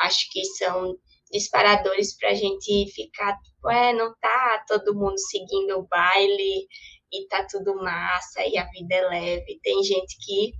acho 0.00 0.30
que 0.30 0.44
são 0.44 0.94
disparadores 1.30 2.16
para 2.16 2.30
a 2.30 2.34
gente 2.34 2.90
ficar, 2.92 3.36
tipo, 3.40 3.70
é, 3.70 3.92
não 3.92 4.14
tá 4.20 4.64
todo 4.66 4.94
mundo 4.94 5.18
seguindo 5.18 5.78
o 5.78 5.86
baile 5.86 6.66
e 7.12 7.26
tá 7.28 7.46
tudo 7.50 7.76
massa 7.76 8.40
e 8.46 8.58
a 8.58 8.64
vida 8.66 8.94
é 8.94 9.08
leve. 9.08 9.60
Tem 9.62 9.82
gente 9.82 10.16
que, 10.20 10.52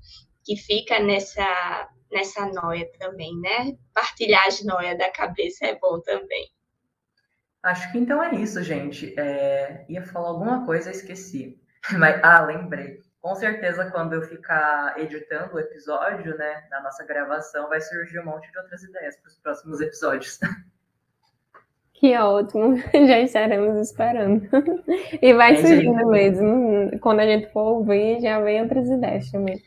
que 0.44 0.56
fica 0.56 1.00
nessa, 1.00 1.88
nessa 2.10 2.46
noia 2.46 2.90
também, 2.98 3.38
né? 3.40 3.76
Partilhar 3.94 4.46
as 4.46 4.62
noias 4.64 4.96
da 4.98 5.10
cabeça 5.10 5.66
é 5.66 5.78
bom 5.78 6.00
também. 6.00 6.50
Acho 7.62 7.90
que 7.90 7.98
então 7.98 8.22
é 8.22 8.34
isso, 8.34 8.62
gente. 8.62 9.18
É... 9.18 9.84
Ia 9.88 10.02
falar 10.02 10.28
alguma 10.28 10.64
coisa, 10.64 10.90
esqueci. 10.90 11.60
Mas, 11.98 12.20
ah, 12.22 12.40
lembrei. 12.44 12.98
Com 13.20 13.34
certeza, 13.34 13.90
quando 13.90 14.14
eu 14.14 14.22
ficar 14.22 14.98
editando 14.98 15.56
o 15.56 15.58
episódio, 15.58 16.36
né, 16.38 16.66
na 16.70 16.80
nossa 16.80 17.04
gravação, 17.04 17.68
vai 17.68 17.80
surgir 17.80 18.20
um 18.20 18.24
monte 18.24 18.50
de 18.50 18.58
outras 18.58 18.82
ideias 18.82 19.16
para 19.16 19.28
os 19.28 19.38
próximos 19.38 19.80
episódios. 19.80 20.38
Que 21.98 22.16
ótimo, 22.16 22.76
já 22.94 23.20
estaremos 23.20 23.90
esperando. 23.90 24.48
E 25.20 25.34
vai 25.34 25.54
é, 25.54 25.56
surgindo 25.56 25.98
gente. 25.98 26.06
mesmo. 26.06 27.00
Quando 27.00 27.20
a 27.20 27.26
gente 27.26 27.50
for 27.52 27.78
ouvir, 27.78 28.20
já 28.20 28.40
vem 28.40 28.62
outras 28.62 28.88
ideias 28.88 29.28
também. 29.32 29.60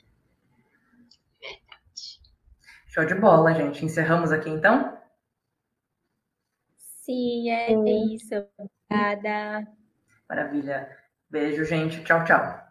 Show 2.88 3.06
de 3.06 3.16
bola, 3.16 3.54
gente. 3.54 3.84
Encerramos 3.84 4.32
aqui 4.32 4.50
então? 4.50 4.98
Sim, 6.78 7.50
é 7.50 7.68
Sim. 7.68 8.14
isso. 8.14 8.36
Obrigada. 8.90 9.68
Maravilha. 10.30 10.90
Beijo, 11.30 11.66
gente. 11.66 12.02
Tchau, 12.06 12.24
tchau. 12.24 12.62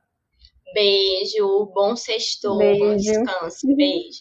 Beijo, 0.73 1.67
bom 1.75 1.95
sexto, 1.97 2.57
bom 2.57 2.97
descanso. 2.97 3.67
Beijo. 3.77 4.21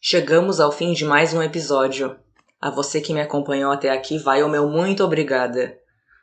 Chegamos 0.00 0.58
ao 0.58 0.72
fim 0.72 0.94
de 0.94 1.04
mais 1.04 1.32
um 1.32 1.42
episódio. 1.42 2.18
A 2.60 2.68
você 2.68 3.00
que 3.00 3.14
me 3.14 3.20
acompanhou 3.20 3.72
até 3.72 3.90
aqui, 3.90 4.18
vai 4.18 4.42
o 4.42 4.48
meu 4.48 4.68
muito 4.68 5.02
obrigada. 5.02 5.78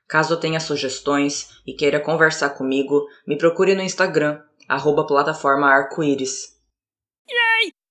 Caso 0.08 0.38
tenha 0.38 0.60
sugestões 0.60 1.62
e 1.66 1.74
queira 1.74 2.00
conversar 2.00 2.52
comigo, 2.52 3.08
me 3.26 3.38
procure 3.38 3.74
no 3.74 3.82
Instagram, 3.82 4.40
arroba 4.70 5.06
plataforma 5.06 5.68
arco-íris. 5.68 6.57